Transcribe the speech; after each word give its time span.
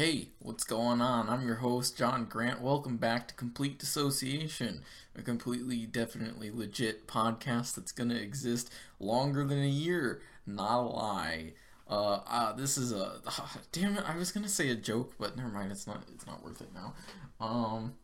Hey, 0.00 0.30
what's 0.38 0.64
going 0.64 1.02
on? 1.02 1.28
I'm 1.28 1.46
your 1.46 1.56
host, 1.56 1.98
John 1.98 2.24
Grant. 2.24 2.62
Welcome 2.62 2.96
back 2.96 3.28
to 3.28 3.34
Complete 3.34 3.78
Dissociation, 3.78 4.80
a 5.14 5.20
completely, 5.20 5.84
definitely 5.84 6.50
legit 6.50 7.06
podcast 7.06 7.74
that's 7.74 7.92
going 7.92 8.08
to 8.08 8.18
exist 8.18 8.72
longer 8.98 9.44
than 9.44 9.62
a 9.62 9.68
year. 9.68 10.22
Not 10.46 10.78
a 10.78 10.88
lie. 10.88 11.52
Uh, 11.86 12.20
uh 12.26 12.52
this 12.54 12.78
is 12.78 12.92
a 12.92 13.20
uh, 13.26 13.46
damn 13.72 13.98
it. 13.98 14.04
I 14.08 14.16
was 14.16 14.32
gonna 14.32 14.48
say 14.48 14.70
a 14.70 14.74
joke, 14.74 15.16
but 15.18 15.36
never 15.36 15.50
mind. 15.50 15.70
It's 15.70 15.86
not. 15.86 16.02
It's 16.14 16.26
not 16.26 16.42
worth 16.42 16.62
it 16.62 16.70
now. 16.74 16.94
Um, 17.38 17.96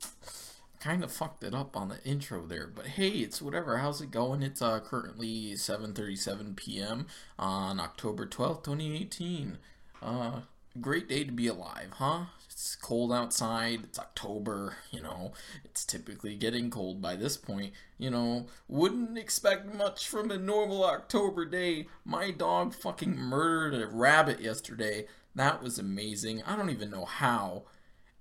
kind 0.79 1.03
of 1.03 1.11
fucked 1.11 1.45
it 1.45 1.55
up 1.55 1.79
on 1.79 1.89
the 1.89 2.05
intro 2.05 2.45
there, 2.45 2.67
but 2.67 2.89
hey, 2.89 3.09
it's 3.09 3.41
whatever. 3.41 3.79
How's 3.79 4.03
it 4.03 4.11
going? 4.11 4.43
It's 4.43 4.61
uh 4.61 4.81
currently 4.81 5.53
7:37 5.55 6.57
p.m. 6.57 7.07
on 7.39 7.81
October 7.81 8.27
12th, 8.27 8.65
2018. 8.65 9.57
Uh, 10.03 10.41
great 10.77 11.09
day 11.09 11.25
to 11.25 11.33
be 11.33 11.47
alive, 11.49 11.91
huh? 11.95 12.27
It's 12.57 12.75
cold 12.75 13.13
outside. 13.13 13.81
It's 13.85 13.99
October, 13.99 14.77
you 14.91 15.03
know. 15.03 15.33
It's 15.65 15.85
typically 15.85 16.37
getting 16.37 16.71
cold 16.71 17.03
by 17.03 17.15
this 17.15 17.37
point. 17.37 17.73
You 17.99 18.11
know, 18.11 18.47
wouldn't 18.67 19.19
expect 19.19 19.75
much 19.75 20.09
from 20.09 20.31
a 20.31 20.39
normal 20.39 20.85
October 20.85 21.45
day. 21.45 21.89
My 22.05 22.31
dog 22.31 22.75
fucking 22.75 23.17
murdered 23.17 23.83
a 23.83 23.87
rabbit 23.87 24.41
yesterday. 24.41 25.07
That 25.35 25.63
was 25.63 25.79
amazing. 25.79 26.43
I 26.45 26.57
don't 26.57 26.71
even 26.71 26.91
know 26.91 27.05
how. 27.05 27.65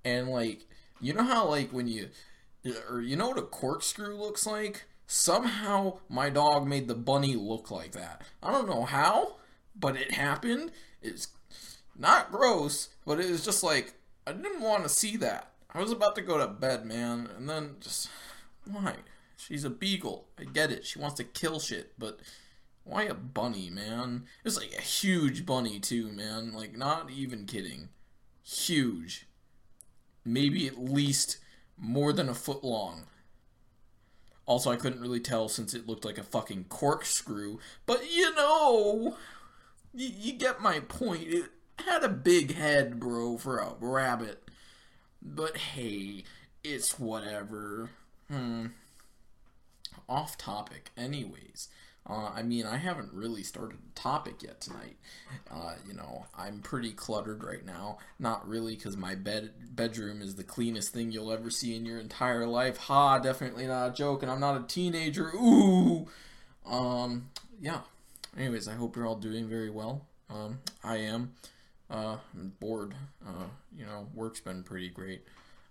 And 0.03 0.27
like, 0.27 0.67
you 0.99 1.13
know 1.13 1.23
how 1.23 1.47
like 1.47 1.71
when 1.71 1.87
you 1.87 2.09
or 2.89 3.01
you 3.01 3.15
know 3.15 3.29
what 3.29 3.37
a 3.39 3.43
corkscrew 3.43 4.15
looks 4.15 4.45
like? 4.45 4.83
Somehow 5.07 5.99
my 6.09 6.29
dog 6.29 6.67
made 6.67 6.87
the 6.87 6.95
bunny 6.95 7.35
look 7.35 7.71
like 7.71 7.91
that. 7.93 8.23
I 8.43 8.51
don't 8.51 8.67
know 8.67 8.83
how, 8.83 9.37
but 9.75 9.95
it 9.95 10.11
happened. 10.11 10.71
It's 11.01 11.27
not 11.97 12.31
gross, 12.31 12.89
but 13.05 13.19
it 13.19 13.29
was 13.29 13.45
just 13.45 13.63
like 13.63 13.95
I 14.27 14.31
didn't 14.33 14.61
want 14.61 14.83
to 14.83 14.89
see 14.89 15.17
that. 15.17 15.51
I 15.73 15.81
was 15.81 15.91
about 15.91 16.15
to 16.15 16.21
go 16.21 16.37
to 16.37 16.47
bed, 16.47 16.85
man, 16.85 17.29
and 17.37 17.49
then 17.49 17.75
just 17.79 18.09
why? 18.69 18.95
She's 19.37 19.63
a 19.63 19.69
beagle. 19.69 20.27
I 20.39 20.45
get 20.45 20.71
it. 20.71 20.85
She 20.85 20.99
wants 20.99 21.15
to 21.17 21.23
kill 21.23 21.59
shit, 21.59 21.93
but 21.99 22.19
why 22.83 23.03
a 23.03 23.13
bunny, 23.13 23.69
man? 23.69 24.25
It's 24.43 24.57
like 24.57 24.73
a 24.77 24.81
huge 24.81 25.45
bunny 25.45 25.79
too, 25.79 26.11
man. 26.11 26.53
Like 26.53 26.77
not 26.77 27.09
even 27.09 27.45
kidding. 27.45 27.89
Huge. 28.43 29.27
Maybe 30.23 30.67
at 30.67 30.77
least 30.77 31.37
more 31.77 32.13
than 32.13 32.29
a 32.29 32.33
foot 32.33 32.63
long. 32.63 33.03
Also, 34.45 34.71
I 34.71 34.75
couldn't 34.75 35.01
really 35.01 35.19
tell 35.19 35.49
since 35.49 35.73
it 35.73 35.87
looked 35.87 36.05
like 36.05 36.19
a 36.19 36.23
fucking 36.23 36.65
corkscrew, 36.69 37.57
but 37.87 38.11
you 38.11 38.33
know, 38.35 39.17
you, 39.93 40.11
you 40.15 40.33
get 40.33 40.61
my 40.61 40.79
point. 40.81 41.23
It, 41.23 41.45
had 41.79 42.03
a 42.03 42.09
big 42.09 42.55
head, 42.55 42.99
bro, 42.99 43.37
for 43.37 43.57
a 43.57 43.73
rabbit. 43.79 44.49
But 45.21 45.57
hey, 45.57 46.23
it's 46.63 46.99
whatever. 46.99 47.89
Hmm. 48.29 48.67
Off 50.07 50.37
topic, 50.37 50.91
anyways. 50.95 51.69
Uh, 52.07 52.29
I 52.35 52.43
mean, 52.43 52.67
I 52.67 52.77
haven't 52.77 53.11
really 53.13 53.41
started 53.41 53.79
a 53.79 53.99
topic 53.99 54.43
yet 54.43 54.61
tonight. 54.61 54.97
Uh, 55.49 55.73
you 55.87 55.95
know, 55.95 56.27
I'm 56.37 56.59
pretty 56.59 56.91
cluttered 56.91 57.43
right 57.43 57.65
now. 57.65 57.97
Not 58.19 58.47
really, 58.47 58.75
because 58.75 58.95
my 58.95 59.15
bed 59.15 59.51
bedroom 59.71 60.21
is 60.21 60.35
the 60.35 60.43
cleanest 60.43 60.93
thing 60.93 61.11
you'll 61.11 61.31
ever 61.31 61.49
see 61.49 61.75
in 61.75 61.83
your 61.83 61.97
entire 61.99 62.45
life. 62.45 62.77
Ha! 62.77 63.17
Definitely 63.17 63.65
not 63.65 63.89
a 63.89 63.93
joke, 63.93 64.21
and 64.21 64.31
I'm 64.31 64.39
not 64.39 64.61
a 64.61 64.67
teenager. 64.67 65.31
Ooh. 65.35 66.07
Um. 66.63 67.29
Yeah. 67.59 67.81
Anyways, 68.37 68.67
I 68.67 68.73
hope 68.73 68.95
you're 68.95 69.07
all 69.07 69.15
doing 69.15 69.47
very 69.47 69.71
well. 69.71 70.05
Um, 70.29 70.59
I 70.83 70.97
am. 70.97 71.33
Uh, 71.89 72.17
I'm 72.33 72.53
bored. 72.59 72.95
Uh, 73.25 73.45
you 73.75 73.85
know, 73.85 74.07
work's 74.13 74.39
been 74.39 74.63
pretty 74.63 74.89
great. 74.89 75.23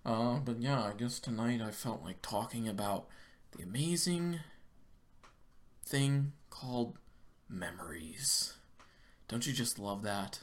Uh, 0.05 0.37
but 0.37 0.61
yeah, 0.61 0.81
I 0.83 0.93
guess 0.97 1.19
tonight 1.19 1.61
I 1.61 1.71
felt 1.71 2.03
like 2.03 2.21
talking 2.21 2.67
about 2.67 3.07
the 3.55 3.63
amazing 3.63 4.39
thing 5.85 6.33
called 6.49 6.97
memories. 7.49 8.53
Don't 9.27 9.45
you 9.45 9.53
just 9.53 9.79
love 9.79 10.03
that? 10.03 10.39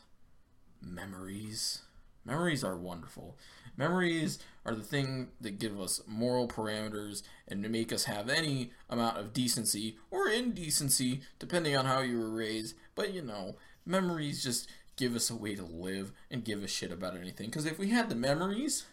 Memories. 0.81 1.83
Memories 2.25 2.63
are 2.63 2.77
wonderful. 2.77 3.37
Memories 3.77 4.39
are 4.65 4.75
the 4.75 4.83
thing 4.83 5.29
that 5.41 5.59
give 5.59 5.81
us 5.81 6.01
moral 6.07 6.47
parameters 6.47 7.23
and 7.49 7.63
to 7.63 7.69
make 7.69 7.93
us 7.93 8.05
have 8.05 8.29
any 8.29 8.73
amount 8.89 9.19
of 9.19 9.33
decency 9.33 9.97
or 10.11 10.29
indecency, 10.29 11.23
depending 11.39 11.77
on 11.77 11.87
how 11.87 12.01
you 12.01 12.19
were 12.19 12.31
raised. 12.31 12.77
But 12.95 13.13
you 13.13 13.23
know, 13.23 13.57
memories 13.85 14.43
just 14.43 14.69
give 15.03 15.17
us 15.17 15.31
a 15.31 15.35
way 15.35 15.57
to 15.57 15.65
live 15.65 16.13
and 16.31 16.45
give 16.45 16.63
a 16.63 16.69
shit 16.69 16.93
about 16.93 17.17
anything. 17.17 17.47
Because 17.47 17.67
if 17.67 17.77
we 17.77 17.91
had 17.91 18.09
the 18.09 18.15
memories 18.15 18.85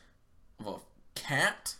of 0.59 0.65
a 0.65 0.77
cat, 1.13 1.75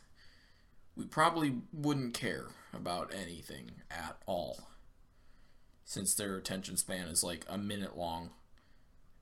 we 0.95 1.05
probably 1.05 1.55
wouldn't 1.73 2.13
care 2.13 2.45
about 2.71 3.11
anything 3.11 3.71
at 3.89 4.17
all. 4.27 4.67
Since 5.83 6.13
their 6.13 6.37
attention 6.37 6.77
span 6.77 7.07
is 7.07 7.23
like 7.23 7.43
a 7.49 7.57
minute 7.57 7.97
long 7.97 8.29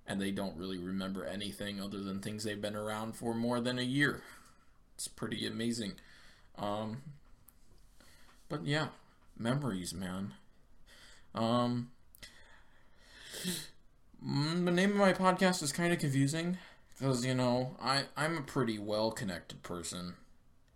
and 0.06 0.19
they 0.19 0.29
don't 0.29 0.57
really 0.57 0.78
remember 0.78 1.24
anything 1.24 1.79
other 1.79 2.03
than 2.03 2.19
things 2.19 2.44
they've 2.44 2.62
been 2.62 2.75
around 2.75 3.16
for 3.16 3.34
more 3.34 3.62
than 3.62 3.79
a 3.79 3.84
year. 3.84 4.24
It's 4.95 5.07
pretty 5.07 5.47
amazing. 5.47 5.94
Um, 6.57 7.01
but 8.50 8.66
yeah, 8.66 8.88
memories, 9.39 9.94
man. 9.94 10.34
Um, 11.34 11.91
the 14.22 14.72
name 14.72 14.91
of 14.91 14.97
my 14.97 15.13
podcast 15.13 15.61
is 15.61 15.72
kind 15.72 15.94
of 15.94 16.00
confusing 16.00 16.57
because 16.97 17.25
you 17.25 17.33
know 17.33 17.75
I 17.81 18.03
I'm 18.16 18.38
a 18.38 18.41
pretty 18.41 18.79
well 18.79 19.11
connected 19.11 19.63
person, 19.63 20.16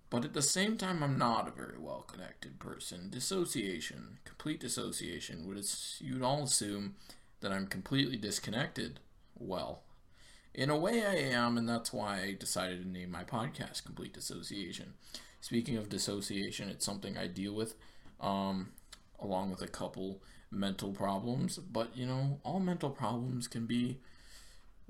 but 0.09 0.23
at 0.23 0.33
the 0.33 0.41
same 0.41 0.77
time 0.77 1.03
I'm 1.03 1.17
not 1.17 1.47
a 1.47 1.51
very 1.51 1.77
well 1.79 2.05
connected 2.07 2.59
person. 2.59 3.09
Dissociation, 3.09 4.19
complete 4.25 4.59
dissociation. 4.59 5.47
Would 5.47 5.65
you'd 5.99 6.21
all 6.21 6.43
assume 6.43 6.95
that 7.41 7.51
I'm 7.51 7.67
completely 7.67 8.17
disconnected? 8.17 8.99
Well, 9.37 9.83
in 10.53 10.69
a 10.69 10.77
way 10.77 11.05
I 11.05 11.15
am, 11.15 11.57
and 11.57 11.67
that's 11.67 11.91
why 11.91 12.21
I 12.21 12.35
decided 12.39 12.83
to 12.83 12.87
name 12.87 13.11
my 13.11 13.23
podcast 13.23 13.85
Complete 13.85 14.13
Dissociation. 14.13 14.93
Speaking 15.39 15.77
of 15.77 15.89
dissociation, 15.89 16.69
it's 16.69 16.85
something 16.85 17.17
I 17.17 17.25
deal 17.25 17.53
with, 17.53 17.73
um, 18.19 18.73
along 19.19 19.49
with 19.49 19.63
a 19.63 19.67
couple 19.67 20.21
mental 20.51 20.91
problems, 20.91 21.57
but 21.57 21.95
you 21.95 22.05
know, 22.05 22.39
all 22.43 22.59
mental 22.59 22.89
problems 22.89 23.47
can 23.47 23.65
be 23.65 23.97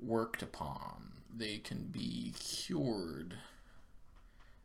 worked 0.00 0.42
upon. 0.42 1.12
They 1.34 1.58
can 1.58 1.88
be 1.90 2.34
cured. 2.38 3.34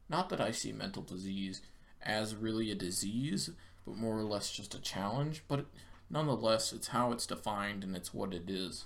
Not 0.09 0.30
that 0.30 0.41
I 0.41 0.52
see 0.52 0.72
mental 0.72 1.03
disease 1.03 1.62
as 2.02 2.35
really 2.35 2.72
a 2.72 2.75
disease, 2.75 3.52
but 3.85 3.96
more 3.96 4.18
or 4.18 4.24
less 4.24 4.52
just 4.52 4.75
a 4.75 4.81
challenge, 4.81 5.44
but 5.47 5.66
nonetheless, 6.09 6.74
it's 6.74 6.90
how 6.90 7.12
it's 7.12 7.28
defined 7.28 7.84
and 7.84 7.96
it's 7.96 8.14
what 8.14 8.34
it 8.34 8.50
is. 8.50 8.85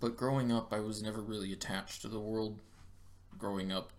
But 0.00 0.16
growing 0.16 0.50
up, 0.50 0.72
I 0.72 0.80
was 0.80 1.02
never 1.02 1.20
really 1.20 1.52
attached 1.52 2.02
to 2.02 2.08
the 2.08 2.18
world. 2.18 2.58
Growing 3.38 3.70
up, 3.70 3.92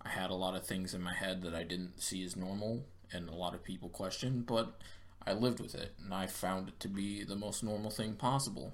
I 0.00 0.08
had 0.08 0.30
a 0.30 0.34
lot 0.34 0.56
of 0.56 0.66
things 0.66 0.94
in 0.94 1.02
my 1.02 1.14
head 1.14 1.42
that 1.42 1.54
I 1.54 1.62
didn't 1.62 2.00
see 2.00 2.24
as 2.24 2.36
normal, 2.36 2.84
and 3.12 3.28
a 3.28 3.34
lot 3.34 3.54
of 3.54 3.62
people 3.62 3.88
questioned, 3.88 4.46
but 4.46 4.80
I 5.26 5.32
lived 5.32 5.60
with 5.60 5.74
it, 5.74 5.94
and 6.02 6.12
I 6.12 6.26
found 6.26 6.68
it 6.68 6.80
to 6.80 6.88
be 6.88 7.22
the 7.22 7.36
most 7.36 7.62
normal 7.62 7.90
thing 7.90 8.14
possible. 8.14 8.72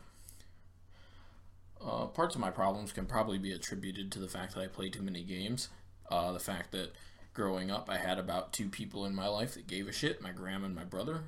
Uh, 1.85 2.07
parts 2.07 2.35
of 2.35 2.41
my 2.41 2.51
problems 2.51 2.93
can 2.93 3.07
probably 3.07 3.39
be 3.39 3.53
attributed 3.53 4.11
to 4.13 4.19
the 4.19 4.29
fact 4.29 4.55
that 4.55 4.63
I 4.63 4.67
play 4.67 4.89
too 4.89 5.03
many 5.03 5.23
games. 5.23 5.69
Uh, 6.11 6.33
the 6.33 6.41
fact 6.41 6.73
that 6.73 6.93
growing 7.35 7.71
up, 7.71 7.89
I 7.91 7.99
had 7.99 8.19
about 8.19 8.53
two 8.53 8.69
people 8.69 9.05
in 9.05 9.15
my 9.15 9.29
life 9.29 9.55
that 9.55 9.67
gave 9.67 9.87
a 9.87 9.93
shit 9.93 10.23
my 10.23 10.33
grandma 10.33 10.67
and 10.67 10.75
my 10.75 10.85
brother. 10.85 11.21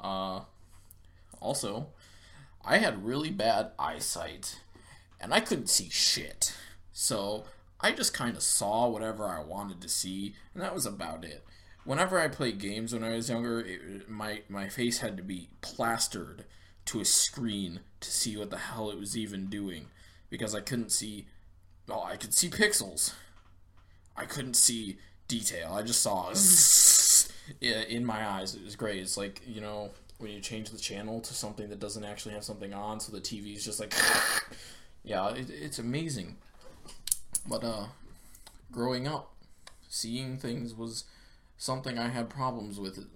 Uh, 0.00 0.42
also, 1.40 1.88
I 2.64 2.78
had 2.78 3.04
really 3.04 3.30
bad 3.30 3.72
eyesight, 3.78 4.60
and 5.20 5.34
I 5.34 5.40
couldn't 5.40 5.68
see 5.68 5.88
shit. 5.90 6.56
So, 6.92 7.44
I 7.80 7.92
just 7.92 8.14
kind 8.14 8.36
of 8.36 8.42
saw 8.42 8.88
whatever 8.88 9.26
I 9.26 9.42
wanted 9.42 9.80
to 9.82 9.88
see, 9.88 10.34
and 10.54 10.62
that 10.62 10.74
was 10.74 10.86
about 10.86 11.24
it 11.24 11.44
whenever 11.88 12.20
I 12.20 12.28
played 12.28 12.58
games 12.58 12.92
when 12.92 13.02
I 13.02 13.16
was 13.16 13.30
younger, 13.30 13.60
it, 13.60 14.10
my 14.10 14.42
my 14.48 14.68
face 14.68 14.98
had 14.98 15.16
to 15.16 15.22
be 15.22 15.48
plastered 15.62 16.44
to 16.84 17.00
a 17.00 17.04
screen 17.04 17.80
to 18.00 18.10
see 18.10 18.36
what 18.36 18.50
the 18.50 18.58
hell 18.58 18.90
it 18.90 18.98
was 18.98 19.16
even 19.16 19.46
doing 19.46 19.86
because 20.28 20.54
I 20.54 20.60
couldn't 20.60 20.92
see. 20.92 21.26
Oh, 21.88 22.04
I 22.04 22.16
could 22.16 22.34
see 22.34 22.50
pixels. 22.50 23.14
I 24.14 24.26
couldn't 24.26 24.54
see 24.54 24.98
detail. 25.28 25.72
I 25.72 25.82
just 25.82 26.02
saw 26.02 26.28
in 27.62 28.04
my 28.04 28.28
eyes. 28.28 28.54
It 28.54 28.62
was 28.62 28.76
great. 28.76 29.00
It's 29.00 29.16
like 29.16 29.40
you 29.46 29.62
know 29.62 29.90
when 30.18 30.30
you 30.30 30.40
change 30.40 30.68
the 30.68 30.78
channel 30.78 31.20
to 31.22 31.32
something 31.32 31.70
that 31.70 31.80
doesn't 31.80 32.04
actually 32.04 32.34
have 32.34 32.44
something 32.44 32.74
on, 32.74 33.00
so 33.00 33.12
the 33.12 33.20
TV 33.20 33.56
is 33.56 33.64
just 33.64 33.80
like, 33.80 33.94
yeah, 35.04 35.30
it, 35.30 35.48
it's 35.48 35.78
amazing. 35.78 36.36
But 37.48 37.64
uh, 37.64 37.86
growing 38.70 39.08
up, 39.08 39.32
seeing 39.88 40.36
things 40.36 40.74
was 40.74 41.04
something 41.58 41.98
I 41.98 42.08
had 42.08 42.30
problems 42.30 42.78
with. 42.80 43.06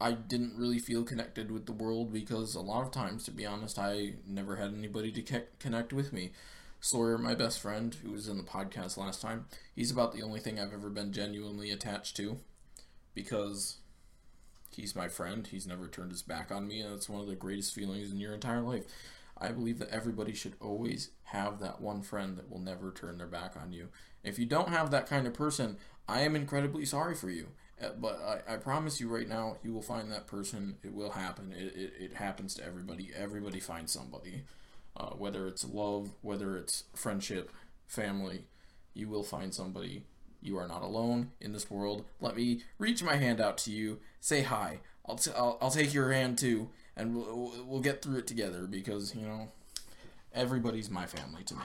I 0.00 0.12
didn't 0.12 0.56
really 0.56 0.78
feel 0.78 1.02
connected 1.02 1.50
with 1.50 1.66
the 1.66 1.72
world 1.72 2.10
because 2.10 2.54
a 2.54 2.60
lot 2.60 2.86
of 2.86 2.90
times, 2.90 3.24
to 3.24 3.30
be 3.30 3.44
honest, 3.44 3.78
I 3.78 4.14
never 4.26 4.56
had 4.56 4.72
anybody 4.72 5.12
to 5.12 5.42
connect 5.58 5.92
with 5.92 6.12
me. 6.12 6.32
Sawyer, 6.80 7.18
my 7.18 7.34
best 7.34 7.60
friend, 7.60 7.94
who 8.02 8.12
was 8.12 8.26
in 8.26 8.38
the 8.38 8.42
podcast 8.42 8.96
last 8.96 9.20
time, 9.20 9.44
he's 9.74 9.90
about 9.90 10.14
the 10.14 10.22
only 10.22 10.40
thing 10.40 10.58
I've 10.58 10.72
ever 10.72 10.88
been 10.88 11.12
genuinely 11.12 11.70
attached 11.70 12.16
to 12.16 12.38
because 13.14 13.76
he's 14.70 14.96
my 14.96 15.08
friend. 15.08 15.46
He's 15.46 15.66
never 15.66 15.88
turned 15.88 16.12
his 16.12 16.22
back 16.22 16.50
on 16.50 16.66
me, 16.66 16.80
and 16.80 16.94
it's 16.94 17.08
one 17.08 17.20
of 17.20 17.26
the 17.26 17.34
greatest 17.34 17.74
feelings 17.74 18.10
in 18.10 18.18
your 18.18 18.32
entire 18.32 18.62
life. 18.62 18.84
I 19.36 19.48
believe 19.48 19.78
that 19.80 19.90
everybody 19.90 20.32
should 20.32 20.54
always 20.60 21.10
have 21.24 21.60
that 21.60 21.82
one 21.82 22.00
friend 22.00 22.36
that 22.38 22.50
will 22.50 22.60
never 22.60 22.92
turn 22.92 23.18
their 23.18 23.26
back 23.26 23.54
on 23.60 23.72
you. 23.72 23.88
If 24.22 24.38
you 24.38 24.46
don't 24.46 24.68
have 24.70 24.90
that 24.90 25.06
kind 25.06 25.26
of 25.26 25.34
person, 25.34 25.76
I 26.08 26.20
am 26.20 26.36
incredibly 26.36 26.86
sorry 26.86 27.14
for 27.14 27.30
you. 27.30 27.48
Uh, 27.82 27.90
but 27.98 28.20
I, 28.48 28.54
I 28.54 28.56
promise 28.56 29.00
you 29.00 29.08
right 29.08 29.28
now, 29.28 29.56
you 29.62 29.72
will 29.72 29.82
find 29.82 30.10
that 30.12 30.26
person. 30.26 30.76
It 30.82 30.92
will 30.92 31.10
happen. 31.10 31.54
It, 31.56 31.74
it, 31.76 31.92
it 31.98 32.14
happens 32.14 32.54
to 32.54 32.64
everybody. 32.64 33.10
Everybody 33.16 33.60
finds 33.60 33.92
somebody. 33.92 34.42
Uh, 34.96 35.10
whether 35.10 35.46
it's 35.46 35.64
love, 35.64 36.10
whether 36.20 36.56
it's 36.56 36.84
friendship, 36.94 37.50
family, 37.86 38.44
you 38.92 39.08
will 39.08 39.22
find 39.22 39.54
somebody. 39.54 40.04
You 40.42 40.58
are 40.58 40.68
not 40.68 40.82
alone 40.82 41.30
in 41.40 41.52
this 41.52 41.70
world. 41.70 42.04
Let 42.20 42.36
me 42.36 42.62
reach 42.78 43.02
my 43.02 43.16
hand 43.16 43.40
out 43.40 43.56
to 43.58 43.70
you. 43.70 43.98
Say 44.20 44.42
hi. 44.42 44.80
I'll, 45.06 45.16
t- 45.16 45.30
I'll, 45.36 45.58
I'll 45.60 45.70
take 45.70 45.94
your 45.94 46.12
hand 46.12 46.38
too, 46.38 46.70
and 46.96 47.16
we'll, 47.16 47.64
we'll 47.66 47.80
get 47.80 48.02
through 48.02 48.18
it 48.18 48.26
together 48.26 48.66
because, 48.66 49.14
you 49.14 49.26
know, 49.26 49.48
everybody's 50.34 50.90
my 50.90 51.06
family 51.06 51.42
to 51.44 51.54
me. 51.54 51.64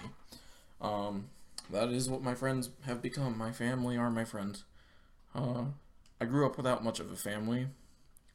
Um, 0.81 1.29
that 1.71 1.89
is 1.89 2.09
what 2.09 2.21
my 2.21 2.35
friends 2.35 2.69
have 2.85 3.01
become. 3.01 3.38
My 3.38 3.51
family 3.51 3.97
are 3.97 4.09
my 4.09 4.23
friends. 4.25 4.63
Uh, 5.33 5.65
I 6.19 6.25
grew 6.25 6.45
up 6.45 6.57
without 6.57 6.83
much 6.83 7.00
of 7.00 7.12
a 7.12 7.15
family, 7.15 7.67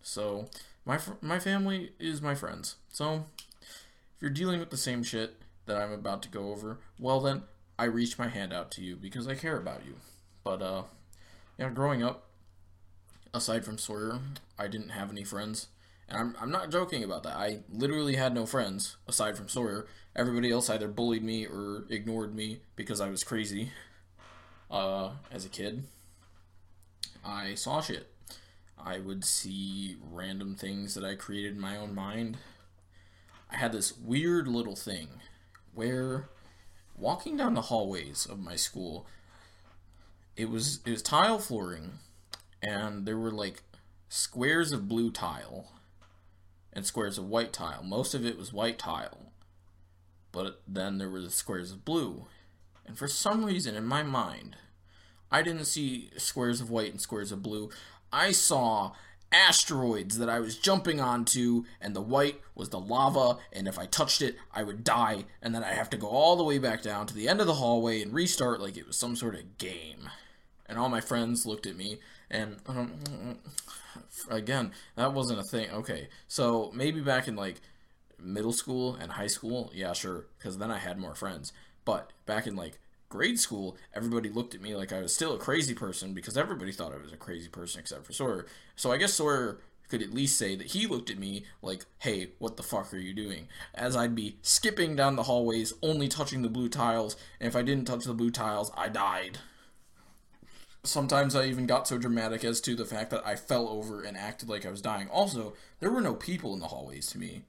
so 0.02 0.48
my 0.84 0.98
fr- 0.98 1.12
my 1.20 1.38
family 1.38 1.92
is 1.98 2.20
my 2.20 2.34
friends. 2.34 2.76
So 2.92 3.24
if 3.60 4.20
you're 4.20 4.30
dealing 4.30 4.60
with 4.60 4.70
the 4.70 4.76
same 4.76 5.02
shit 5.02 5.36
that 5.66 5.76
I'm 5.76 5.92
about 5.92 6.22
to 6.22 6.28
go 6.28 6.50
over, 6.50 6.78
well 6.98 7.20
then 7.20 7.42
I 7.78 7.84
reach 7.84 8.18
my 8.18 8.28
hand 8.28 8.52
out 8.52 8.70
to 8.72 8.82
you 8.82 8.96
because 8.96 9.26
I 9.26 9.34
care 9.34 9.56
about 9.56 9.86
you. 9.86 9.94
But 10.44 10.62
uh, 10.62 10.82
yeah, 11.58 11.70
growing 11.70 12.02
up, 12.02 12.26
aside 13.32 13.64
from 13.64 13.78
Sawyer, 13.78 14.18
I 14.58 14.68
didn't 14.68 14.90
have 14.90 15.10
any 15.10 15.24
friends. 15.24 15.68
And 16.08 16.18
I'm, 16.18 16.36
I'm 16.40 16.50
not 16.50 16.70
joking 16.70 17.04
about 17.04 17.22
that. 17.22 17.36
I 17.36 17.60
literally 17.72 18.16
had 18.16 18.34
no 18.34 18.44
friends 18.44 18.96
aside 19.06 19.36
from 19.36 19.48
Sawyer. 19.48 19.86
Everybody 20.16 20.50
else 20.50 20.68
either 20.68 20.88
bullied 20.88 21.22
me 21.22 21.46
or 21.46 21.84
ignored 21.88 22.34
me 22.34 22.60
because 22.74 23.00
I 23.00 23.08
was 23.08 23.22
crazy 23.22 23.70
uh, 24.70 25.12
as 25.30 25.44
a 25.44 25.48
kid. 25.48 25.84
I 27.24 27.54
saw 27.54 27.80
shit. 27.80 28.10
I 28.78 28.98
would 28.98 29.24
see 29.24 29.96
random 30.02 30.54
things 30.54 30.94
that 30.94 31.04
I 31.04 31.14
created 31.14 31.52
in 31.52 31.60
my 31.60 31.76
own 31.76 31.94
mind. 31.94 32.38
I 33.50 33.56
had 33.56 33.72
this 33.72 33.96
weird 33.96 34.48
little 34.48 34.76
thing 34.76 35.08
where 35.74 36.28
walking 36.96 37.36
down 37.36 37.54
the 37.54 37.62
hallways 37.62 38.26
of 38.26 38.38
my 38.38 38.56
school, 38.56 39.06
it 40.36 40.48
was 40.48 40.80
it 40.86 40.90
was 40.90 41.02
tile 41.02 41.38
flooring 41.38 41.98
and 42.62 43.06
there 43.06 43.18
were 43.18 43.30
like 43.30 43.62
squares 44.08 44.72
of 44.72 44.88
blue 44.88 45.10
tile 45.10 45.72
and 46.72 46.86
squares 46.86 47.18
of 47.18 47.28
white 47.28 47.52
tile. 47.52 47.82
Most 47.82 48.14
of 48.14 48.24
it 48.24 48.38
was 48.38 48.52
white 48.52 48.78
tile. 48.78 49.32
But 50.32 50.62
then 50.66 50.98
there 50.98 51.10
were 51.10 51.20
the 51.20 51.30
squares 51.30 51.72
of 51.72 51.84
blue. 51.84 52.26
And 52.86 52.96
for 52.96 53.08
some 53.08 53.44
reason 53.44 53.74
in 53.74 53.84
my 53.84 54.02
mind, 54.02 54.56
I 55.30 55.42
didn't 55.42 55.66
see 55.66 56.10
squares 56.16 56.60
of 56.60 56.70
white 56.70 56.90
and 56.90 57.00
squares 57.00 57.32
of 57.32 57.42
blue. 57.42 57.70
I 58.12 58.32
saw 58.32 58.92
asteroids 59.32 60.18
that 60.18 60.28
I 60.28 60.40
was 60.40 60.58
jumping 60.58 61.00
onto, 61.00 61.64
and 61.80 61.94
the 61.94 62.00
white 62.00 62.40
was 62.54 62.70
the 62.70 62.80
lava, 62.80 63.38
and 63.52 63.68
if 63.68 63.78
I 63.78 63.86
touched 63.86 64.22
it, 64.22 64.36
I 64.52 64.64
would 64.64 64.82
die, 64.82 65.24
and 65.40 65.54
then 65.54 65.62
I'd 65.62 65.74
have 65.74 65.90
to 65.90 65.96
go 65.96 66.08
all 66.08 66.36
the 66.36 66.44
way 66.44 66.58
back 66.58 66.82
down 66.82 67.06
to 67.06 67.14
the 67.14 67.28
end 67.28 67.40
of 67.40 67.46
the 67.46 67.54
hallway 67.54 68.02
and 68.02 68.12
restart 68.12 68.60
like 68.60 68.76
it 68.76 68.86
was 68.86 68.96
some 68.96 69.14
sort 69.14 69.36
of 69.36 69.58
game. 69.58 70.10
And 70.66 70.78
all 70.78 70.88
my 70.88 71.00
friends 71.00 71.46
looked 71.46 71.66
at 71.66 71.76
me, 71.76 71.98
and 72.30 72.56
um, 72.66 72.92
again, 74.28 74.72
that 74.96 75.12
wasn't 75.12 75.40
a 75.40 75.44
thing. 75.44 75.70
Okay, 75.70 76.08
so 76.26 76.70
maybe 76.74 77.00
back 77.00 77.28
in 77.28 77.36
like 77.36 77.60
middle 78.18 78.52
school 78.52 78.94
and 78.94 79.12
high 79.12 79.26
school, 79.26 79.70
yeah, 79.74 79.92
sure, 79.92 80.26
because 80.38 80.58
then 80.58 80.70
I 80.70 80.78
had 80.78 80.98
more 80.98 81.14
friends. 81.14 81.52
But 81.84 82.10
back 82.26 82.46
in 82.46 82.56
like 82.56 82.78
grade 83.10 83.38
school, 83.38 83.76
everybody 83.92 84.30
looked 84.30 84.54
at 84.54 84.62
me 84.62 84.74
like 84.74 84.92
I 84.92 85.02
was 85.02 85.12
still 85.12 85.34
a 85.34 85.38
crazy 85.38 85.74
person 85.74 86.14
because 86.14 86.38
everybody 86.38 86.72
thought 86.72 86.94
I 86.94 87.02
was 87.02 87.12
a 87.12 87.18
crazy 87.18 87.48
person 87.48 87.80
except 87.80 88.06
for 88.06 88.14
Sawyer. 88.14 88.46
So 88.76 88.90
I 88.90 88.96
guess 88.96 89.12
Sawyer 89.12 89.58
could 89.88 90.00
at 90.00 90.14
least 90.14 90.38
say 90.38 90.54
that 90.54 90.68
he 90.68 90.86
looked 90.86 91.10
at 91.10 91.18
me 91.18 91.44
like, 91.60 91.84
hey, 91.98 92.30
what 92.38 92.56
the 92.56 92.62
fuck 92.62 92.94
are 92.94 92.98
you 92.98 93.12
doing? 93.12 93.48
As 93.74 93.96
I'd 93.96 94.14
be 94.14 94.38
skipping 94.40 94.94
down 94.94 95.16
the 95.16 95.24
hallways, 95.24 95.74
only 95.82 96.06
touching 96.06 96.42
the 96.42 96.48
blue 96.48 96.68
tiles, 96.68 97.16
and 97.40 97.48
if 97.48 97.56
I 97.56 97.62
didn't 97.62 97.86
touch 97.86 98.04
the 98.04 98.14
blue 98.14 98.30
tiles, 98.30 98.70
I 98.76 98.88
died. 98.88 99.38
Sometimes 100.84 101.34
I 101.34 101.46
even 101.46 101.66
got 101.66 101.88
so 101.88 101.98
dramatic 101.98 102.44
as 102.44 102.60
to 102.62 102.76
the 102.76 102.86
fact 102.86 103.10
that 103.10 103.26
I 103.26 103.34
fell 103.34 103.68
over 103.68 104.02
and 104.02 104.16
acted 104.16 104.48
like 104.48 104.64
I 104.64 104.70
was 104.70 104.80
dying. 104.80 105.08
Also, 105.08 105.54
there 105.80 105.90
were 105.90 106.00
no 106.00 106.14
people 106.14 106.54
in 106.54 106.60
the 106.60 106.68
hallways 106.68 107.08
to 107.08 107.18
me. 107.18 107.42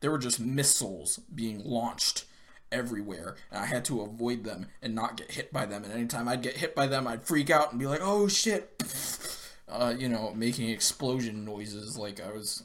There 0.00 0.10
were 0.10 0.18
just 0.18 0.40
missiles 0.40 1.18
being 1.32 1.62
launched 1.62 2.24
everywhere, 2.72 3.36
and 3.50 3.60
I 3.60 3.66
had 3.66 3.84
to 3.86 4.02
avoid 4.02 4.44
them 4.44 4.66
and 4.82 4.94
not 4.94 5.16
get 5.16 5.32
hit 5.32 5.52
by 5.52 5.66
them. 5.66 5.84
And 5.84 5.92
anytime 5.92 6.28
I'd 6.28 6.42
get 6.42 6.56
hit 6.56 6.74
by 6.74 6.86
them, 6.86 7.06
I'd 7.06 7.24
freak 7.24 7.50
out 7.50 7.70
and 7.70 7.80
be 7.80 7.86
like, 7.86 8.00
"Oh 8.02 8.28
shit!" 8.28 8.82
Uh, 9.70 9.94
you 9.98 10.08
know, 10.08 10.32
making 10.34 10.70
explosion 10.70 11.44
noises 11.44 11.98
like 11.98 12.22
I 12.22 12.32
was 12.32 12.64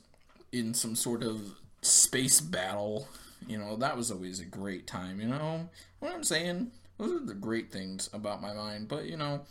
in 0.54 0.74
some 0.74 0.96
sort 0.96 1.22
of 1.22 1.42
space 1.82 2.40
battle. 2.40 3.10
You 3.46 3.58
know, 3.58 3.76
that 3.76 3.98
was 3.98 4.10
always 4.10 4.40
a 4.40 4.46
great 4.46 4.88
time. 4.88 5.20
You 5.20 5.28
know 5.28 5.68
what 6.00 6.14
I'm 6.14 6.24
saying? 6.24 6.72
Those 6.98 7.22
are 7.22 7.26
the 7.26 7.34
great 7.34 7.74
things 7.74 8.10
about 8.14 8.42
my 8.42 8.54
mind. 8.54 8.88
But 8.88 9.06
you 9.08 9.18
know, 9.18 9.42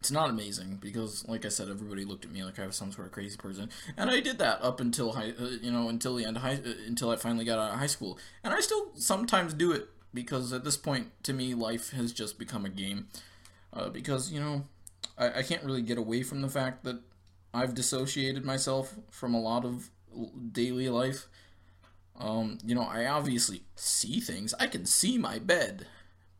it's 0.00 0.10
not 0.10 0.30
amazing 0.30 0.78
because, 0.80 1.28
like 1.28 1.44
I 1.44 1.50
said, 1.50 1.68
everybody 1.68 2.06
looked 2.06 2.24
at 2.24 2.32
me 2.32 2.42
like 2.42 2.58
I 2.58 2.66
was 2.66 2.74
some 2.74 2.90
sort 2.90 3.06
of 3.06 3.12
crazy 3.12 3.36
person, 3.36 3.68
and 3.98 4.10
I 4.10 4.20
did 4.20 4.38
that 4.38 4.62
up 4.62 4.80
until 4.80 5.12
high, 5.12 5.34
uh, 5.38 5.44
you 5.60 5.70
know, 5.70 5.90
until 5.90 6.16
the 6.16 6.24
end 6.24 6.38
high, 6.38 6.54
uh, 6.54 6.72
until 6.86 7.10
I 7.10 7.16
finally 7.16 7.44
got 7.44 7.58
out 7.58 7.74
of 7.74 7.78
high 7.78 7.86
school, 7.86 8.18
and 8.42 8.54
I 8.54 8.60
still 8.60 8.92
sometimes 8.94 9.52
do 9.52 9.72
it 9.72 9.90
because 10.14 10.54
at 10.54 10.64
this 10.64 10.78
point, 10.78 11.08
to 11.24 11.34
me, 11.34 11.52
life 11.52 11.90
has 11.90 12.12
just 12.12 12.38
become 12.38 12.64
a 12.64 12.70
game. 12.70 13.08
Uh, 13.74 13.90
because 13.90 14.32
you 14.32 14.40
know, 14.40 14.64
I, 15.18 15.40
I 15.40 15.42
can't 15.42 15.62
really 15.64 15.82
get 15.82 15.98
away 15.98 16.22
from 16.22 16.40
the 16.40 16.48
fact 16.48 16.82
that 16.84 17.00
I've 17.52 17.74
dissociated 17.74 18.42
myself 18.42 18.94
from 19.10 19.34
a 19.34 19.40
lot 19.40 19.66
of 19.66 19.90
daily 20.50 20.88
life. 20.88 21.26
Um, 22.18 22.56
you 22.64 22.74
know, 22.74 22.82
I 22.82 23.04
obviously 23.04 23.62
see 23.76 24.18
things. 24.18 24.54
I 24.58 24.66
can 24.66 24.86
see 24.86 25.18
my 25.18 25.38
bed. 25.38 25.86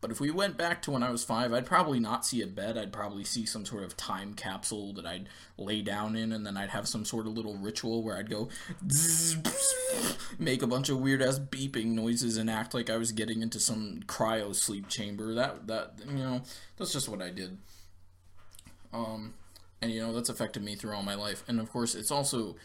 But 0.01 0.09
if 0.09 0.19
we 0.19 0.31
went 0.31 0.57
back 0.57 0.81
to 0.81 0.91
when 0.91 1.03
I 1.03 1.11
was 1.11 1.23
five, 1.23 1.53
I'd 1.53 1.67
probably 1.67 1.99
not 1.99 2.25
see 2.25 2.41
a 2.41 2.47
bed. 2.47 2.75
I'd 2.75 2.91
probably 2.91 3.23
see 3.23 3.45
some 3.45 3.65
sort 3.65 3.83
of 3.83 3.95
time 3.95 4.33
capsule 4.33 4.93
that 4.93 5.05
I'd 5.05 5.29
lay 5.59 5.83
down 5.83 6.15
in, 6.15 6.31
and 6.31 6.43
then 6.43 6.57
I'd 6.57 6.71
have 6.71 6.87
some 6.87 7.05
sort 7.05 7.27
of 7.27 7.33
little 7.33 7.55
ritual 7.55 8.01
where 8.01 8.17
I'd 8.17 8.29
go 8.29 8.49
make 10.39 10.63
a 10.63 10.67
bunch 10.67 10.89
of 10.89 10.99
weird 10.99 11.21
ass 11.21 11.37
beeping 11.37 11.93
noises 11.93 12.37
and 12.37 12.49
act 12.49 12.73
like 12.73 12.89
I 12.89 12.97
was 12.97 13.11
getting 13.11 13.43
into 13.43 13.59
some 13.59 14.01
cryo 14.07 14.55
sleep 14.55 14.87
chamber. 14.87 15.35
That 15.35 15.67
that 15.67 15.93
you 16.07 16.15
know, 16.15 16.41
that's 16.77 16.93
just 16.93 17.07
what 17.07 17.21
I 17.21 17.29
did. 17.29 17.59
Um, 18.91 19.35
and 19.83 19.91
you 19.91 20.01
know 20.01 20.13
that's 20.13 20.29
affected 20.29 20.63
me 20.63 20.75
through 20.75 20.95
all 20.95 21.03
my 21.03 21.15
life. 21.15 21.43
And 21.47 21.59
of 21.59 21.71
course, 21.71 21.93
it's 21.93 22.11
also 22.11 22.55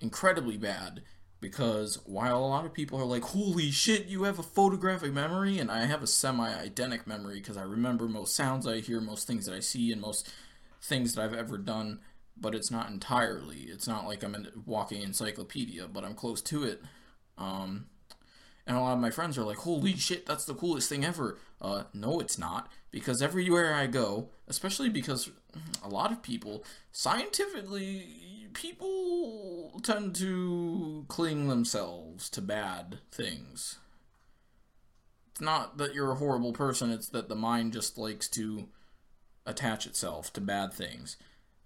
incredibly 0.00 0.56
bad 0.56 1.02
because 1.42 1.98
while 2.06 2.38
a 2.38 2.46
lot 2.46 2.64
of 2.64 2.72
people 2.72 2.98
are 2.98 3.04
like, 3.04 3.24
"Holy 3.24 3.70
shit, 3.70 4.06
you 4.06 4.22
have 4.22 4.38
a 4.38 4.42
photographic 4.44 5.12
memory," 5.12 5.58
and 5.58 5.70
I 5.70 5.84
have 5.84 6.02
a 6.02 6.06
semi-eidetic 6.06 7.06
memory 7.06 7.34
because 7.34 7.58
I 7.58 7.64
remember 7.64 8.08
most 8.08 8.34
sounds 8.34 8.66
I 8.66 8.78
hear, 8.80 9.00
most 9.00 9.26
things 9.26 9.44
that 9.44 9.54
I 9.54 9.60
see, 9.60 9.92
and 9.92 10.00
most 10.00 10.32
things 10.80 11.14
that 11.14 11.22
I've 11.22 11.34
ever 11.34 11.58
done. 11.58 12.00
But 12.40 12.54
it's 12.54 12.70
not 12.70 12.88
entirely. 12.88 13.64
It's 13.64 13.86
not 13.86 14.06
like 14.06 14.22
I'm 14.22 14.34
a 14.34 14.44
walking 14.64 15.02
encyclopedia, 15.02 15.86
but 15.88 16.04
I'm 16.04 16.14
close 16.14 16.40
to 16.42 16.64
it. 16.64 16.82
Um, 17.36 17.86
and 18.66 18.76
a 18.76 18.80
lot 18.80 18.94
of 18.94 19.00
my 19.00 19.10
friends 19.10 19.36
are 19.36 19.44
like, 19.44 19.58
"Holy 19.58 19.96
shit, 19.96 20.26
that's 20.26 20.44
the 20.44 20.54
coolest 20.54 20.88
thing 20.88 21.04
ever." 21.04 21.38
Uh, 21.60 21.84
no, 21.92 22.20
it's 22.20 22.38
not 22.38 22.70
because 22.90 23.22
everywhere 23.22 23.74
I 23.74 23.86
go, 23.86 24.30
especially 24.48 24.88
because 24.88 25.30
a 25.82 25.88
lot 25.88 26.12
of 26.12 26.22
people 26.22 26.64
scientifically 26.90 28.48
people 28.52 29.80
tend 29.82 30.14
to 30.16 31.04
cling 31.08 31.48
themselves 31.48 32.28
to 32.30 32.40
bad 32.40 32.98
things. 33.10 33.78
It's 35.30 35.40
not 35.40 35.78
that 35.78 35.94
you're 35.94 36.12
a 36.12 36.16
horrible 36.16 36.52
person, 36.52 36.90
it's 36.90 37.08
that 37.08 37.28
the 37.28 37.34
mind 37.34 37.72
just 37.72 37.96
likes 37.96 38.28
to 38.30 38.68
attach 39.46 39.86
itself 39.86 40.32
to 40.34 40.40
bad 40.40 40.72
things. 40.72 41.16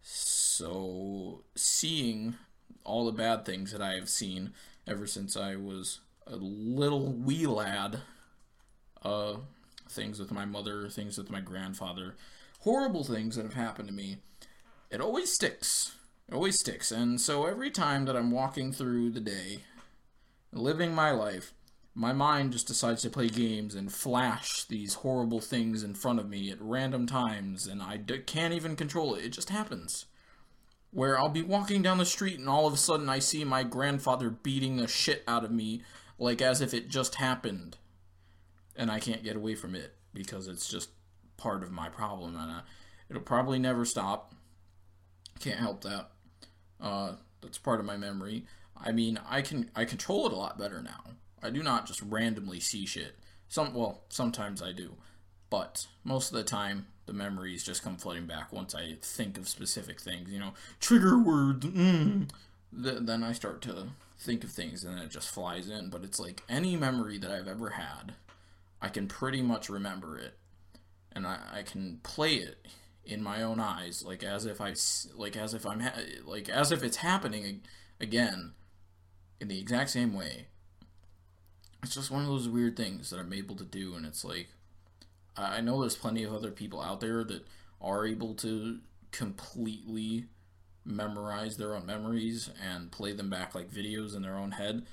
So, 0.03 1.43
seeing 1.57 2.37
all 2.85 3.07
the 3.07 3.13
bad 3.13 3.45
things 3.45 3.73
that 3.73 3.83
I 3.83 3.95
have 3.95 4.09
seen 4.09 4.53
ever 4.87 5.07
since 5.07 5.37
I 5.37 5.57
was 5.57 6.01
a 6.27 6.37
little 6.37 7.13
wee 7.13 7.47
lad, 7.47 8.01
uh, 9.03 9.37
things 9.89 10.19
with 10.19 10.33
my 10.33 10.45
mother, 10.45 10.89
things 10.89 11.19
with 11.19 11.31
my 11.31 11.41
grandfather, 11.41 12.17
horrible 12.61 13.05
things 13.05 13.37
that 13.37 13.45
have 13.45 13.55
happened 13.55 13.89
to 13.89 13.95
me, 13.95 14.19
it 14.91 15.01
always 15.01 15.33
sticks. 15.33 15.97
It 16.29 16.35
always 16.35 16.59
sticks. 16.59 16.91
And 16.91 17.21
so 17.21 17.47
every 17.47 17.71
time 17.71 18.05
that 18.07 18.17
I'm 18.17 18.33
walking 18.33 18.73
through 18.73 19.11
the 19.11 19.21
day, 19.21 19.61
living 20.53 20.93
my 20.93 21.13
life, 21.13 21.53
my 21.95 22.13
mind 22.13 22.53
just 22.53 22.67
decides 22.67 23.03
to 23.03 23.11
play 23.11 23.29
games 23.29 23.75
and 23.75 23.91
flash 23.91 24.65
these 24.65 24.95
horrible 24.95 25.41
things 25.41 25.83
in 25.83 25.95
front 25.95 26.19
of 26.19 26.29
me 26.29 26.51
at 26.51 26.61
random 26.61 27.07
times, 27.07 27.67
and 27.67 27.83
I 27.83 27.97
d- 27.97 28.19
can't 28.19 28.53
even 28.53 28.77
control 28.77 29.15
it. 29.15 29.25
It 29.25 29.31
just 29.31 29.49
happens. 29.49 30.05
Where 30.91 31.19
I'll 31.19 31.31
be 31.31 31.43
walking 31.43 31.81
down 31.81 31.99
the 31.99 32.05
street 32.05 32.39
and 32.39 32.49
all 32.49 32.67
of 32.67 32.75
a 32.75 32.79
sudden 32.79 33.09
I 33.09 33.19
see 33.19 33.45
my 33.45 33.63
grandfather 33.63 34.29
beating 34.29 34.77
the 34.77 34.89
shit 34.89 35.25
out 35.27 35.45
of 35.45 35.51
me, 35.51 35.83
like 36.19 36.41
as 36.41 36.61
if 36.61 36.75
it 36.75 36.89
just 36.89 37.17
happened. 37.17 37.77
And 38.75 38.91
I 38.91 39.01
can't 39.01 39.23
get 39.25 39.37
away 39.37 39.55
from 39.55 39.75
it 39.75 39.95
because 40.13 40.49
it's 40.49 40.69
just 40.69 40.91
part 41.37 41.63
of 41.63 41.71
my 41.71 41.89
problem, 41.89 42.37
and 42.37 42.51
uh, 42.51 42.61
it'll 43.09 43.23
probably 43.23 43.59
never 43.59 43.85
stop. 43.85 44.35
Can't 45.41 45.59
help 45.61 45.83
that. 45.83 46.11
Uh, 46.81 47.13
that's 47.41 47.59
part 47.59 47.81
of 47.81 47.87
my 47.87 47.97
memory. 47.97 48.45
I 48.77 48.93
mean, 48.93 49.19
I 49.29 49.43
can 49.43 49.71
I 49.75 49.85
control 49.85 50.27
it 50.27 50.33
a 50.33 50.37
lot 50.37 50.59
better 50.59 50.83
now. 50.83 51.05
I 51.43 51.51
do 51.51 51.63
not 51.63 51.87
just 51.87 52.03
randomly 52.03 52.61
see 52.61 52.87
shit. 52.87 53.17
Some 53.49 53.75
well, 53.75 54.03
sometimes 54.09 54.63
I 54.63 54.73
do, 54.73 54.97
but 55.51 55.87
most 56.05 56.31
of 56.31 56.37
the 56.37 56.45
time 56.45 56.87
the 57.07 57.13
memories 57.13 57.65
just 57.65 57.83
come 57.83 57.97
flooding 57.97 58.27
back 58.27 58.53
once 58.53 58.75
I 58.75 58.97
think 59.01 59.39
of 59.39 59.49
specific 59.49 60.01
things. 60.01 60.31
You 60.31 60.41
know, 60.41 60.55
trigger 60.81 61.19
words. 61.19 61.65
Mm. 61.67 62.31
then 62.73 63.23
I 63.23 63.33
start 63.33 63.63
to 63.63 63.89
think 64.19 64.45
of 64.45 64.51
things, 64.51 64.85
and 64.85 64.97
then 64.97 65.05
it 65.05 65.11
just 65.11 65.29
flies 65.29 65.69
in. 65.69 65.91
But 65.91 66.05
it's 66.05 66.19
like 66.19 66.43
any 66.49 66.77
memory 66.77 67.19
that 67.19 67.31
I've 67.31 67.49
ever 67.49 67.71
had, 67.71 68.15
I 68.81 68.89
can 68.89 69.09
pretty 69.09 69.43
much 69.43 69.69
remember 69.69 70.19
it, 70.19 70.39
and 71.13 71.27
I, 71.27 71.39
I 71.53 71.63
can 71.63 72.01
play 72.03 72.35
it 72.37 72.67
in 73.05 73.23
my 73.23 73.43
own 73.43 73.61
eyes, 73.61 74.03
like 74.05 74.25
as 74.25 74.47
if 74.47 74.61
I 74.61 74.75
like 75.15 75.37
as 75.37 75.55
if 75.55 75.65
I'm 75.67 75.81
ha- 75.81 76.01
like 76.25 76.49
as 76.49 76.73
if 76.73 76.83
it's 76.83 76.99
happening 76.99 77.63
again 78.01 78.53
in 79.41 79.49
the 79.49 79.61
exact 79.61 79.91
same 79.91 80.15
way 80.15 80.47
it's 81.87 81.95
just 81.95 82.11
one 82.11 82.23
of 82.23 82.29
those 82.29 82.49
weird 82.49 82.77
things 82.77 83.11
that 83.11 83.21
I'm 83.21 83.33
able 83.33 83.55
to 83.57 83.65
do, 83.65 83.95
and 83.95 84.05
it's 84.05 84.25
like 84.25 84.49
I 85.37 85.61
know 85.61 85.81
there's 85.81 85.97
plenty 85.97 86.25
of 86.25 86.35
other 86.35 86.51
people 86.51 86.81
out 86.81 87.01
there 87.01 87.23
that 87.23 87.47
are 87.81 88.07
able 88.07 88.35
to 88.35 88.79
completely 89.13 90.25
memorize 90.87 91.57
their 91.57 91.75
own 91.75 91.85
memories 91.87 92.51
and 92.65 92.91
play 92.91 93.13
them 93.13 93.29
back 93.29 93.55
like 93.55 93.71
videos 93.71 94.15
in 94.15 94.23
their 94.23 94.37
own 94.37 94.53
head. 94.53 94.87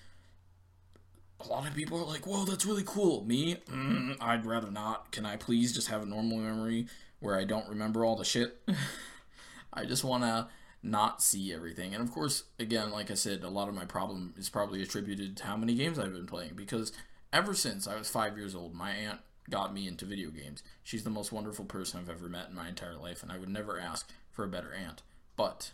A 1.40 1.48
lot 1.48 1.68
of 1.68 1.76
people 1.76 2.00
are 2.00 2.06
like, 2.06 2.26
"Whoa, 2.26 2.46
that's 2.46 2.66
really 2.66 2.84
cool." 2.86 3.24
Me, 3.26 3.56
mm, 3.56 4.18
I'd 4.20 4.46
rather 4.46 4.72
not. 4.72 5.12
Can 5.12 5.26
I 5.26 5.36
please 5.36 5.74
just 5.74 5.88
have 5.88 6.02
a 6.02 6.06
normal 6.06 6.38
memory 6.38 6.88
where 7.20 7.38
I 7.38 7.44
don't 7.44 7.68
remember 7.68 8.06
all 8.06 8.16
the 8.16 8.26
shit? 8.26 8.62
I 9.74 9.86
just 9.86 10.04
want 10.04 10.24
to 10.24 10.48
not 10.82 11.22
see 11.22 11.54
everything. 11.54 11.94
And 11.94 12.04
of 12.04 12.12
course, 12.12 12.44
again, 12.60 12.92
like 12.92 13.10
I 13.10 13.16
said, 13.16 13.44
a 13.44 13.50
lot 13.50 13.70
of 13.70 13.74
my 13.74 13.86
problem 13.86 14.34
is 14.38 14.50
probably 14.50 14.82
attributed 14.84 15.38
to 15.38 15.46
how 15.46 15.58
many 15.58 15.76
games 15.76 15.98
I've 15.98 16.14
been 16.14 16.28
playing 16.28 16.54
because 16.56 16.92
ever 17.32 17.54
since 17.54 17.88
I 17.88 17.98
was 17.98 18.10
five 18.10 18.38
years 18.38 18.54
old, 18.54 18.74
my 18.74 18.92
aunt 18.92 19.22
got 19.50 19.74
me 19.74 19.88
into 19.88 20.06
video 20.06 20.30
games. 20.30 20.64
She's 20.84 21.04
the 21.04 21.10
most 21.10 21.32
wonderful 21.32 21.66
person 21.66 22.00
I've 22.00 22.10
ever 22.10 22.30
met 22.30 22.50
in 22.50 22.56
my 22.56 22.68
entire 22.68 22.96
life, 22.96 23.24
and 23.24 23.32
I 23.32 23.38
would 23.38 23.50
never 23.50 23.80
ask 23.80 24.10
for 24.32 24.44
a 24.44 24.50
better 24.50 24.74
aunt. 24.74 25.02
But 25.36 25.72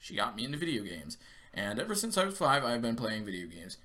she 0.00 0.16
got 0.16 0.34
me 0.34 0.44
into 0.44 0.58
video 0.58 0.82
games, 0.82 1.16
and 1.54 1.78
ever 1.78 1.94
since 1.94 2.18
I 2.18 2.24
was 2.24 2.36
five, 2.36 2.64
I've 2.64 2.82
been 2.82 2.96
playing 2.96 3.24
video 3.24 3.46
games. 3.46 3.76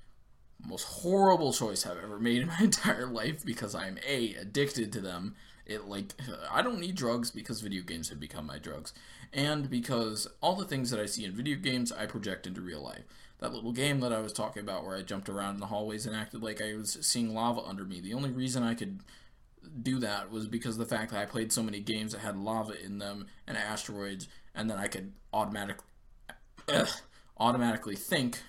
Most 0.66 0.84
horrible 0.84 1.54
choice 1.54 1.86
I've 1.86 2.04
ever 2.04 2.18
made 2.18 2.42
in 2.42 2.48
my 2.48 2.58
entire 2.62 3.06
life 3.06 3.46
because 3.46 3.76
I'm 3.76 4.00
a 4.08 4.34
addicted 4.36 4.92
to 4.94 5.02
them. 5.02 5.36
It 5.66 5.86
like 5.86 6.14
I 6.52 6.62
don't 6.62 6.80
need 6.80 6.96
drugs 6.96 7.32
because 7.32 7.62
video 7.62 7.84
games 7.84 8.10
have 8.10 8.20
become 8.20 8.46
my 8.46 8.60
drugs 8.60 8.94
and 9.34 9.70
because 9.70 10.28
all 10.42 10.56
the 10.56 10.66
things 10.66 10.90
that 10.92 11.00
I 11.00 11.06
see 11.06 11.26
in 11.26 11.34
video 11.34 11.58
games 11.58 11.92
I 11.92 12.06
project 12.06 12.48
into 12.48 12.62
real 12.62 12.82
life. 12.82 13.04
That 13.40 13.54
little 13.54 13.74
game 13.74 14.00
that 14.00 14.14
I 14.14 14.20
was 14.20 14.32
talking 14.32 14.64
about 14.64 14.86
where 14.86 14.96
I 14.96 15.02
jumped 15.02 15.28
around 15.28 15.56
in 15.56 15.60
the 15.60 15.66
hallways 15.68 16.06
and 16.06 16.16
acted 16.16 16.42
like 16.42 16.62
I 16.62 16.76
was 16.76 16.98
seeing 17.02 17.34
lava 17.34 17.62
under 17.62 17.84
me. 17.84 18.00
The 18.00 18.14
only 18.14 18.30
reason 18.30 18.64
I 18.64 18.76
could 18.76 19.02
do 19.82 20.00
that 20.00 20.32
was 20.32 20.48
because 20.48 20.78
the 20.78 20.86
fact 20.86 21.12
that 21.12 21.20
I 21.20 21.26
played 21.26 21.52
so 21.52 21.62
many 21.62 21.82
games 21.82 22.14
that 22.14 22.22
had 22.22 22.38
lava 22.38 22.82
in 22.82 23.00
them 23.00 23.28
and 23.46 23.58
asteroids, 23.58 24.30
and 24.54 24.70
then 24.70 24.78
I 24.78 24.88
could 24.88 25.12
automatic, 25.34 25.78
ugh, 25.78 25.84
automatically 27.38 27.96
think 27.96 28.40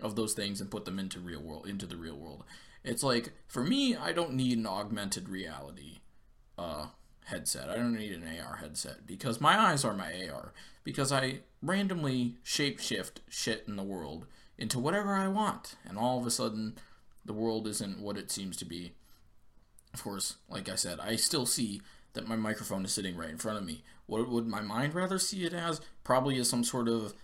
of 0.00 0.16
those 0.16 0.34
things 0.34 0.60
and 0.60 0.70
put 0.70 0.84
them 0.84 0.98
into 0.98 1.18
real 1.18 1.42
world 1.42 1.66
into 1.66 1.86
the 1.86 1.96
real 1.96 2.16
world. 2.16 2.44
It's 2.84 3.02
like 3.02 3.32
for 3.48 3.62
me, 3.62 3.96
I 3.96 4.12
don't 4.12 4.34
need 4.34 4.58
an 4.58 4.66
augmented 4.66 5.28
reality 5.28 5.98
uh, 6.56 6.86
headset. 7.28 7.68
I 7.68 7.76
don't 7.76 7.94
need 7.94 8.12
an 8.12 8.24
AR 8.40 8.56
headset 8.56 9.06
because 9.06 9.40
my 9.40 9.58
eyes 9.58 9.84
are 9.84 9.94
my 9.94 10.28
AR. 10.28 10.52
Because 10.84 11.12
I 11.12 11.40
randomly 11.62 12.36
shapeshift 12.44 13.18
shit 13.28 13.64
in 13.68 13.76
the 13.76 13.82
world 13.82 14.26
into 14.56 14.78
whatever 14.78 15.14
I 15.14 15.28
want, 15.28 15.76
and 15.86 15.98
all 15.98 16.18
of 16.18 16.26
a 16.26 16.30
sudden, 16.30 16.78
the 17.24 17.34
world 17.34 17.68
isn't 17.68 18.00
what 18.00 18.16
it 18.16 18.30
seems 18.30 18.56
to 18.56 18.64
be. 18.64 18.92
Of 19.92 20.02
course, 20.02 20.36
like 20.48 20.68
I 20.68 20.74
said, 20.74 20.98
I 20.98 21.16
still 21.16 21.46
see 21.46 21.82
that 22.14 22.26
my 22.26 22.36
microphone 22.36 22.84
is 22.84 22.92
sitting 22.92 23.16
right 23.16 23.30
in 23.30 23.38
front 23.38 23.58
of 23.58 23.64
me. 23.64 23.84
What 24.06 24.28
would 24.28 24.46
my 24.46 24.62
mind 24.62 24.94
rather 24.94 25.18
see 25.18 25.44
it 25.44 25.52
as? 25.52 25.80
Probably 26.04 26.38
as 26.38 26.48
some 26.48 26.64
sort 26.64 26.88
of 26.88 27.14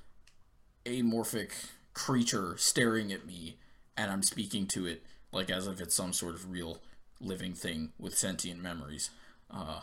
amorphic 0.84 1.50
creature 1.92 2.56
staring 2.58 3.12
at 3.12 3.26
me, 3.26 3.56
and 3.96 4.10
I'm 4.10 4.22
speaking 4.22 4.66
to 4.68 4.86
it 4.86 5.02
like 5.32 5.50
as 5.50 5.66
if 5.66 5.80
it's 5.80 5.94
some 5.94 6.12
sort 6.12 6.34
of 6.34 6.50
real 6.50 6.80
living 7.20 7.54
thing 7.54 7.92
with 7.98 8.16
sentient 8.16 8.62
memories. 8.62 9.10
Uh, 9.50 9.80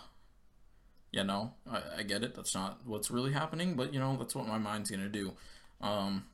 you 1.12 1.24
know, 1.24 1.54
I, 1.70 1.82
I 2.00 2.04
get 2.04 2.24
it. 2.24 2.36
That's 2.36 2.56
not 2.56 2.80
what's 2.86 3.12
really 3.12 3.34
happening, 3.34 3.76
but 3.76 3.94
you 3.94 4.00
know, 4.00 4.16
that's 4.18 4.36
what 4.36 4.48
my 4.48 4.58
mind's 4.58 4.90
gonna 4.90 5.10
do. 5.10 5.34
Um, 5.82 6.26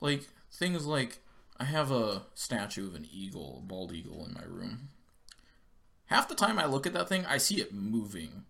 like 0.00 0.28
things 0.50 0.86
like 0.86 1.18
I 1.58 1.64
have 1.64 1.90
a 1.90 2.22
statue 2.34 2.86
of 2.86 2.94
an 2.94 3.06
eagle, 3.10 3.60
a 3.62 3.66
bald 3.66 3.92
eagle, 3.92 4.24
in 4.26 4.34
my 4.34 4.44
room. 4.46 4.88
Half 6.06 6.28
the 6.28 6.34
time 6.34 6.58
I 6.58 6.66
look 6.66 6.86
at 6.86 6.92
that 6.92 7.08
thing, 7.08 7.24
I 7.24 7.38
see 7.38 7.60
it 7.60 7.72
moving, 7.72 8.44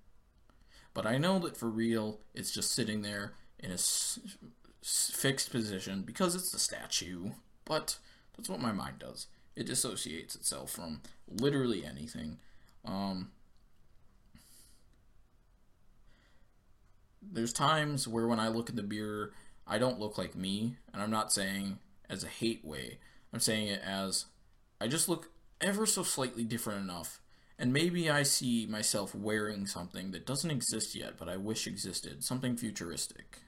but 0.94 1.06
I 1.06 1.18
know 1.18 1.38
that 1.40 1.56
for 1.56 1.68
real, 1.68 2.18
it's 2.34 2.50
just 2.50 2.72
sitting 2.72 3.02
there 3.02 3.34
in 3.62 3.70
a 3.70 3.78
fixed 4.82 5.50
position 5.50 6.02
because 6.02 6.34
it's 6.34 6.52
a 6.52 6.58
statue. 6.58 7.30
But 7.64 7.96
that's 8.36 8.48
what 8.48 8.60
my 8.60 8.72
mind 8.72 8.98
does. 8.98 9.26
It 9.54 9.66
dissociates 9.66 10.34
itself 10.34 10.70
from 10.70 11.00
literally 11.28 11.84
anything. 11.84 12.38
Um, 12.84 13.30
there's 17.22 17.52
times 17.52 18.08
where 18.08 18.26
when 18.26 18.40
I 18.40 18.48
look 18.48 18.68
in 18.68 18.76
the 18.76 18.82
mirror, 18.82 19.32
I 19.66 19.78
don't 19.78 20.00
look 20.00 20.18
like 20.18 20.34
me, 20.34 20.76
and 20.92 21.02
I'm 21.02 21.10
not 21.10 21.32
saying 21.32 21.78
as 22.10 22.24
a 22.24 22.28
hate 22.28 22.64
way. 22.64 22.98
I'm 23.32 23.40
saying 23.40 23.68
it 23.68 23.82
as 23.84 24.26
I 24.80 24.88
just 24.88 25.08
look 25.08 25.30
ever 25.60 25.86
so 25.86 26.02
slightly 26.02 26.44
different 26.44 26.82
enough. 26.82 27.20
And 27.58 27.72
maybe 27.72 28.10
I 28.10 28.24
see 28.24 28.66
myself 28.66 29.14
wearing 29.14 29.66
something 29.66 30.10
that 30.10 30.26
doesn't 30.26 30.50
exist 30.50 30.94
yet, 30.96 31.14
but 31.18 31.28
I 31.28 31.36
wish 31.36 31.66
existed. 31.66 32.24
Something 32.24 32.56
futuristic. 32.56 33.41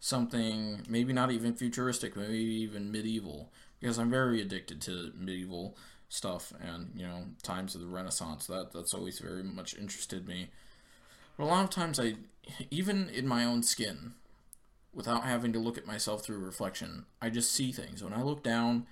Something 0.00 0.82
maybe 0.88 1.12
not 1.12 1.30
even 1.30 1.54
futuristic, 1.54 2.16
maybe 2.16 2.34
even 2.34 2.92
medieval. 2.92 3.52
Because 3.80 3.98
I'm 3.98 4.10
very 4.10 4.40
addicted 4.40 4.80
to 4.82 5.12
medieval 5.16 5.76
stuff 6.08 6.52
and, 6.60 6.92
you 6.96 7.06
know, 7.06 7.24
times 7.42 7.74
of 7.74 7.80
the 7.80 7.86
Renaissance. 7.86 8.46
That 8.46 8.72
that's 8.72 8.94
always 8.94 9.18
very 9.18 9.42
much 9.42 9.76
interested 9.76 10.26
me. 10.26 10.48
But 11.36 11.44
a 11.44 11.46
lot 11.46 11.64
of 11.64 11.70
times 11.70 12.00
I 12.00 12.14
even 12.70 13.08
in 13.08 13.26
my 13.26 13.44
own 13.44 13.62
skin, 13.62 14.14
without 14.92 15.24
having 15.24 15.52
to 15.52 15.58
look 15.58 15.78
at 15.78 15.86
myself 15.86 16.24
through 16.24 16.38
reflection, 16.38 17.04
I 17.20 17.30
just 17.30 17.52
see 17.52 17.72
things. 17.72 18.02
When 18.02 18.12
I 18.12 18.22
look 18.22 18.42
down, 18.42 18.86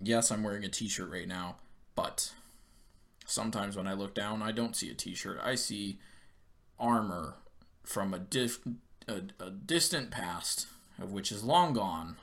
yes, 0.00 0.30
I'm 0.30 0.42
wearing 0.42 0.64
a 0.64 0.68
t 0.68 0.88
shirt 0.88 1.10
right 1.10 1.28
now, 1.28 1.56
but 1.94 2.32
sometimes 3.26 3.76
when 3.76 3.86
I 3.86 3.92
look 3.92 4.14
down, 4.14 4.42
I 4.42 4.52
don't 4.52 4.76
see 4.76 4.90
a 4.90 4.94
t 4.94 5.14
shirt. 5.14 5.38
I 5.42 5.54
see 5.54 5.98
armor 6.78 7.36
from 7.84 8.14
a, 8.14 8.18
dif- 8.18 8.60
a, 9.12 9.44
a 9.44 9.50
distant 9.50 10.10
past, 10.10 10.66
of 11.00 11.12
which 11.12 11.30
is 11.30 11.44
long 11.44 11.72
gone. 11.72 12.16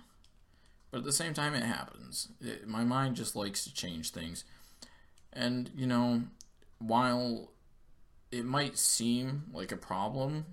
But 0.92 1.00
at 1.00 1.04
the 1.04 1.14
same 1.14 1.34
time, 1.34 1.54
it 1.54 1.64
happens. 1.64 2.30
It, 2.42 2.68
my 2.68 2.84
mind 2.84 3.16
just 3.16 3.36
likes 3.36 3.64
to 3.64 3.74
change 3.74 4.12
things. 4.12 4.44
And, 5.32 5.70
you 5.76 5.86
know, 5.86 6.24
while 6.80 7.52
it 8.32 8.46
might 8.46 8.78
seem 8.78 9.44
like 9.54 9.72
a 9.72 9.78
problem 9.78 10.46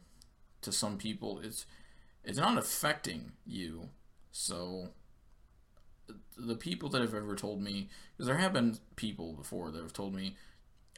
to 0.63 0.73
some 0.73 0.99
people. 0.99 1.41
It's 1.43 1.67
it's 2.25 2.39
not 2.39 2.59
affecting 2.59 3.33
you. 3.47 3.89
So 4.33 4.89
the 6.37 6.57
people 6.57 6.89
that 6.91 7.01
have 7.01 7.15
ever 7.15 7.35
told 7.35 7.63
me, 7.63 7.89
because 8.13 8.27
there 8.27 8.39
have 8.39 8.53
been 8.53 8.79
people 8.97 9.33
before 9.33 9.71
that 9.71 9.83
have 9.83 9.93
told 9.93 10.15
me, 10.15 10.37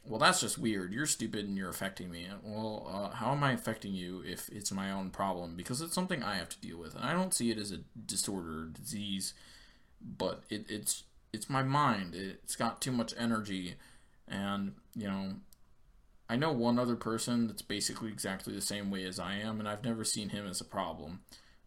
well, 0.09 0.17
that's 0.17 0.41
just 0.41 0.57
weird. 0.57 0.91
You're 0.91 1.05
stupid 1.05 1.45
and 1.45 1.55
you're 1.55 1.69
affecting 1.69 2.09
me. 2.09 2.27
Well, 2.43 2.89
uh, 2.91 3.15
how 3.15 3.31
am 3.31 3.43
I 3.43 3.51
affecting 3.51 3.93
you 3.93 4.23
if 4.25 4.49
it's 4.49 4.71
my 4.71 4.91
own 4.91 5.11
problem? 5.11 5.55
Because 5.55 5.81
it's 5.81 5.93
something 5.93 6.23
I 6.23 6.35
have 6.35 6.49
to 6.49 6.59
deal 6.59 6.79
with, 6.79 6.95
and 6.95 7.05
I 7.05 7.13
don't 7.13 7.33
see 7.33 7.51
it 7.51 7.59
as 7.59 7.71
a 7.71 7.81
disorder 8.07 8.61
or 8.61 8.65
disease, 8.65 9.35
but 10.01 10.41
it, 10.49 10.65
it's 10.67 11.03
it's 11.31 11.47
my 11.47 11.61
mind. 11.61 12.15
It's 12.15 12.55
got 12.55 12.81
too 12.81 12.91
much 12.91 13.13
energy, 13.19 13.75
and 14.27 14.73
you 14.95 15.07
know 15.07 15.35
I 16.27 16.37
know 16.37 16.51
one 16.51 16.79
other 16.79 16.95
person 16.95 17.45
that's 17.45 17.61
basically 17.61 18.09
exactly 18.09 18.55
the 18.55 18.61
same 18.61 18.89
way 18.89 19.03
as 19.03 19.19
I 19.19 19.35
am, 19.35 19.59
and 19.59 19.69
I've 19.69 19.85
never 19.85 20.03
seen 20.03 20.29
him 20.29 20.47
as 20.47 20.59
a 20.59 20.65
problem. 20.65 21.19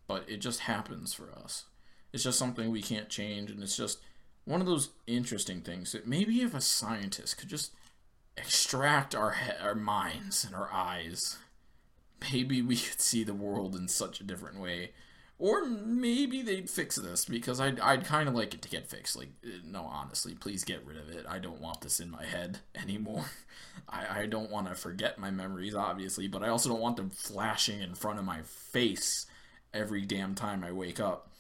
But 0.09 0.29
it 0.29 0.39
just 0.39 0.61
happens 0.61 1.15
for 1.15 1.31
us. 1.33 1.67
It's 2.13 2.25
just 2.25 2.41
something 2.41 2.73
we 2.73 2.83
can't 2.83 3.09
change, 3.09 3.53
and 3.53 3.63
it's 3.63 3.77
just 3.77 4.01
one 4.45 4.61
of 4.61 4.67
those 4.67 4.89
interesting 5.07 5.61
things 5.61 5.93
that 5.93 6.09
maybe 6.09 6.43
if 6.43 6.55
a 6.55 6.61
scientist 6.61 7.39
could 7.39 7.49
just 7.49 7.71
extract 8.37 9.15
our 9.15 9.33
he- 9.33 9.62
our 9.62 9.75
minds 9.75 10.45
and 10.45 10.55
our 10.55 10.73
eyes, 10.73 11.39
maybe 12.33 12.62
we 12.62 12.77
could 12.77 13.01
see 13.01 13.25
the 13.25 13.35
world 13.35 13.75
in 13.75 13.89
such 13.89 14.21
a 14.21 14.25
different 14.25 14.61
way. 14.61 14.93
Or 15.39 15.65
maybe 15.65 16.41
they'd 16.41 16.71
fix 16.71 16.95
this 16.95 17.25
because 17.25 17.59
I'd, 17.59 17.81
I'd 17.81 18.05
kind 18.05 18.29
of 18.29 18.35
like 18.37 18.55
it 18.55 18.62
to 18.62 18.69
get 18.69 18.89
fixed. 18.89 19.17
Like, 19.17 19.31
uh, 19.45 19.49
no, 19.65 19.83
honestly, 19.83 20.35
please 20.35 20.62
get 20.62 20.87
rid 20.87 20.97
of 20.97 21.09
it. 21.09 21.27
I 21.29 21.41
don't 21.41 21.61
want 21.61 21.81
this 21.81 21.99
in 21.99 22.11
my 22.11 22.25
head 22.25 22.61
anymore. 22.81 23.25
I, 23.89 24.21
I 24.21 24.27
don't 24.27 24.53
want 24.53 24.69
to 24.69 24.77
forget 24.77 25.19
my 25.19 25.33
memories, 25.33 25.75
obviously, 25.75 26.29
but 26.29 26.45
I 26.45 26.49
also 26.49 26.69
don't 26.69 26.81
want 26.81 26.97
them 26.97 27.11
flashing 27.11 27.81
in 27.81 27.97
front 27.97 28.21
of 28.21 28.25
my 28.25 28.43
face 28.43 29.27
every 29.75 30.03
damn 30.03 30.37
time 30.37 30.62
I 30.62 30.71
wake 30.71 31.01
up. 31.01 31.33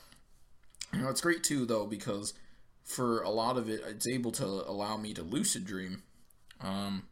You 0.92 1.02
know, 1.02 1.08
it's 1.08 1.20
great 1.20 1.44
too, 1.44 1.64
though, 1.64 1.86
because 1.86 2.34
for 2.82 3.22
a 3.22 3.30
lot 3.30 3.56
of 3.56 3.68
it, 3.68 3.82
it's 3.86 4.08
able 4.08 4.32
to 4.32 4.44
allow 4.44 4.96
me 4.96 5.14
to 5.14 5.22
lucid 5.22 5.64
dream. 5.64 6.02
Um, 6.62 7.04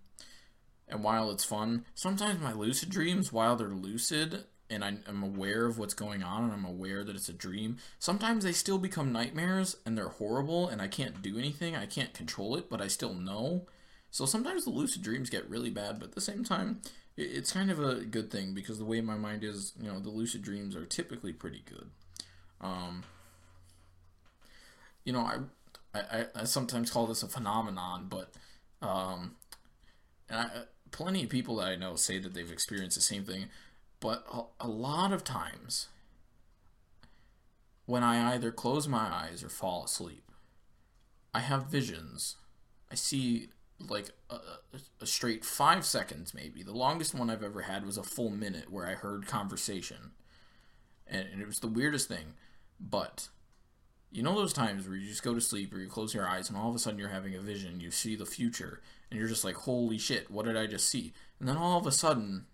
and 0.88 1.04
while 1.04 1.30
it's 1.30 1.44
fun, 1.44 1.84
sometimes 1.94 2.40
my 2.40 2.52
lucid 2.52 2.90
dreams, 2.90 3.32
while 3.32 3.56
they're 3.56 3.68
lucid, 3.68 4.44
and 4.68 4.84
I, 4.84 4.94
am 5.08 5.22
aware 5.22 5.66
of 5.66 5.78
what's 5.78 5.94
going 5.94 6.22
on 6.22 6.44
and 6.44 6.52
I'm 6.52 6.64
aware 6.64 7.02
that 7.04 7.16
it's 7.16 7.28
a 7.28 7.32
dream, 7.32 7.78
sometimes 7.98 8.44
they 8.44 8.52
still 8.52 8.78
become 8.78 9.12
nightmares 9.12 9.76
and 9.84 9.98
they're 9.98 10.08
horrible 10.08 10.68
and 10.68 10.80
I 10.80 10.88
can't 10.88 11.22
do 11.22 11.38
anything. 11.38 11.76
I 11.76 11.86
can't 11.86 12.14
control 12.14 12.56
it, 12.56 12.70
but 12.70 12.80
I 12.80 12.86
still 12.86 13.14
know. 13.14 13.66
So 14.10 14.26
sometimes 14.26 14.64
the 14.64 14.70
lucid 14.70 15.02
dreams 15.02 15.30
get 15.30 15.48
really 15.48 15.70
bad, 15.70 15.98
but 15.98 16.08
at 16.08 16.14
the 16.14 16.20
same 16.20 16.44
time, 16.44 16.82
it's 17.16 17.52
kind 17.52 17.70
of 17.70 17.80
a 17.80 17.96
good 18.04 18.30
thing 18.30 18.54
because 18.54 18.78
the 18.78 18.84
way 18.84 19.00
my 19.00 19.16
mind 19.16 19.44
is, 19.44 19.72
you 19.80 19.88
know, 19.90 19.98
the 19.98 20.10
lucid 20.10 20.42
dreams 20.42 20.74
are 20.74 20.86
typically 20.86 21.32
pretty 21.32 21.62
good. 21.68 21.90
Um, 22.60 23.04
you 25.04 25.12
know, 25.12 25.20
I, 25.20 25.98
I, 25.98 26.26
I 26.34 26.44
sometimes 26.44 26.90
call 26.90 27.06
this 27.06 27.22
a 27.22 27.28
phenomenon, 27.28 28.06
but 28.08 28.32
um, 28.82 29.36
and 30.30 30.40
I, 30.40 30.50
plenty 30.90 31.24
of 31.24 31.30
people 31.30 31.56
that 31.56 31.68
I 31.68 31.76
know 31.76 31.96
say 31.96 32.18
that 32.18 32.32
they've 32.32 32.50
experienced 32.50 32.96
the 32.96 33.02
same 33.02 33.24
thing 33.24 33.46
but 34.00 34.24
a, 34.32 34.66
a 34.66 34.68
lot 34.68 35.12
of 35.12 35.22
times, 35.22 35.88
when 37.84 38.02
I 38.02 38.34
either 38.34 38.50
close 38.50 38.88
my 38.88 38.98
eyes 38.98 39.44
or 39.44 39.50
fall 39.50 39.84
asleep, 39.84 40.24
I 41.34 41.40
have 41.40 41.66
visions. 41.66 42.36
I 42.90 42.94
see 42.94 43.48
like 43.78 44.10
a, 44.28 44.38
a, 45.00 45.06
straight 45.06 45.44
five 45.44 45.84
seconds, 45.84 46.34
maybe. 46.34 46.62
The 46.62 46.72
longest 46.72 47.14
one 47.14 47.30
I've 47.30 47.42
ever 47.42 47.62
had 47.62 47.86
was 47.86 47.96
a 47.96 48.02
full 48.02 48.30
minute 48.30 48.70
where 48.70 48.86
I 48.86 48.94
heard 48.94 49.26
conversation. 49.26 50.12
And, 51.06 51.26
and 51.32 51.40
it 51.40 51.46
was 51.46 51.60
the 51.60 51.68
weirdest 51.68 52.08
thing. 52.08 52.34
But 52.80 53.28
you 54.10 54.22
know 54.22 54.34
those 54.34 54.52
times 54.52 54.88
where 54.88 54.96
you 54.96 55.08
just 55.08 55.22
go 55.22 55.34
to 55.34 55.40
sleep 55.40 55.72
or 55.72 55.78
you 55.78 55.88
close 55.88 56.14
your 56.14 56.28
eyes 56.28 56.48
and 56.48 56.58
all 56.58 56.68
of 56.68 56.74
a 56.74 56.78
sudden 56.78 56.98
you're 56.98 57.08
having 57.08 57.34
a 57.34 57.40
vision, 57.40 57.80
you 57.80 57.90
see 57.90 58.16
the 58.16 58.26
future, 58.26 58.80
and 59.10 59.18
you're 59.18 59.28
just 59.28 59.44
like, 59.44 59.54
holy 59.54 59.98
shit, 59.98 60.30
what 60.30 60.46
did 60.46 60.56
I 60.56 60.66
just 60.66 60.88
see? 60.88 61.12
And 61.38 61.48
then 61.48 61.56
all 61.56 61.78
of 61.78 61.86
a 61.86 61.92
sudden, 61.92 62.46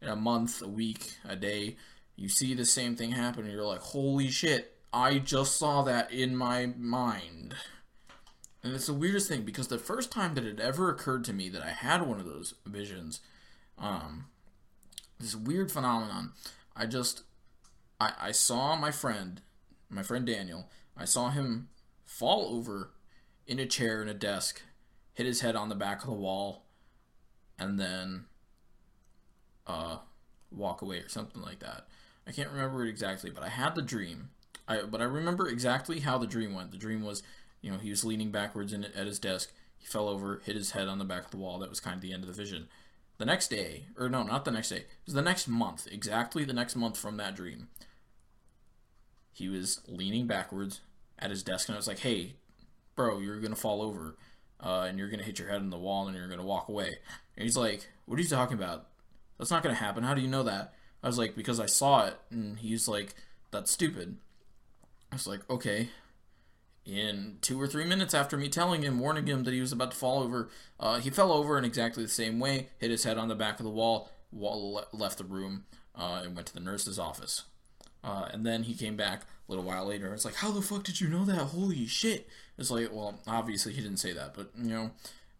in 0.00 0.08
a 0.08 0.16
month, 0.16 0.62
a 0.62 0.68
week, 0.68 1.16
a 1.24 1.36
day, 1.36 1.76
you 2.16 2.28
see 2.28 2.54
the 2.54 2.64
same 2.64 2.96
thing 2.96 3.12
happen 3.12 3.44
and 3.44 3.52
you're 3.52 3.64
like, 3.64 3.80
holy 3.80 4.28
shit, 4.28 4.76
I 4.92 5.18
just 5.18 5.56
saw 5.56 5.82
that 5.82 6.10
in 6.10 6.34
my 6.36 6.66
mind. 6.78 7.54
And 8.62 8.74
it's 8.74 8.86
the 8.86 8.94
weirdest 8.94 9.28
thing 9.28 9.42
because 9.42 9.68
the 9.68 9.78
first 9.78 10.10
time 10.10 10.34
that 10.34 10.44
it 10.44 10.58
ever 10.58 10.90
occurred 10.90 11.24
to 11.24 11.32
me 11.32 11.48
that 11.50 11.62
I 11.62 11.70
had 11.70 12.02
one 12.02 12.18
of 12.18 12.26
those 12.26 12.54
visions, 12.64 13.20
um, 13.78 14.26
this 15.20 15.36
weird 15.36 15.70
phenomenon, 15.70 16.32
I 16.74 16.86
just, 16.86 17.22
I, 18.00 18.12
I 18.18 18.32
saw 18.32 18.76
my 18.76 18.90
friend, 18.90 19.42
my 19.88 20.02
friend 20.02 20.26
Daniel, 20.26 20.68
I 20.96 21.04
saw 21.04 21.30
him 21.30 21.68
fall 22.04 22.54
over 22.54 22.92
in 23.46 23.58
a 23.58 23.66
chair 23.66 24.02
in 24.02 24.08
a 24.08 24.14
desk, 24.14 24.62
hit 25.12 25.26
his 25.26 25.40
head 25.40 25.56
on 25.56 25.68
the 25.68 25.74
back 25.74 26.00
of 26.00 26.06
the 26.06 26.14
wall, 26.14 26.64
and 27.58 27.78
then 27.78 28.26
uh, 29.66 29.98
walk 30.50 30.82
away 30.82 30.98
or 30.98 31.08
something 31.08 31.42
like 31.42 31.60
that. 31.60 31.86
I 32.26 32.32
can't 32.32 32.50
remember 32.50 32.84
it 32.84 32.88
exactly, 32.88 33.30
but 33.30 33.42
I 33.44 33.48
had 33.48 33.74
the 33.74 33.82
dream. 33.82 34.30
I 34.66 34.82
but 34.82 35.00
I 35.00 35.04
remember 35.04 35.48
exactly 35.48 36.00
how 36.00 36.18
the 36.18 36.26
dream 36.26 36.54
went. 36.54 36.72
The 36.72 36.76
dream 36.76 37.04
was, 37.04 37.22
you 37.60 37.70
know, 37.70 37.78
he 37.78 37.90
was 37.90 38.04
leaning 38.04 38.30
backwards 38.30 38.72
in, 38.72 38.84
at 38.84 39.06
his 39.06 39.18
desk. 39.18 39.52
He 39.76 39.86
fell 39.86 40.08
over, 40.08 40.42
hit 40.44 40.56
his 40.56 40.72
head 40.72 40.88
on 40.88 40.98
the 40.98 41.04
back 41.04 41.26
of 41.26 41.30
the 41.30 41.36
wall. 41.36 41.58
That 41.58 41.70
was 41.70 41.80
kind 41.80 41.94
of 41.94 42.02
the 42.02 42.12
end 42.12 42.24
of 42.24 42.28
the 42.28 42.34
vision. 42.34 42.68
The 43.18 43.24
next 43.24 43.48
day, 43.48 43.86
or 43.96 44.08
no, 44.08 44.24
not 44.24 44.44
the 44.44 44.50
next 44.50 44.70
day. 44.70 44.76
It 44.76 44.86
was 45.06 45.14
the 45.14 45.22
next 45.22 45.48
month, 45.48 45.86
exactly 45.90 46.44
the 46.44 46.52
next 46.52 46.76
month 46.76 46.98
from 46.98 47.16
that 47.16 47.36
dream. 47.36 47.68
He 49.36 49.48
was 49.50 49.82
leaning 49.86 50.26
backwards 50.26 50.80
at 51.18 51.30
his 51.30 51.42
desk, 51.42 51.68
and 51.68 51.76
I 51.76 51.78
was 51.78 51.86
like, 51.86 51.98
"Hey, 51.98 52.36
bro, 52.94 53.18
you're 53.18 53.40
gonna 53.40 53.54
fall 53.54 53.82
over, 53.82 54.16
uh, 54.60 54.86
and 54.88 54.98
you're 54.98 55.10
gonna 55.10 55.22
hit 55.22 55.38
your 55.38 55.48
head 55.48 55.60
on 55.60 55.68
the 55.68 55.78
wall, 55.78 56.08
and 56.08 56.16
you're 56.16 56.28
gonna 56.28 56.42
walk 56.42 56.68
away." 56.68 56.98
And 57.36 57.44
he's 57.44 57.56
like, 57.56 57.88
"What 58.06 58.18
are 58.18 58.22
you 58.22 58.28
talking 58.28 58.56
about?" 58.56 58.88
That's 59.38 59.50
not 59.50 59.62
to 59.62 59.74
happen. 59.74 60.04
How 60.04 60.14
do 60.14 60.22
you 60.22 60.28
know 60.28 60.42
that? 60.44 60.72
I 61.02 61.06
was 61.06 61.18
like, 61.18 61.36
because 61.36 61.60
I 61.60 61.66
saw 61.66 62.06
it. 62.06 62.18
And 62.30 62.58
he's 62.58 62.88
like, 62.88 63.14
that's 63.50 63.70
stupid. 63.70 64.16
I 65.12 65.14
was 65.14 65.26
like, 65.26 65.48
okay. 65.50 65.90
In 66.84 67.38
two 67.40 67.60
or 67.60 67.66
three 67.66 67.84
minutes 67.84 68.14
after 68.14 68.36
me 68.36 68.48
telling 68.48 68.82
him, 68.82 68.98
warning 68.98 69.26
him 69.26 69.44
that 69.44 69.52
he 69.52 69.60
was 69.60 69.72
about 69.72 69.90
to 69.90 69.96
fall 69.96 70.22
over, 70.22 70.48
uh, 70.78 70.98
he 71.00 71.10
fell 71.10 71.32
over 71.32 71.58
in 71.58 71.64
exactly 71.64 72.02
the 72.02 72.08
same 72.08 72.38
way, 72.38 72.68
hit 72.78 72.90
his 72.90 73.04
head 73.04 73.18
on 73.18 73.28
the 73.28 73.34
back 73.34 73.58
of 73.58 73.64
the 73.64 73.70
wall, 73.70 74.10
wall 74.30 74.84
left 74.92 75.18
the 75.18 75.24
room, 75.24 75.64
uh, 75.94 76.22
and 76.24 76.34
went 76.34 76.46
to 76.46 76.54
the 76.54 76.60
nurse's 76.60 76.98
office. 76.98 77.42
Uh, 78.06 78.28
and 78.32 78.46
then 78.46 78.62
he 78.62 78.74
came 78.74 78.96
back 78.96 79.22
a 79.22 79.52
little 79.52 79.64
while 79.64 79.84
later. 79.86 80.14
It's 80.14 80.24
like, 80.24 80.36
how 80.36 80.52
the 80.52 80.62
fuck 80.62 80.84
did 80.84 81.00
you 81.00 81.08
know 81.08 81.24
that? 81.24 81.36
Holy 81.36 81.86
shit! 81.86 82.28
It's 82.56 82.70
like, 82.70 82.92
well, 82.92 83.18
obviously 83.26 83.72
he 83.72 83.82
didn't 83.82 83.98
say 83.98 84.12
that, 84.12 84.34
but 84.34 84.50
you 84.56 84.70
know, 84.70 84.90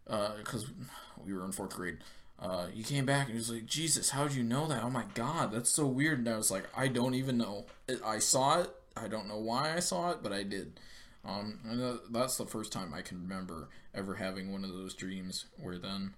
because 0.05 0.65
uh, 0.65 1.21
we 1.25 1.33
were 1.33 1.45
in 1.45 1.51
fourth 1.51 1.75
grade 1.75 1.97
uh, 2.39 2.67
you 2.73 2.83
came 2.83 3.05
back 3.05 3.25
and 3.25 3.33
he 3.33 3.37
was 3.37 3.51
like, 3.51 3.65
Jesus, 3.65 4.11
how'd 4.11 4.33
you 4.33 4.43
know 4.43 4.67
that? 4.67 4.83
Oh 4.83 4.89
my 4.89 5.05
God, 5.15 5.51
that's 5.51 5.71
so 5.71 5.87
weird. 5.87 6.19
And 6.19 6.29
I 6.29 6.37
was 6.37 6.51
like, 6.51 6.65
I 6.75 6.87
don't 6.87 7.15
even 7.15 7.37
know. 7.37 7.65
I 8.05 8.19
saw 8.19 8.61
it. 8.61 8.69
I 8.95 9.07
don't 9.07 9.27
know 9.27 9.37
why 9.37 9.73
I 9.75 9.79
saw 9.79 10.11
it, 10.11 10.19
but 10.21 10.33
I 10.33 10.43
did. 10.43 10.79
Um, 11.25 11.59
and 11.67 11.99
that's 12.11 12.37
the 12.37 12.45
first 12.45 12.71
time 12.71 12.93
I 12.93 13.01
can 13.01 13.21
remember 13.21 13.69
ever 13.93 14.15
having 14.15 14.51
one 14.51 14.63
of 14.63 14.71
those 14.71 14.93
dreams 14.93 15.45
where 15.57 15.77
then 15.77 16.13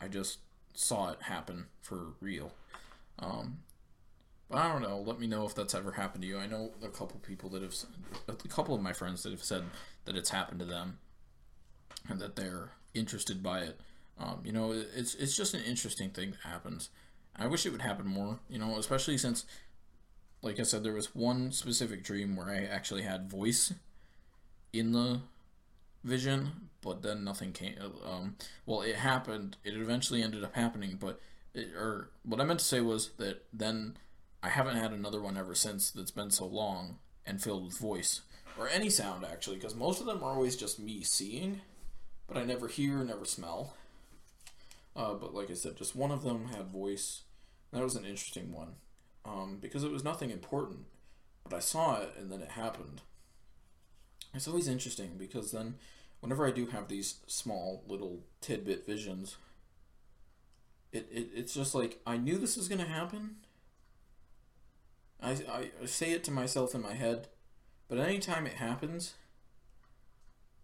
I 0.00 0.08
just 0.08 0.38
saw 0.74 1.10
it 1.10 1.22
happen 1.22 1.66
for 1.80 2.08
real. 2.20 2.52
Um, 3.18 3.58
I 4.52 4.68
don't 4.68 4.82
know. 4.82 4.98
Let 4.98 5.18
me 5.18 5.26
know 5.26 5.46
if 5.46 5.54
that's 5.54 5.74
ever 5.74 5.92
happened 5.92 6.22
to 6.22 6.28
you. 6.28 6.38
I 6.38 6.46
know 6.46 6.72
a 6.82 6.88
couple 6.88 7.18
people 7.20 7.48
that 7.50 7.62
have, 7.62 7.74
a 8.28 8.48
couple 8.48 8.74
of 8.74 8.82
my 8.82 8.92
friends 8.92 9.22
that 9.22 9.32
have 9.32 9.42
said 9.42 9.64
that 10.04 10.16
it's 10.16 10.30
happened 10.30 10.60
to 10.60 10.66
them, 10.66 10.98
and 12.08 12.20
that 12.20 12.36
they're 12.36 12.72
interested 12.92 13.42
by 13.42 13.60
it. 13.60 13.80
Um, 14.18 14.40
you 14.44 14.52
know, 14.52 14.72
it's 14.72 15.14
it's 15.14 15.36
just 15.36 15.54
an 15.54 15.62
interesting 15.64 16.10
thing 16.10 16.32
that 16.32 16.48
happens. 16.48 16.90
I 17.36 17.46
wish 17.46 17.66
it 17.66 17.70
would 17.72 17.82
happen 17.82 18.06
more. 18.06 18.38
You 18.48 18.58
know, 18.58 18.78
especially 18.78 19.18
since, 19.18 19.44
like 20.42 20.60
I 20.60 20.62
said, 20.62 20.84
there 20.84 20.92
was 20.92 21.14
one 21.14 21.50
specific 21.50 22.04
dream 22.04 22.36
where 22.36 22.48
I 22.48 22.64
actually 22.64 23.02
had 23.02 23.30
voice 23.30 23.72
in 24.72 24.92
the 24.92 25.22
vision, 26.04 26.68
but 26.80 27.02
then 27.02 27.24
nothing 27.24 27.52
came. 27.52 27.76
Um, 28.06 28.36
well, 28.66 28.82
it 28.82 28.96
happened. 28.96 29.56
It 29.64 29.74
eventually 29.74 30.22
ended 30.22 30.44
up 30.44 30.54
happening, 30.54 30.96
but 31.00 31.18
it, 31.54 31.74
or 31.74 32.10
what 32.24 32.40
I 32.40 32.44
meant 32.44 32.60
to 32.60 32.64
say 32.64 32.80
was 32.80 33.10
that 33.16 33.44
then 33.52 33.96
I 34.44 34.50
haven't 34.50 34.76
had 34.76 34.92
another 34.92 35.22
one 35.22 35.38
ever 35.38 35.54
since 35.54 35.90
that's 35.90 36.10
been 36.10 36.30
so 36.30 36.44
long 36.44 36.98
and 37.24 37.42
filled 37.42 37.64
with 37.64 37.78
voice 37.78 38.20
or 38.58 38.68
any 38.68 38.90
sound 38.90 39.24
actually, 39.24 39.56
because 39.56 39.74
most 39.74 40.00
of 40.00 40.06
them 40.06 40.22
are 40.22 40.34
always 40.34 40.54
just 40.54 40.78
me 40.78 41.02
seeing, 41.02 41.62
but 42.28 42.36
I 42.36 42.44
never 42.44 42.68
hear, 42.68 43.02
never 43.02 43.24
smell. 43.24 43.74
Uh, 44.94 45.14
but 45.14 45.34
like 45.34 45.50
I 45.50 45.54
said, 45.54 45.76
just 45.76 45.96
one 45.96 46.10
of 46.10 46.22
them 46.22 46.48
had 46.48 46.66
voice. 46.66 47.22
That 47.72 47.82
was 47.82 47.96
an 47.96 48.04
interesting 48.04 48.52
one 48.52 48.74
um, 49.24 49.58
because 49.62 49.82
it 49.82 49.90
was 49.90 50.04
nothing 50.04 50.30
important, 50.30 50.80
but 51.42 51.56
I 51.56 51.60
saw 51.60 52.02
it 52.02 52.12
and 52.18 52.30
then 52.30 52.42
it 52.42 52.50
happened. 52.50 53.00
It's 54.34 54.46
always 54.46 54.68
interesting 54.68 55.12
because 55.18 55.52
then, 55.52 55.76
whenever 56.20 56.46
I 56.46 56.50
do 56.50 56.66
have 56.66 56.88
these 56.88 57.20
small 57.26 57.82
little 57.88 58.20
tidbit 58.42 58.86
visions, 58.86 59.36
it, 60.92 61.08
it 61.10 61.28
it's 61.34 61.54
just 61.54 61.74
like 61.74 62.00
I 62.06 62.18
knew 62.18 62.36
this 62.36 62.58
was 62.58 62.68
gonna 62.68 62.84
happen. 62.84 63.36
I, 65.22 65.36
I 65.82 65.86
say 65.86 66.12
it 66.12 66.24
to 66.24 66.30
myself 66.30 66.74
in 66.74 66.82
my 66.82 66.94
head, 66.94 67.28
but 67.88 67.98
anytime 67.98 68.46
it 68.46 68.54
happens, 68.54 69.14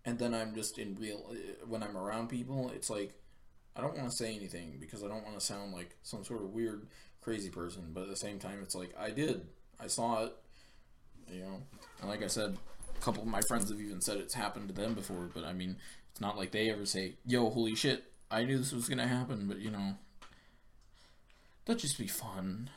and 0.05 0.19
then 0.19 0.35
I'm 0.35 0.55
just 0.55 0.79
in 0.79 0.97
real 0.97 1.35
when 1.67 1.83
I'm 1.83 1.97
around 1.97 2.29
people, 2.29 2.71
it's 2.75 2.91
like 2.91 3.15
I 3.77 3.81
don't 3.81 3.97
want 3.97 4.11
to 4.11 4.17
say 4.17 4.35
anything 4.35 4.77
because 4.81 5.03
I 5.03 5.09
don't 5.09 5.25
want 5.25 5.39
to 5.39 5.45
sound 5.45 5.73
like 5.73 5.97
some 6.03 6.25
sort 6.25 6.43
of 6.43 6.51
weird, 6.51 6.87
crazy 7.21 7.51
person. 7.51 7.91
But 7.93 8.03
at 8.05 8.09
the 8.09 8.17
same 8.17 8.39
time, 8.39 8.61
it's 8.63 8.75
like 8.75 8.95
I 8.99 9.11
did, 9.11 9.47
I 9.79 9.87
saw 9.87 10.25
it, 10.25 10.33
you 11.31 11.41
know. 11.41 11.63
And 12.01 12.11
like 12.11 12.23
I 12.23 12.27
said, 12.27 12.57
a 12.97 13.01
couple 13.01 13.23
of 13.23 13.29
my 13.29 13.41
friends 13.43 13.71
have 13.71 13.81
even 13.81 14.01
said 14.01 14.19
it's 14.19 14.35
happened 14.35 14.69
to 14.69 14.75
them 14.75 14.95
before. 14.95 15.31
But 15.33 15.45
I 15.45 15.53
mean, 15.53 15.77
it's 16.11 16.21
not 16.21 16.37
like 16.37 16.51
they 16.51 16.71
ever 16.71 16.87
say, 16.87 17.15
"Yo, 17.25 17.51
holy 17.51 17.75
shit, 17.75 18.05
I 18.31 18.45
knew 18.45 18.59
this 18.59 18.73
was 18.73 18.89
gonna 18.89 19.09
happen." 19.09 19.47
But 19.47 19.61
you 19.61 19.71
know, 19.71 19.95
that'd 21.65 21.81
just 21.81 21.99
be 21.99 22.09
fun 22.09 22.71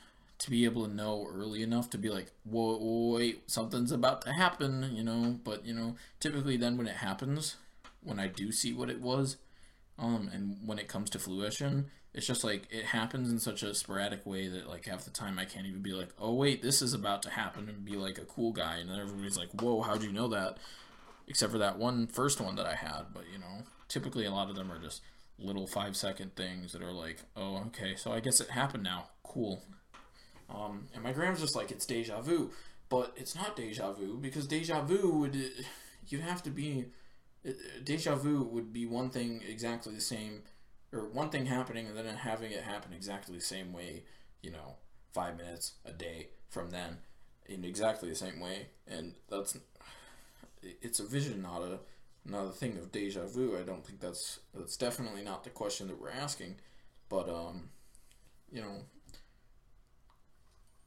to 0.44 0.50
be 0.50 0.66
able 0.66 0.86
to 0.86 0.94
know 0.94 1.26
early 1.34 1.64
enough 1.64 1.90
to 1.90 1.98
be 1.98 2.10
like, 2.10 2.30
whoa, 2.44 3.14
wait, 3.16 3.50
something's 3.50 3.94
about 3.94 4.22
to 4.24 4.34
happen, 4.34 4.92
you 4.94 5.02
know. 5.02 5.40
But 5.42 5.66
you 5.66 5.74
know, 5.74 5.96
typically 6.20 6.58
then 6.58 6.76
when 6.76 6.86
it 6.86 6.98
happens, 6.98 7.56
when 8.02 8.20
I 8.20 8.28
do 8.28 8.52
see 8.52 8.74
what 8.74 8.90
it 8.90 9.00
was, 9.00 9.38
um, 9.98 10.30
and 10.34 10.58
when 10.66 10.80
it 10.80 10.90
comes 10.90 11.10
to 11.12 11.20
fruition, 11.20 11.86
it's 12.14 12.28
just 12.28 12.44
like 12.44 12.68
it 12.70 12.84
happens 12.84 13.32
in 13.32 13.40
such 13.40 13.64
a 13.64 13.74
sporadic 13.74 14.26
way 14.26 14.50
that 14.50 14.68
like 14.68 14.86
half 14.86 15.06
the 15.06 15.12
time 15.12 15.40
I 15.40 15.46
can't 15.46 15.66
even 15.66 15.82
be 15.82 15.94
like, 15.94 16.10
oh 16.20 16.34
wait, 16.34 16.62
this 16.62 16.82
is 16.82 16.94
about 16.94 17.22
to 17.24 17.30
happen, 17.30 17.70
and 17.70 17.86
be 17.86 17.96
like 17.96 18.18
a 18.18 18.26
cool 18.26 18.52
guy, 18.52 18.80
and 18.80 18.90
then 18.90 19.00
everybody's 19.00 19.38
like, 19.38 19.62
whoa, 19.62 19.82
how'd 19.82 20.04
you 20.04 20.12
know 20.12 20.28
that? 20.28 20.58
Except 21.26 21.54
for 21.54 21.60
that 21.60 21.80
one 21.80 22.06
first 22.08 22.42
one 22.42 22.58
that 22.58 22.66
I 22.66 22.76
had, 22.76 23.06
but 23.14 23.24
you 23.32 23.40
know, 23.40 23.64
typically 23.88 24.26
a 24.26 24.32
lot 24.32 24.50
of 24.50 24.58
them 24.58 24.70
are 24.74 24.80
just 24.80 25.02
little 25.40 25.68
five 25.68 25.96
second 25.96 26.36
things 26.36 26.74
that 26.74 26.82
are 26.82 26.92
like, 26.92 27.20
oh, 27.38 27.64
okay, 27.68 27.96
so 27.96 28.12
I 28.12 28.20
guess 28.20 28.42
it 28.42 28.50
happened 28.50 28.84
now. 28.84 29.06
Cool. 29.24 29.64
Um, 30.54 30.88
and 30.94 31.04
my 31.04 31.12
grandma's 31.12 31.42
just 31.42 31.56
like, 31.56 31.72
it's 31.72 31.86
deja 31.86 32.22
vu. 32.22 32.52
But 32.90 33.14
it's 33.16 33.36
not 33.36 33.56
deja 33.56 33.92
vu 33.92 34.18
because 34.22 34.46
deja 34.46 34.82
vu 34.82 35.10
would, 35.20 35.36
you'd 36.08 36.22
have 36.22 36.44
to 36.44 36.52
be, 36.52 36.86
deja 37.84 38.16
vu 38.16 38.44
would 38.44 38.72
be 38.72 38.86
one 38.86 39.10
thing 39.10 39.42
exactly 39.50 39.96
the 39.96 40.02
same, 40.02 40.44
or 40.92 41.08
one 41.08 41.30
thing 41.30 41.48
happening 41.48 41.88
and 41.88 41.98
then 41.98 42.06
having 42.16 42.52
it 42.52 42.62
happen 42.62 42.94
exactly 42.94 43.36
the 43.36 43.44
same 43.44 43.74
way, 43.74 44.04
you 44.44 44.52
know, 44.52 44.76
five 45.12 45.38
minutes 45.38 45.74
a 45.86 45.92
day 45.92 46.28
from 46.50 46.70
then 46.70 46.98
in 47.48 47.64
exactly 47.64 48.10
the 48.10 48.16
same 48.16 48.40
way. 48.40 48.68
And 48.88 49.16
that's, 49.28 49.58
it's 50.62 51.00
a 51.00 51.06
vision, 51.06 51.42
not 51.42 51.64
a, 51.64 51.80
not 52.26 52.46
a 52.46 52.52
thing 52.52 52.78
of 52.78 52.92
deja 52.92 53.26
vu. 53.26 53.58
I 53.58 53.64
don't 53.64 53.84
think 53.84 54.02
that's, 54.02 54.40
that's 54.54 54.78
definitely 54.78 55.24
not 55.24 55.44
the 55.44 55.50
question 55.50 55.88
that 55.88 56.00
we're 56.00 56.12
asking. 56.12 56.56
But, 57.10 57.28
um, 57.28 57.70
you 58.52 58.62
know, 58.62 58.84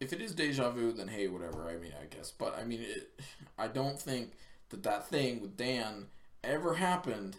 if 0.00 0.12
it 0.12 0.20
is 0.20 0.34
deja 0.34 0.70
vu, 0.70 0.92
then 0.92 1.08
hey, 1.08 1.28
whatever. 1.28 1.68
I 1.68 1.76
mean, 1.76 1.92
I 2.00 2.06
guess, 2.06 2.30
but 2.30 2.56
I 2.58 2.64
mean, 2.64 2.80
it, 2.82 3.20
I 3.58 3.68
don't 3.68 4.00
think 4.00 4.32
that 4.70 4.82
that 4.82 5.08
thing 5.08 5.40
with 5.40 5.56
Dan 5.56 6.06
ever 6.42 6.74
happened 6.74 7.36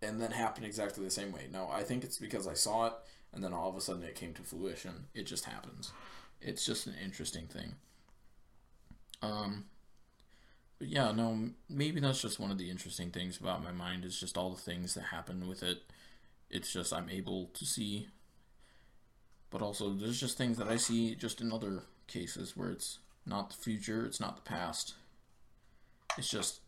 and 0.00 0.20
then 0.20 0.30
happened 0.30 0.66
exactly 0.66 1.04
the 1.04 1.10
same 1.10 1.32
way. 1.32 1.48
No, 1.52 1.68
I 1.70 1.82
think 1.82 2.04
it's 2.04 2.18
because 2.18 2.46
I 2.46 2.54
saw 2.54 2.86
it 2.86 2.92
and 3.32 3.42
then 3.42 3.52
all 3.52 3.68
of 3.68 3.76
a 3.76 3.80
sudden 3.80 4.02
it 4.02 4.14
came 4.14 4.32
to 4.34 4.42
fruition. 4.42 5.06
It 5.14 5.24
just 5.24 5.44
happens. 5.44 5.92
It's 6.40 6.64
just 6.64 6.86
an 6.86 6.94
interesting 7.02 7.46
thing. 7.46 7.74
Um, 9.20 9.64
but 10.78 10.88
yeah, 10.88 11.10
no, 11.10 11.50
maybe 11.68 12.00
that's 12.00 12.22
just 12.22 12.38
one 12.38 12.52
of 12.52 12.58
the 12.58 12.70
interesting 12.70 13.10
things 13.10 13.38
about 13.38 13.64
my 13.64 13.72
mind 13.72 14.04
is 14.04 14.18
just 14.18 14.38
all 14.38 14.50
the 14.50 14.60
things 14.60 14.94
that 14.94 15.04
happen 15.04 15.48
with 15.48 15.62
it. 15.62 15.78
It's 16.50 16.72
just 16.72 16.92
I'm 16.92 17.10
able 17.10 17.46
to 17.54 17.66
see 17.66 18.08
but 19.50 19.62
also, 19.62 19.90
there's 19.90 20.20
just 20.20 20.36
things 20.36 20.58
that 20.58 20.68
I 20.68 20.76
see 20.76 21.14
just 21.14 21.40
in 21.40 21.52
other 21.52 21.84
cases 22.06 22.56
where 22.56 22.70
it's 22.70 22.98
not 23.24 23.50
the 23.50 23.56
future, 23.56 24.04
it's 24.04 24.20
not 24.20 24.36
the 24.36 24.42
past. 24.42 24.94
It's 26.16 26.28
just 26.28 26.60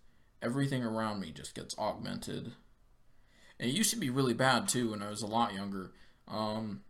everything 0.42 0.84
around 0.84 1.20
me 1.20 1.32
just 1.32 1.54
gets 1.54 1.76
augmented. 1.78 2.52
And 3.58 3.70
it 3.70 3.74
used 3.74 3.90
to 3.90 3.96
be 3.96 4.10
really 4.10 4.34
bad 4.34 4.68
too 4.68 4.90
when 4.90 5.02
I 5.02 5.10
was 5.10 5.22
a 5.22 5.26
lot 5.26 5.54
younger. 5.54 5.92
Um, 6.28 6.82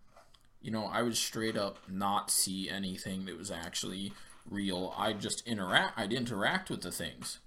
you 0.60 0.70
know, 0.70 0.86
I 0.86 1.02
would 1.02 1.16
straight 1.16 1.56
up 1.56 1.78
not 1.88 2.30
see 2.30 2.68
anything 2.68 3.24
that 3.24 3.38
was 3.38 3.50
actually 3.50 4.12
real. 4.48 4.94
I'd 4.96 5.20
just 5.20 5.46
interact, 5.46 5.98
I'd 5.98 6.12
interact 6.12 6.70
with 6.70 6.82
the 6.82 6.92
things. 6.92 7.38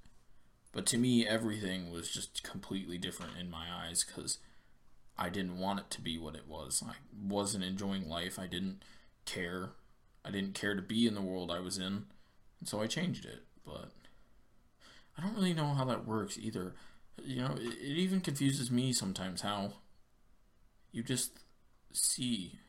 But 0.71 0.85
to 0.87 0.97
me, 0.97 1.27
everything 1.27 1.91
was 1.91 2.09
just 2.09 2.43
completely 2.43 2.97
different 2.97 3.33
in 3.39 3.49
my 3.49 3.67
eyes 3.71 4.03
because 4.03 4.39
I 5.17 5.29
didn't 5.29 5.59
want 5.59 5.79
it 5.79 5.89
to 5.91 6.01
be 6.01 6.17
what 6.17 6.35
it 6.35 6.47
was. 6.47 6.83
I 6.85 6.95
wasn't 7.21 7.63
enjoying 7.63 8.09
life. 8.09 8.39
I 8.39 8.47
didn't 8.47 8.83
care. 9.25 9.71
I 10.25 10.31
didn't 10.31 10.55
care 10.55 10.75
to 10.75 10.81
be 10.81 11.05
in 11.05 11.15
the 11.15 11.21
world 11.21 11.51
I 11.51 11.59
was 11.59 11.77
in. 11.77 12.05
And 12.59 12.67
so 12.67 12.81
I 12.81 12.87
changed 12.87 13.25
it. 13.25 13.43
But 13.65 13.91
I 15.17 15.21
don't 15.21 15.35
really 15.35 15.53
know 15.53 15.73
how 15.73 15.85
that 15.85 16.07
works 16.07 16.37
either. 16.37 16.73
You 17.23 17.41
know, 17.41 17.55
it, 17.55 17.77
it 17.79 17.97
even 17.97 18.21
confuses 18.21 18.71
me 18.71 18.91
sometimes 18.91 19.41
how 19.41 19.73
you 20.91 21.03
just 21.03 21.31
see, 21.91 22.59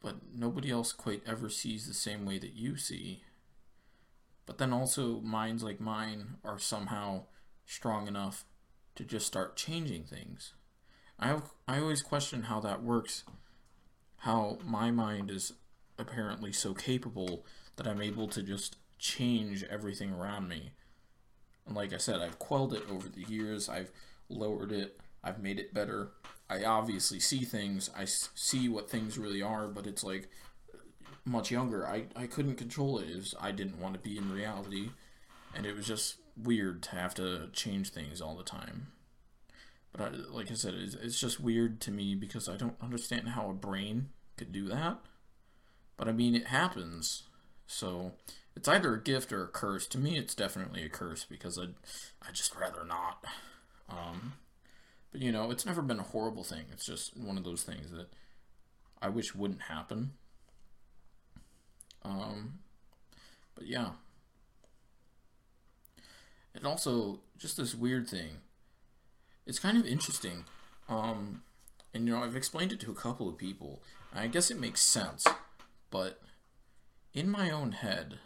but 0.00 0.16
nobody 0.34 0.70
else 0.70 0.92
quite 0.92 1.22
ever 1.26 1.48
sees 1.48 1.86
the 1.86 1.94
same 1.94 2.26
way 2.26 2.38
that 2.38 2.54
you 2.54 2.76
see. 2.76 3.22
But 4.46 4.58
then 4.58 4.72
also, 4.72 5.20
minds 5.20 5.62
like 5.62 5.80
mine 5.80 6.36
are 6.44 6.58
somehow 6.58 7.22
strong 7.64 8.06
enough 8.06 8.44
to 8.96 9.04
just 9.04 9.26
start 9.26 9.56
changing 9.56 10.04
things. 10.04 10.54
I 11.18 11.40
I 11.68 11.80
always 11.80 12.02
question 12.02 12.44
how 12.44 12.60
that 12.60 12.82
works. 12.82 13.24
How 14.18 14.58
my 14.64 14.90
mind 14.90 15.30
is 15.30 15.52
apparently 15.98 16.52
so 16.52 16.74
capable 16.74 17.44
that 17.76 17.86
I'm 17.86 18.02
able 18.02 18.28
to 18.28 18.42
just 18.42 18.76
change 18.98 19.62
everything 19.64 20.12
around 20.12 20.48
me. 20.48 20.72
And 21.66 21.76
like 21.76 21.92
I 21.92 21.98
said, 21.98 22.20
I've 22.20 22.38
quelled 22.38 22.74
it 22.74 22.82
over 22.90 23.08
the 23.08 23.22
years. 23.22 23.68
I've 23.68 23.90
lowered 24.28 24.72
it. 24.72 24.98
I've 25.22 25.42
made 25.42 25.58
it 25.58 25.74
better. 25.74 26.10
I 26.48 26.64
obviously 26.64 27.20
see 27.20 27.44
things. 27.44 27.90
I 27.96 28.04
see 28.04 28.68
what 28.68 28.88
things 28.88 29.18
really 29.18 29.42
are, 29.42 29.66
but 29.66 29.86
it's 29.86 30.04
like 30.04 30.28
much 31.24 31.50
younger. 31.50 31.86
I, 31.86 32.06
I 32.14 32.26
couldn't 32.26 32.54
control 32.54 32.98
it. 32.98 33.10
it 33.10 33.16
was, 33.16 33.34
I 33.40 33.50
didn't 33.50 33.80
want 33.80 33.94
to 33.94 34.00
be 34.00 34.16
in 34.16 34.32
reality. 34.32 34.90
And 35.54 35.66
it 35.66 35.74
was 35.74 35.86
just 35.86 36.16
weird 36.36 36.82
to 36.84 36.90
have 36.90 37.14
to 37.14 37.48
change 37.52 37.90
things 37.90 38.20
all 38.20 38.36
the 38.36 38.44
time. 38.44 38.88
But 39.92 40.00
I, 40.00 40.08
like 40.30 40.50
I 40.50 40.54
said, 40.54 40.74
it's, 40.74 40.94
it's 40.94 41.18
just 41.18 41.40
weird 41.40 41.80
to 41.82 41.90
me 41.90 42.14
because 42.14 42.48
I 42.48 42.56
don't 42.56 42.76
understand 42.82 43.30
how 43.30 43.48
a 43.48 43.54
brain 43.54 44.10
could 44.36 44.52
do 44.52 44.68
that. 44.68 44.98
But 45.96 46.08
I 46.08 46.12
mean, 46.12 46.34
it 46.34 46.48
happens. 46.48 47.22
So 47.66 48.12
it's 48.54 48.68
either 48.68 48.94
a 48.94 49.02
gift 49.02 49.32
or 49.32 49.44
a 49.44 49.48
curse. 49.48 49.86
To 49.88 49.98
me, 49.98 50.16
it's 50.18 50.34
definitely 50.34 50.82
a 50.82 50.88
curse 50.88 51.24
because 51.24 51.58
I'd, 51.58 51.74
I'd 52.26 52.34
just 52.34 52.54
rather 52.54 52.84
not. 52.84 53.24
Um, 53.88 54.34
but 55.12 55.22
you 55.22 55.32
know, 55.32 55.50
it's 55.50 55.64
never 55.66 55.82
been 55.82 55.98
a 55.98 56.04
horrible 56.04 56.44
thing. 56.44 56.66
It's 56.72 56.84
just 56.84 57.16
one 57.16 57.38
of 57.38 57.44
those 57.44 57.62
things 57.62 57.90
that 57.90 58.08
I 59.00 59.08
wish 59.08 59.34
wouldn't 59.34 59.62
happen. 59.62 60.12
Um, 62.02 62.58
but 63.54 63.66
yeah, 63.66 63.90
and 66.56 66.66
also 66.66 67.20
just 67.38 67.56
this 67.56 67.74
weird 67.74 68.08
thing. 68.08 68.38
It's 69.46 69.58
kind 69.58 69.78
of 69.78 69.86
interesting. 69.86 70.44
Um, 70.88 71.42
and 71.94 72.06
you 72.06 72.14
know, 72.14 72.22
I've 72.22 72.36
explained 72.36 72.72
it 72.72 72.80
to 72.80 72.90
a 72.90 72.94
couple 72.94 73.28
of 73.28 73.38
people. 73.38 73.82
I 74.14 74.26
guess 74.26 74.50
it 74.50 74.58
makes 74.58 74.80
sense, 74.80 75.26
but 75.90 76.22
in 77.12 77.28
my 77.28 77.50
own 77.50 77.72
head, 77.72 78.18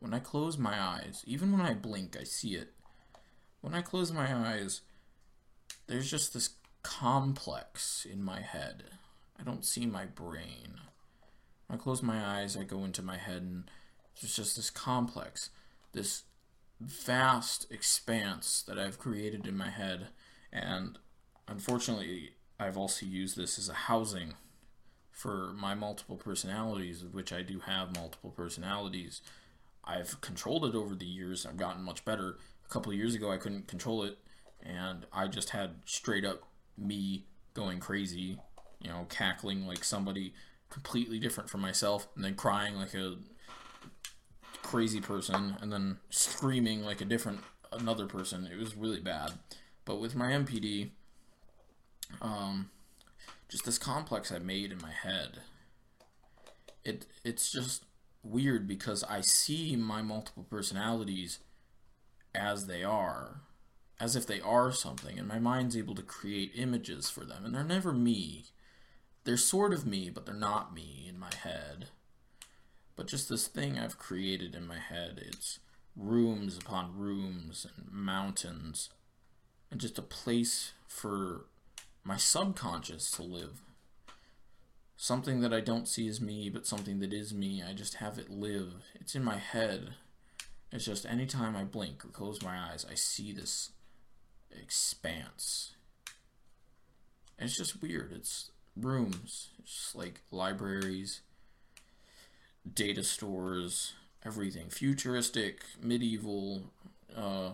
when 0.00 0.12
I 0.12 0.18
close 0.18 0.58
my 0.58 0.80
eyes, 0.80 1.22
even 1.26 1.52
when 1.52 1.62
I 1.62 1.74
blink, 1.74 2.16
I 2.18 2.24
see 2.24 2.54
it. 2.54 2.72
When 3.60 3.74
I 3.74 3.82
close 3.82 4.12
my 4.12 4.34
eyes, 4.34 4.82
there's 5.86 6.10
just 6.10 6.34
this 6.34 6.50
complex 6.82 8.06
in 8.10 8.22
my 8.22 8.40
head. 8.40 8.84
I 9.38 9.42
don't 9.42 9.64
see 9.64 9.86
my 9.86 10.04
brain. 10.04 10.80
When 11.66 11.78
I 11.78 11.82
close 11.82 12.02
my 12.02 12.22
eyes, 12.22 12.56
I 12.56 12.64
go 12.64 12.84
into 12.84 13.02
my 13.02 13.16
head, 13.16 13.42
and 13.42 13.70
there's 14.20 14.36
just 14.36 14.56
this 14.56 14.70
complex, 14.70 15.50
this 15.92 16.22
vast 16.80 17.70
expanse 17.70 18.62
that 18.62 18.78
I've 18.78 18.98
created 18.98 19.46
in 19.46 19.56
my 19.56 19.70
head. 19.70 20.08
And 20.52 20.98
unfortunately, 21.46 22.30
I've 22.58 22.76
also 22.76 23.06
used 23.06 23.36
this 23.36 23.58
as 23.58 23.68
a 23.68 23.74
housing 23.74 24.34
for 25.10 25.52
my 25.54 25.74
multiple 25.74 26.16
personalities, 26.16 27.02
of 27.02 27.14
which 27.14 27.32
I 27.32 27.42
do 27.42 27.60
have 27.60 27.94
multiple 27.94 28.30
personalities. 28.30 29.20
I've 29.84 30.20
controlled 30.20 30.64
it 30.64 30.74
over 30.74 30.94
the 30.94 31.06
years. 31.06 31.44
I've 31.44 31.56
gotten 31.56 31.82
much 31.82 32.04
better. 32.04 32.38
A 32.64 32.68
couple 32.68 32.92
of 32.92 32.98
years 32.98 33.14
ago, 33.14 33.30
I 33.30 33.36
couldn't 33.36 33.68
control 33.68 34.02
it, 34.04 34.18
and 34.62 35.06
I 35.12 35.26
just 35.26 35.50
had 35.50 35.76
straight 35.84 36.24
up 36.24 36.44
me 36.78 37.26
going 37.52 37.80
crazy, 37.80 38.38
you 38.80 38.88
know, 38.88 39.06
cackling 39.08 39.66
like 39.66 39.84
somebody 39.84 40.32
completely 40.70 41.18
different 41.18 41.50
from 41.50 41.60
myself, 41.60 42.08
and 42.14 42.24
then 42.24 42.34
crying 42.34 42.76
like 42.76 42.94
a 42.94 43.16
crazy 44.70 45.00
person 45.00 45.56
and 45.60 45.72
then 45.72 45.96
screaming 46.10 46.84
like 46.84 47.00
a 47.00 47.04
different 47.04 47.40
another 47.72 48.06
person. 48.06 48.48
It 48.50 48.56
was 48.56 48.76
really 48.76 49.00
bad. 49.00 49.32
But 49.84 50.00
with 50.00 50.14
my 50.14 50.30
MPD, 50.30 50.90
um, 52.22 52.70
just 53.48 53.64
this 53.64 53.78
complex 53.78 54.30
I 54.30 54.38
made 54.38 54.70
in 54.70 54.80
my 54.80 54.92
head, 54.92 55.40
it 56.84 57.06
it's 57.24 57.50
just 57.50 57.84
weird 58.22 58.68
because 58.68 59.02
I 59.04 59.22
see 59.22 59.74
my 59.74 60.02
multiple 60.02 60.46
personalities 60.48 61.40
as 62.32 62.68
they 62.68 62.84
are, 62.84 63.40
as 63.98 64.14
if 64.14 64.24
they 64.24 64.40
are 64.40 64.70
something, 64.70 65.18
and 65.18 65.26
my 65.26 65.40
mind's 65.40 65.76
able 65.76 65.96
to 65.96 66.02
create 66.02 66.52
images 66.54 67.10
for 67.10 67.24
them, 67.24 67.44
and 67.44 67.52
they're 67.52 67.64
never 67.64 67.92
me. 67.92 68.44
They're 69.24 69.36
sort 69.36 69.72
of 69.72 69.84
me, 69.84 70.10
but 70.10 70.26
they're 70.26 70.34
not 70.34 70.72
me 70.72 71.06
in 71.08 71.18
my 71.18 71.34
head 71.34 71.88
but 73.00 73.06
just 73.06 73.30
this 73.30 73.46
thing 73.46 73.78
I've 73.78 73.96
created 73.96 74.54
in 74.54 74.66
my 74.66 74.78
head. 74.78 75.22
It's 75.26 75.58
rooms 75.96 76.58
upon 76.58 76.98
rooms 76.98 77.66
and 77.74 77.90
mountains, 77.90 78.90
and 79.70 79.80
just 79.80 79.98
a 79.98 80.02
place 80.02 80.72
for 80.86 81.46
my 82.04 82.18
subconscious 82.18 83.10
to 83.12 83.22
live. 83.22 83.62
something 85.00 85.40
that 85.40 85.54
I 85.54 85.60
don't 85.60 85.88
see 85.88 86.06
as 86.08 86.20
me, 86.20 86.50
but 86.50 86.66
something 86.66 87.00
that 87.00 87.14
is 87.14 87.32
me. 87.32 87.62
I 87.66 87.72
just 87.72 87.94
have 87.94 88.18
it 88.18 88.28
live. 88.28 88.74
It's 88.94 89.14
in 89.14 89.24
my 89.24 89.38
head. 89.38 89.94
It's 90.70 90.84
just 90.84 91.06
anytime 91.06 91.56
I 91.56 91.64
blink 91.64 92.04
or 92.04 92.08
close 92.08 92.42
my 92.42 92.58
eyes, 92.70 92.84
I 92.88 92.94
see 92.96 93.32
this 93.32 93.70
expanse. 94.50 95.72
And 97.38 97.48
it's 97.48 97.56
just 97.56 97.80
weird. 97.80 98.12
It's 98.12 98.50
rooms, 98.76 99.48
it's 99.58 99.74
just 99.74 99.96
like 99.96 100.20
libraries, 100.30 101.22
data 102.72 103.02
stores, 103.02 103.94
everything. 104.24 104.68
Futuristic, 104.68 105.62
medieval, 105.82 106.62
uh, 107.16 107.50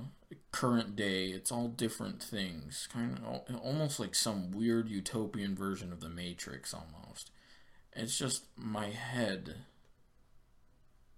current 0.52 0.96
day. 0.96 1.26
It's 1.26 1.52
all 1.52 1.68
different 1.68 2.22
things. 2.22 2.88
Kind 2.92 3.18
of 3.24 3.56
almost 3.62 4.00
like 4.00 4.14
some 4.14 4.50
weird 4.50 4.88
utopian 4.88 5.54
version 5.54 5.92
of 5.92 6.00
the 6.00 6.08
Matrix 6.08 6.74
almost. 6.74 7.30
It's 7.92 8.18
just 8.18 8.44
my 8.56 8.88
head. 8.88 9.56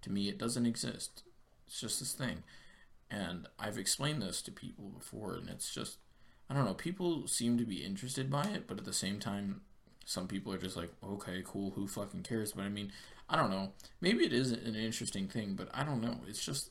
To 0.03 0.13
me, 0.13 0.29
it 0.29 0.39
doesn't 0.39 0.67
exist. 0.67 1.23
It's 1.67 1.81
just 1.81 2.01
this 2.01 2.13
thing. 2.13 2.45
And 3.11 3.47
I've 3.59 3.79
explained 3.79 4.23
this 4.23 4.43
to 4.43 4.53
people 4.53 4.91
before, 4.91 5.35
and 5.35 5.49
it's 5.49 5.75
just, 5.75 5.99
I 6.49 6.55
don't 6.55 6.65
know, 6.65 6.75
people 6.75 7.27
seem 7.27 7.57
to 7.59 7.65
be 7.65 7.85
interested 7.85 8.31
by 8.31 8.45
it, 8.45 8.67
but 8.67 8.79
at 8.79 8.85
the 8.85 8.93
same 8.93 9.19
time, 9.19 9.63
some 10.05 10.29
people 10.29 10.53
are 10.53 10.59
just 10.59 10.77
like, 10.77 10.91
okay, 11.03 11.43
cool, 11.45 11.71
who 11.71 11.87
fucking 11.87 12.23
cares? 12.23 12.53
But 12.53 12.65
I 12.65 12.69
mean, 12.69 12.93
I 13.29 13.37
don't 13.37 13.51
know. 13.51 13.73
Maybe 14.01 14.25
it 14.25 14.33
is 14.33 14.53
an 14.53 14.75
interesting 14.75 15.29
thing, 15.29 15.55
but 15.55 15.69
I 15.75 15.85
don't 15.85 16.01
know. 16.01 16.21
It's 16.27 16.45
just 16.45 16.71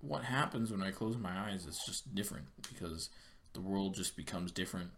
what 0.00 0.24
happens 0.24 0.70
when 0.70 0.82
I 0.82 0.92
close 0.92 1.16
my 1.16 1.36
eyes 1.50 1.66
is 1.66 1.82
just 1.84 2.14
different 2.14 2.46
because 2.72 3.10
the 3.52 3.60
world 3.60 3.94
just 3.94 4.16
becomes 4.16 4.52
different 4.52 4.90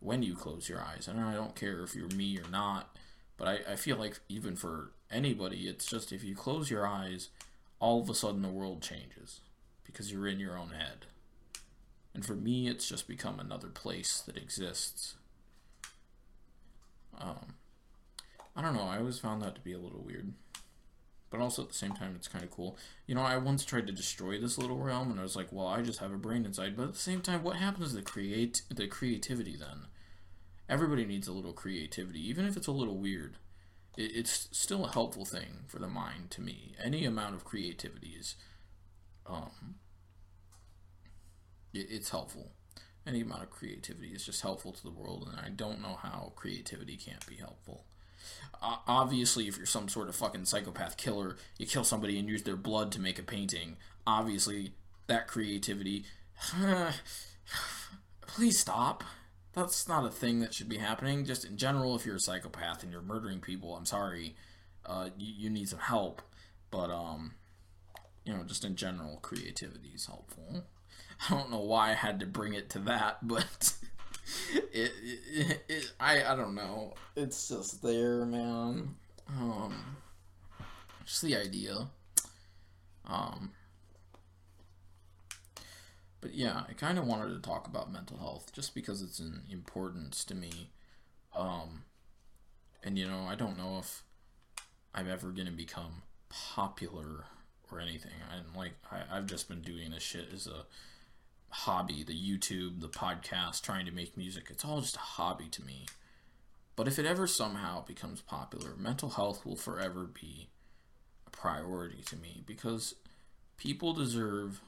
when 0.00 0.22
you 0.22 0.36
close 0.36 0.68
your 0.68 0.80
eyes. 0.80 1.08
And 1.08 1.20
I 1.20 1.34
don't 1.34 1.56
care 1.56 1.82
if 1.82 1.94
you're 1.94 2.08
me 2.08 2.38
or 2.38 2.48
not. 2.50 2.96
But 3.36 3.48
I, 3.48 3.72
I 3.72 3.76
feel 3.76 3.96
like 3.96 4.20
even 4.28 4.56
for 4.56 4.92
anybody, 5.10 5.68
it's 5.68 5.86
just 5.86 6.12
if 6.12 6.22
you 6.22 6.34
close 6.34 6.70
your 6.70 6.86
eyes, 6.86 7.30
all 7.80 8.00
of 8.00 8.10
a 8.10 8.14
sudden 8.14 8.42
the 8.42 8.48
world 8.48 8.82
changes 8.82 9.40
because 9.84 10.12
you're 10.12 10.26
in 10.26 10.40
your 10.40 10.58
own 10.58 10.70
head. 10.70 11.06
And 12.14 12.24
for 12.24 12.34
me, 12.34 12.68
it's 12.68 12.88
just 12.88 13.06
become 13.06 13.38
another 13.38 13.68
place 13.68 14.20
that 14.26 14.36
exists. 14.36 15.14
Um, 17.16 17.54
I 18.58 18.62
don't 18.62 18.74
know. 18.74 18.82
I 18.82 18.98
always 18.98 19.18
found 19.18 19.40
that 19.40 19.54
to 19.54 19.60
be 19.62 19.72
a 19.72 19.78
little 19.78 20.02
weird. 20.04 20.34
But 21.30 21.40
also 21.40 21.62
at 21.62 21.68
the 21.68 21.74
same 21.74 21.92
time, 21.92 22.14
it's 22.16 22.28
kind 22.28 22.44
of 22.44 22.50
cool. 22.50 22.76
You 23.06 23.14
know, 23.14 23.22
I 23.22 23.36
once 23.38 23.64
tried 23.64 23.86
to 23.86 23.92
destroy 23.92 24.38
this 24.38 24.58
little 24.58 24.78
realm, 24.78 25.10
and 25.10 25.20
I 25.20 25.22
was 25.22 25.36
like, 25.36 25.52
"Well, 25.52 25.66
I 25.66 25.80
just 25.80 26.00
have 26.00 26.12
a 26.12 26.16
brain 26.16 26.44
inside." 26.44 26.76
But 26.76 26.84
at 26.84 26.92
the 26.94 26.98
same 26.98 27.20
time, 27.20 27.42
what 27.42 27.56
happens 27.56 27.90
to 27.90 27.96
the 27.96 28.02
create 28.02 28.62
the 28.70 28.86
creativity 28.86 29.56
then? 29.56 29.86
everybody 30.68 31.06
needs 31.06 31.26
a 31.26 31.32
little 31.32 31.52
creativity, 31.52 32.26
even 32.28 32.44
if 32.46 32.56
it's 32.56 32.66
a 32.66 32.72
little 32.72 32.98
weird. 32.98 33.36
It, 33.96 34.12
it's 34.14 34.48
still 34.52 34.84
a 34.84 34.92
helpful 34.92 35.24
thing 35.24 35.64
for 35.66 35.78
the 35.78 35.88
mind 35.88 36.30
to 36.32 36.40
me. 36.40 36.74
Any 36.82 37.04
amount 37.04 37.34
of 37.34 37.44
creativity 37.44 38.14
is, 38.18 38.36
um, 39.26 39.76
it, 41.72 41.86
it's 41.90 42.10
helpful. 42.10 42.52
Any 43.06 43.22
amount 43.22 43.42
of 43.42 43.50
creativity 43.50 44.08
is 44.08 44.26
just 44.26 44.42
helpful 44.42 44.72
to 44.72 44.82
the 44.82 44.90
world, 44.90 45.28
and 45.30 45.40
I 45.40 45.48
don't 45.48 45.80
know 45.80 45.98
how 46.02 46.32
creativity 46.36 46.96
can't 46.96 47.26
be 47.26 47.36
helpful. 47.36 47.86
Uh, 48.60 48.76
obviously, 48.86 49.46
if 49.46 49.56
you're 49.56 49.66
some 49.66 49.88
sort 49.88 50.08
of 50.08 50.16
fucking 50.16 50.44
psychopath 50.44 50.96
killer, 50.96 51.36
you 51.58 51.66
kill 51.66 51.84
somebody 51.84 52.18
and 52.18 52.28
use 52.28 52.42
their 52.42 52.56
blood 52.56 52.90
to 52.92 53.00
make 53.00 53.18
a 53.18 53.22
painting. 53.22 53.76
Obviously, 54.06 54.72
that 55.06 55.28
creativity. 55.28 56.04
Please 58.26 58.58
stop 58.58 59.04
that's 59.58 59.88
not 59.88 60.04
a 60.04 60.10
thing 60.10 60.40
that 60.40 60.54
should 60.54 60.68
be 60.68 60.78
happening. 60.78 61.24
Just 61.24 61.44
in 61.44 61.56
general, 61.56 61.96
if 61.96 62.06
you're 62.06 62.16
a 62.16 62.20
psychopath 62.20 62.82
and 62.82 62.92
you're 62.92 63.02
murdering 63.02 63.40
people, 63.40 63.76
I'm 63.76 63.86
sorry, 63.86 64.36
uh, 64.86 65.10
you, 65.18 65.34
you 65.36 65.50
need 65.50 65.68
some 65.68 65.80
help. 65.80 66.22
But 66.70 66.90
um, 66.90 67.32
you 68.24 68.32
know, 68.32 68.44
just 68.44 68.64
in 68.64 68.76
general, 68.76 69.18
creativity 69.22 69.90
is 69.94 70.06
helpful. 70.06 70.64
I 71.28 71.34
don't 71.34 71.50
know 71.50 71.60
why 71.60 71.90
I 71.90 71.94
had 71.94 72.20
to 72.20 72.26
bring 72.26 72.54
it 72.54 72.70
to 72.70 72.78
that, 72.80 73.26
but 73.26 73.74
it, 74.72 74.92
it, 75.02 75.64
it, 75.68 75.92
I 75.98 76.24
I 76.24 76.36
don't 76.36 76.54
know. 76.54 76.94
It's 77.16 77.48
just 77.48 77.82
there, 77.82 78.24
man. 78.24 78.94
Um, 79.28 79.96
just 81.04 81.22
the 81.22 81.36
idea. 81.36 81.88
Um, 83.06 83.52
but 86.20 86.34
yeah, 86.34 86.62
I 86.68 86.72
kind 86.72 86.98
of 86.98 87.06
wanted 87.06 87.34
to 87.34 87.40
talk 87.40 87.66
about 87.66 87.92
mental 87.92 88.18
health 88.18 88.52
just 88.52 88.74
because 88.74 89.02
it's 89.02 89.18
an 89.18 89.42
importance 89.50 90.24
to 90.24 90.34
me. 90.34 90.70
Um, 91.36 91.84
and 92.82 92.98
you 92.98 93.06
know, 93.06 93.26
I 93.28 93.34
don't 93.34 93.56
know 93.56 93.78
if 93.78 94.02
I'm 94.94 95.08
ever 95.08 95.30
gonna 95.30 95.50
become 95.50 96.02
popular 96.28 97.24
or 97.70 97.80
anything. 97.80 98.12
I'm 98.30 98.56
like, 98.56 98.72
I, 98.90 99.16
I've 99.16 99.26
just 99.26 99.48
been 99.48 99.62
doing 99.62 99.90
this 99.90 100.02
shit 100.02 100.28
as 100.32 100.46
a 100.46 100.64
hobby. 101.50 102.02
The 102.02 102.14
YouTube, 102.14 102.80
the 102.80 102.88
podcast, 102.88 103.62
trying 103.62 103.86
to 103.86 103.92
make 103.92 104.16
music. 104.16 104.48
It's 104.50 104.64
all 104.64 104.80
just 104.80 104.96
a 104.96 105.00
hobby 105.00 105.48
to 105.48 105.62
me. 105.64 105.86
But 106.76 106.86
if 106.86 106.98
it 106.98 107.06
ever 107.06 107.26
somehow 107.26 107.84
becomes 107.84 108.20
popular, 108.20 108.76
mental 108.76 109.10
health 109.10 109.44
will 109.44 109.56
forever 109.56 110.04
be 110.04 110.48
a 111.26 111.30
priority 111.30 112.02
to 112.06 112.16
me 112.16 112.42
because 112.46 112.94
people 113.56 113.92
deserve 113.92 114.60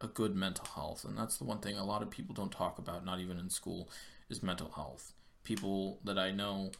a 0.00 0.06
good 0.06 0.34
mental 0.34 0.66
health. 0.74 1.04
And 1.04 1.16
that's 1.16 1.38
the 1.38 1.44
one 1.44 1.58
thing 1.58 1.76
a 1.76 1.84
lot 1.84 2.02
of 2.02 2.10
people 2.10 2.34
don't 2.34 2.52
talk 2.52 2.78
about, 2.78 3.04
not 3.04 3.20
even 3.20 3.38
in 3.38 3.50
school, 3.50 3.88
is 4.28 4.42
mental 4.42 4.70
health. 4.70 5.12
People 5.44 5.98
that 6.04 6.18
I 6.18 6.30
know 6.30 6.72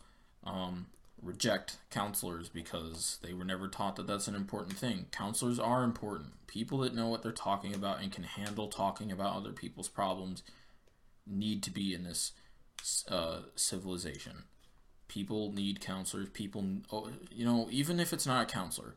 um, 0.44 0.86
reject 1.22 1.76
counselors 1.90 2.48
because 2.48 3.18
they 3.22 3.32
were 3.34 3.44
never 3.44 3.68
taught 3.68 3.96
that 3.96 4.06
that's 4.06 4.28
an 4.28 4.34
important 4.34 4.76
thing. 4.76 5.06
Counselors 5.10 5.58
are 5.58 5.84
important. 5.84 6.46
People 6.46 6.78
that 6.78 6.94
know 6.94 7.08
what 7.08 7.22
they're 7.22 7.32
talking 7.32 7.74
about 7.74 8.00
and 8.00 8.12
can 8.12 8.24
handle 8.24 8.68
talking 8.68 9.12
about 9.12 9.36
other 9.36 9.52
people's 9.52 9.88
problems 9.88 10.42
need 11.26 11.62
to 11.62 11.70
be 11.70 11.94
in 11.94 12.04
this 12.04 12.32
uh, 13.08 13.40
civilization. 13.54 14.44
People 15.08 15.52
need 15.52 15.80
counselors. 15.80 16.28
People, 16.30 16.64
oh, 16.92 17.10
you 17.30 17.44
know, 17.44 17.68
even 17.70 18.00
if 18.00 18.12
it's 18.12 18.26
not 18.26 18.44
a 18.44 18.52
counselor, 18.52 18.96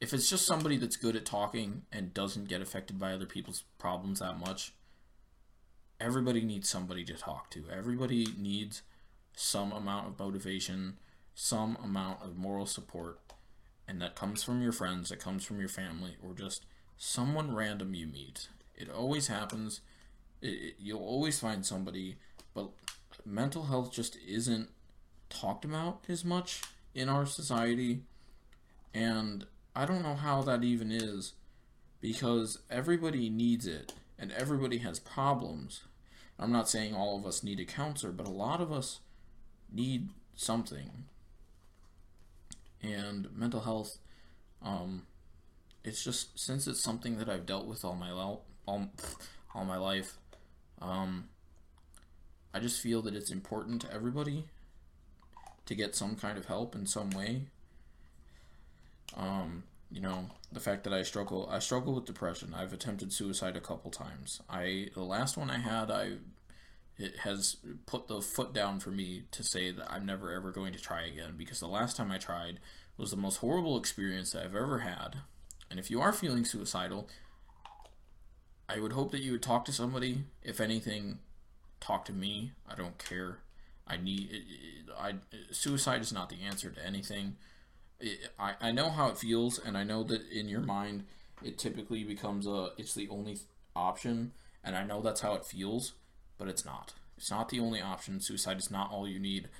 if 0.00 0.14
it's 0.14 0.30
just 0.30 0.46
somebody 0.46 0.76
that's 0.76 0.96
good 0.96 1.16
at 1.16 1.26
talking 1.26 1.82
and 1.92 2.14
doesn't 2.14 2.48
get 2.48 2.62
affected 2.62 2.98
by 2.98 3.12
other 3.12 3.26
people's 3.26 3.64
problems 3.78 4.20
that 4.20 4.38
much, 4.38 4.72
everybody 6.00 6.40
needs 6.40 6.68
somebody 6.68 7.04
to 7.04 7.14
talk 7.14 7.50
to. 7.50 7.64
Everybody 7.70 8.28
needs 8.38 8.82
some 9.36 9.72
amount 9.72 10.08
of 10.08 10.18
motivation, 10.18 10.98
some 11.40 11.78
amount 11.82 12.22
of 12.22 12.36
moral 12.36 12.66
support, 12.66 13.18
and 13.88 14.00
that 14.02 14.14
comes 14.14 14.42
from 14.42 14.60
your 14.60 14.72
friends, 14.72 15.08
that 15.08 15.18
comes 15.18 15.42
from 15.42 15.58
your 15.58 15.70
family, 15.70 16.14
or 16.22 16.34
just 16.34 16.66
someone 16.98 17.54
random 17.54 17.94
you 17.94 18.06
meet. 18.06 18.48
It 18.76 18.90
always 18.90 19.28
happens. 19.28 19.80
It, 20.42 20.48
it, 20.48 20.74
you'll 20.78 21.00
always 21.00 21.40
find 21.40 21.64
somebody, 21.64 22.16
but 22.52 22.68
mental 23.24 23.64
health 23.64 23.90
just 23.90 24.18
isn't 24.28 24.68
talked 25.30 25.64
about 25.64 26.04
as 26.10 26.26
much 26.26 26.60
in 26.94 27.08
our 27.08 27.24
society. 27.24 28.02
And 28.92 29.46
I 29.74 29.86
don't 29.86 30.02
know 30.02 30.16
how 30.16 30.42
that 30.42 30.62
even 30.62 30.92
is 30.92 31.32
because 32.02 32.58
everybody 32.70 33.30
needs 33.30 33.66
it 33.66 33.94
and 34.18 34.30
everybody 34.32 34.78
has 34.78 34.98
problems. 34.98 35.84
I'm 36.38 36.52
not 36.52 36.68
saying 36.68 36.94
all 36.94 37.16
of 37.16 37.24
us 37.24 37.42
need 37.42 37.60
a 37.60 37.64
counselor, 37.64 38.12
but 38.12 38.26
a 38.26 38.30
lot 38.30 38.60
of 38.60 38.70
us 38.70 39.00
need 39.72 40.10
something. 40.36 41.04
And 42.82 43.28
mental 43.36 43.60
health, 43.60 43.98
um, 44.62 45.06
it's 45.84 46.02
just 46.02 46.38
since 46.38 46.66
it's 46.66 46.82
something 46.82 47.18
that 47.18 47.28
I've 47.28 47.46
dealt 47.46 47.66
with 47.66 47.84
all 47.84 47.94
my 47.94 48.10
all 48.10 48.44
all 49.54 49.64
my 49.64 49.76
life, 49.76 50.16
um, 50.80 51.28
I 52.54 52.60
just 52.60 52.80
feel 52.80 53.02
that 53.02 53.14
it's 53.14 53.30
important 53.30 53.82
to 53.82 53.92
everybody 53.92 54.44
to 55.66 55.74
get 55.74 55.94
some 55.94 56.16
kind 56.16 56.38
of 56.38 56.46
help 56.46 56.74
in 56.74 56.86
some 56.86 57.10
way 57.10 57.42
um, 59.16 59.64
you 59.90 60.00
know, 60.00 60.26
the 60.52 60.60
fact 60.60 60.84
that 60.84 60.92
I 60.92 61.02
struggle, 61.02 61.48
I 61.50 61.58
struggle 61.58 61.94
with 61.94 62.04
depression. 62.04 62.54
I've 62.56 62.72
attempted 62.72 63.12
suicide 63.12 63.56
a 63.56 63.60
couple 63.60 63.90
times. 63.90 64.40
I 64.48 64.88
the 64.94 65.02
last 65.02 65.36
one 65.36 65.50
I 65.50 65.58
had, 65.58 65.90
I 65.90 66.12
it 67.00 67.18
has 67.20 67.56
put 67.86 68.08
the 68.08 68.20
foot 68.20 68.52
down 68.52 68.78
for 68.80 68.90
me 68.90 69.24
to 69.30 69.42
say 69.42 69.70
that 69.70 69.90
I'm 69.90 70.04
never 70.04 70.32
ever 70.32 70.50
going 70.50 70.72
to 70.72 70.78
try 70.78 71.02
again 71.02 71.34
because 71.36 71.60
the 71.60 71.66
last 71.66 71.96
time 71.96 72.10
I 72.10 72.18
tried 72.18 72.60
was 72.96 73.10
the 73.10 73.16
most 73.16 73.36
horrible 73.36 73.78
experience 73.78 74.34
I've 74.34 74.54
ever 74.54 74.80
had. 74.80 75.16
And 75.70 75.78
if 75.78 75.90
you 75.90 76.00
are 76.00 76.12
feeling 76.12 76.44
suicidal, 76.44 77.08
I 78.68 78.80
would 78.80 78.92
hope 78.92 79.10
that 79.12 79.22
you 79.22 79.32
would 79.32 79.42
talk 79.42 79.64
to 79.64 79.72
somebody. 79.72 80.24
If 80.42 80.60
anything, 80.60 81.20
talk 81.80 82.04
to 82.06 82.12
me. 82.12 82.52
I 82.68 82.74
don't 82.74 82.98
care. 82.98 83.38
I 83.86 83.96
need. 83.96 84.44
I 84.98 85.14
suicide 85.50 86.02
is 86.02 86.12
not 86.12 86.28
the 86.28 86.42
answer 86.42 86.70
to 86.70 86.86
anything. 86.86 87.36
I, 88.38 88.54
I 88.60 88.72
know 88.72 88.90
how 88.90 89.08
it 89.08 89.18
feels, 89.18 89.58
and 89.58 89.76
I 89.76 89.84
know 89.84 90.02
that 90.04 90.28
in 90.30 90.48
your 90.48 90.60
mind, 90.60 91.04
it 91.42 91.58
typically 91.58 92.04
becomes 92.04 92.46
a 92.46 92.70
it's 92.76 92.94
the 92.94 93.08
only 93.08 93.38
option, 93.74 94.32
and 94.62 94.76
I 94.76 94.84
know 94.84 95.00
that's 95.02 95.20
how 95.22 95.34
it 95.34 95.44
feels, 95.44 95.92
but 96.40 96.48
it's 96.48 96.64
not. 96.64 96.94
It's 97.18 97.30
not 97.30 97.50
the 97.50 97.60
only 97.60 97.82
option. 97.82 98.18
Suicide 98.18 98.58
is 98.58 98.70
not 98.70 98.90
all 98.90 99.06
you 99.06 99.18
need. 99.18 99.50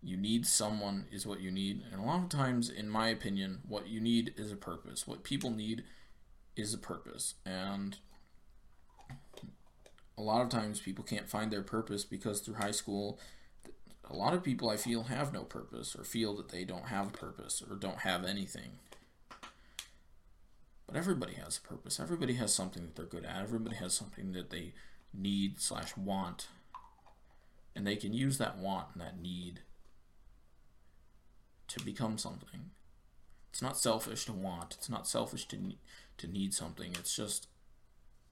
You 0.00 0.16
need 0.16 0.46
someone, 0.46 1.06
is 1.10 1.26
what 1.26 1.40
you 1.40 1.50
need. 1.50 1.82
And 1.90 2.00
a 2.00 2.04
lot 2.04 2.22
of 2.22 2.28
times, 2.28 2.70
in 2.70 2.88
my 2.88 3.08
opinion, 3.08 3.58
what 3.66 3.88
you 3.88 4.00
need 4.00 4.32
is 4.36 4.52
a 4.52 4.56
purpose. 4.56 5.08
What 5.08 5.24
people 5.24 5.50
need 5.50 5.82
is 6.54 6.72
a 6.72 6.78
purpose. 6.78 7.34
And 7.44 7.96
a 10.16 10.22
lot 10.22 10.40
of 10.40 10.50
times, 10.50 10.78
people 10.78 11.02
can't 11.02 11.28
find 11.28 11.50
their 11.50 11.62
purpose 11.62 12.04
because 12.04 12.40
through 12.40 12.54
high 12.54 12.70
school, 12.70 13.18
a 14.08 14.14
lot 14.14 14.32
of 14.32 14.44
people 14.44 14.70
I 14.70 14.76
feel 14.76 15.02
have 15.04 15.32
no 15.32 15.42
purpose 15.42 15.96
or 15.96 16.04
feel 16.04 16.36
that 16.36 16.50
they 16.50 16.62
don't 16.62 16.86
have 16.86 17.08
a 17.08 17.18
purpose 17.18 17.60
or 17.68 17.74
don't 17.74 18.00
have 18.00 18.24
anything. 18.24 18.78
But 20.86 20.96
everybody 20.96 21.34
has 21.34 21.58
a 21.58 21.68
purpose. 21.68 21.98
Everybody 21.98 22.34
has 22.34 22.54
something 22.54 22.84
that 22.84 22.94
they're 22.94 23.04
good 23.04 23.24
at. 23.24 23.42
Everybody 23.42 23.74
has 23.76 23.94
something 23.94 24.30
that 24.32 24.50
they 24.50 24.74
need 25.12 25.60
slash 25.60 25.96
want. 25.96 26.48
And 27.74 27.86
they 27.86 27.96
can 27.96 28.12
use 28.12 28.38
that 28.38 28.58
want 28.58 28.88
and 28.92 29.02
that 29.02 29.20
need 29.20 29.60
to 31.68 31.84
become 31.84 32.18
something. 32.18 32.70
It's 33.50 33.62
not 33.62 33.78
selfish 33.78 34.24
to 34.26 34.32
want. 34.32 34.74
It's 34.78 34.88
not 34.88 35.06
selfish 35.06 35.46
to 35.48 35.56
need, 35.56 35.78
to 36.18 36.26
need 36.26 36.54
something. 36.54 36.92
It's 36.94 37.14
just 37.14 37.48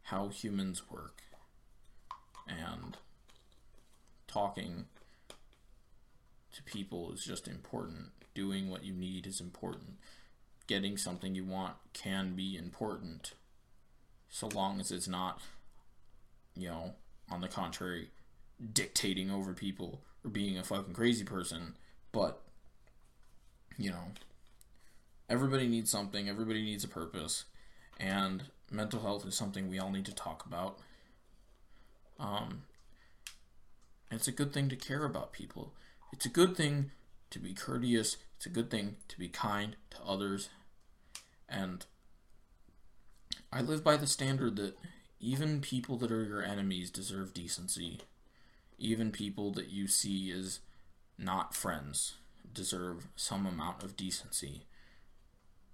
how 0.05 0.29
humans 0.29 0.91
work. 0.91 1.23
And 2.49 2.97
talking 4.27 4.87
to 6.55 6.63
people 6.63 7.13
is 7.13 7.25
just 7.25 7.49
important. 7.49 8.11
Doing 8.35 8.69
what 8.69 8.85
you 8.85 8.93
need 8.93 9.27
is 9.27 9.41
important 9.41 9.97
getting 10.67 10.97
something 10.97 11.35
you 11.35 11.45
want 11.45 11.75
can 11.93 12.35
be 12.35 12.57
important 12.57 13.33
so 14.29 14.49
long 14.49 14.81
as 14.81 14.91
it's 14.91 15.09
not 15.09 15.41
you 16.57 16.69
know 16.69 16.95
on 17.31 17.41
the 17.41 17.49
contrary 17.49 18.11
dictating 18.73 19.31
over 19.31 19.53
people 19.53 20.01
or 20.25 20.31
being 20.31 20.59
a 20.59 20.65
fucking 20.65 20.95
crazy 20.95 21.25
person. 21.25 21.75
But 22.13 22.41
you 23.77 23.91
know 23.91 24.13
everybody 25.29 25.67
needs 25.67 25.91
something. 25.91 26.29
Everybody 26.29 26.63
needs 26.63 26.85
a 26.85 26.89
purpose. 26.89 27.45
And 27.99 28.45
mental 28.71 29.01
health 29.01 29.27
is 29.27 29.35
something 29.35 29.69
we 29.69 29.79
all 29.79 29.91
need 29.91 30.07
to 30.07 30.15
talk 30.15 30.47
about. 30.47 30.79
Um 32.19 32.63
it's 34.11 34.29
a 34.29 34.33
good 34.33 34.53
thing 34.53 34.69
to 34.69 34.77
care 34.77 35.05
about 35.05 35.33
people. 35.33 35.75
It's 36.13 36.27
a 36.27 36.31
good 36.31 36.57
thing 36.57 36.93
to 37.31 37.39
be 37.39 37.53
courteous. 37.53 38.17
It's 38.37 38.47
a 38.47 38.51
good 38.51 38.71
thing 38.71 38.97
to 39.09 39.19
be 39.19 39.29
kind 39.29 39.77
to 39.91 39.97
others. 40.07 40.49
And 41.49 41.85
I 43.53 43.61
live 43.63 43.83
by 43.83 43.97
the 43.97 44.07
standard 44.07 44.57
that 44.57 44.77
even 45.21 45.61
people 45.61 45.97
that 45.99 46.13
are 46.13 46.25
your 46.25 46.43
enemies 46.43 46.91
deserve 46.91 47.33
decency. 47.35 48.01
Even 48.79 49.11
people 49.11 49.51
that 49.53 49.71
you 49.71 49.89
see 49.89 50.31
as 50.31 50.61
not 51.19 51.55
friends 51.55 52.15
deserve 52.53 53.09
some 53.17 53.47
amount 53.47 53.83
of 53.83 53.97
decency. 53.97 54.63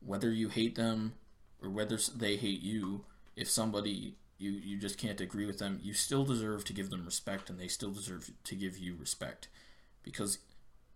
Whether 0.01 0.31
you 0.31 0.49
hate 0.49 0.75
them 0.75 1.15
or 1.63 1.71
whether 1.71 1.99
they 2.15 2.37
hate 2.37 2.63
you, 2.63 3.05
if 3.37 3.51
somebody 3.51 4.15
you, 4.39 4.51
you 4.51 4.79
just 4.79 4.99
can't 4.99 5.21
agree 5.21 5.47
with 5.47 5.59
them, 5.59 5.81
you 5.83 5.95
still 5.95 6.25
deserve 6.25 6.65
to 6.65 6.73
give 6.73 6.91
them 6.91 7.05
respect 7.05 7.49
and 7.49 7.59
they 7.59 7.69
still 7.69 7.93
deserve 7.93 8.31
to 8.45 8.55
give 8.55 8.77
you 8.77 8.97
respect. 8.99 9.49
Because 10.03 10.39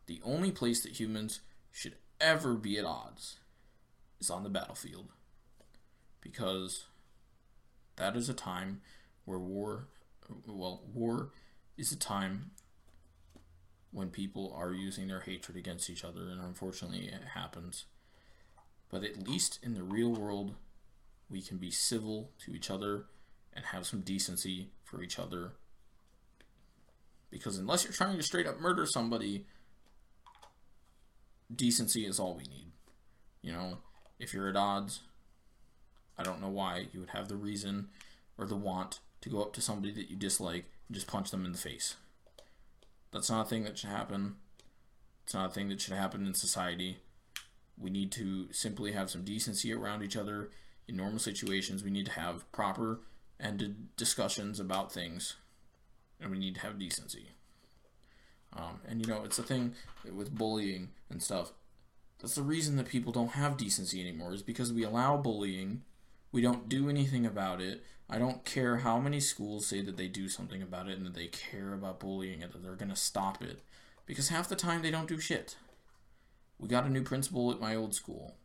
the 0.06 0.20
only 0.24 0.50
place 0.50 0.82
that 0.82 0.98
humans 0.98 1.40
should 1.70 1.94
ever 2.20 2.54
be 2.54 2.78
at 2.78 2.84
odds 2.84 3.36
is 4.20 4.30
on 4.30 4.42
the 4.42 4.48
battlefield. 4.48 5.08
Because 6.20 6.86
that 7.96 8.16
is 8.16 8.28
a 8.28 8.34
time 8.34 8.80
where 9.24 9.38
war, 9.38 9.88
well, 10.46 10.82
war 10.92 11.30
is 11.76 11.92
a 11.92 11.98
time 11.98 12.50
when 13.90 14.10
people 14.10 14.54
are 14.56 14.72
using 14.72 15.08
their 15.08 15.20
hatred 15.20 15.56
against 15.56 15.88
each 15.88 16.04
other, 16.04 16.28
and 16.28 16.40
unfortunately 16.40 17.06
it 17.06 17.22
happens. 17.34 17.86
But 18.90 19.04
at 19.04 19.26
least 19.26 19.58
in 19.62 19.74
the 19.74 19.82
real 19.82 20.12
world, 20.12 20.54
we 21.28 21.42
can 21.42 21.56
be 21.58 21.70
civil 21.70 22.30
to 22.44 22.54
each 22.54 22.70
other 22.70 23.06
and 23.52 23.64
have 23.64 23.86
some 23.86 24.02
decency 24.02 24.70
for 24.84 25.02
each 25.02 25.18
other. 25.18 25.52
Because 27.30 27.58
unless 27.58 27.84
you're 27.84 27.92
trying 27.92 28.16
to 28.16 28.22
straight 28.22 28.46
up 28.46 28.60
murder 28.60 28.86
somebody, 28.86 29.46
decency 31.54 32.06
is 32.06 32.20
all 32.20 32.36
we 32.36 32.44
need. 32.44 32.72
You 33.42 33.52
know, 33.52 33.78
if 34.18 34.32
you're 34.32 34.48
at 34.48 34.56
odds, 34.56 35.00
I 36.18 36.22
don't 36.22 36.40
know 36.40 36.48
why 36.48 36.88
you 36.92 37.00
would 37.00 37.10
have 37.10 37.28
the 37.28 37.36
reason 37.36 37.88
or 38.38 38.46
the 38.46 38.56
want 38.56 39.00
to 39.20 39.28
go 39.28 39.42
up 39.42 39.52
to 39.54 39.60
somebody 39.60 39.92
that 39.92 40.10
you 40.10 40.16
dislike 40.16 40.64
and 40.88 40.94
just 40.94 41.06
punch 41.06 41.30
them 41.30 41.44
in 41.44 41.52
the 41.52 41.58
face. 41.58 41.96
That's 43.12 43.30
not 43.30 43.46
a 43.46 43.48
thing 43.48 43.64
that 43.64 43.78
should 43.78 43.90
happen. 43.90 44.36
It's 45.24 45.34
not 45.34 45.50
a 45.50 45.52
thing 45.52 45.68
that 45.68 45.80
should 45.80 45.94
happen 45.94 46.26
in 46.26 46.34
society. 46.34 46.98
We 47.78 47.90
need 47.90 48.12
to 48.12 48.52
simply 48.52 48.92
have 48.92 49.10
some 49.10 49.24
decency 49.24 49.72
around 49.72 50.02
each 50.02 50.16
other. 50.16 50.50
In 50.88 50.96
normal 50.96 51.18
situations, 51.18 51.82
we 51.82 51.90
need 51.90 52.06
to 52.06 52.12
have 52.12 52.50
proper 52.52 53.00
ended 53.40 53.96
discussions 53.96 54.60
about 54.60 54.92
things, 54.92 55.36
and 56.20 56.30
we 56.30 56.38
need 56.38 56.54
to 56.54 56.60
have 56.60 56.78
decency. 56.78 57.30
Um, 58.56 58.80
and 58.88 59.00
you 59.00 59.12
know, 59.12 59.24
it's 59.24 59.38
a 59.38 59.42
thing 59.42 59.74
with 60.14 60.34
bullying 60.34 60.90
and 61.10 61.22
stuff. 61.22 61.52
That's 62.20 62.36
the 62.36 62.42
reason 62.42 62.76
that 62.76 62.86
people 62.86 63.12
don't 63.12 63.32
have 63.32 63.56
decency 63.56 64.00
anymore, 64.00 64.32
is 64.32 64.42
because 64.42 64.72
we 64.72 64.84
allow 64.84 65.16
bullying. 65.16 65.82
We 66.32 66.42
don't 66.42 66.68
do 66.68 66.88
anything 66.88 67.24
about 67.24 67.60
it. 67.60 67.84
I 68.08 68.18
don't 68.18 68.44
care 68.44 68.78
how 68.78 69.00
many 69.00 69.20
schools 69.20 69.66
say 69.66 69.80
that 69.82 69.96
they 69.96 70.08
do 70.08 70.28
something 70.28 70.62
about 70.62 70.88
it 70.88 70.96
and 70.96 71.06
that 71.06 71.14
they 71.14 71.26
care 71.26 71.72
about 71.74 72.00
bullying 72.00 72.42
and 72.42 72.52
that 72.52 72.62
they're 72.62 72.76
going 72.76 72.90
to 72.90 72.96
stop 72.96 73.42
it. 73.42 73.60
Because 74.06 74.28
half 74.28 74.48
the 74.48 74.56
time 74.56 74.82
they 74.82 74.90
don't 74.90 75.08
do 75.08 75.18
shit. 75.18 75.56
We 76.58 76.68
got 76.68 76.84
a 76.84 76.90
new 76.90 77.02
principal 77.02 77.50
at 77.50 77.60
my 77.60 77.74
old 77.74 77.94
school 77.94 78.36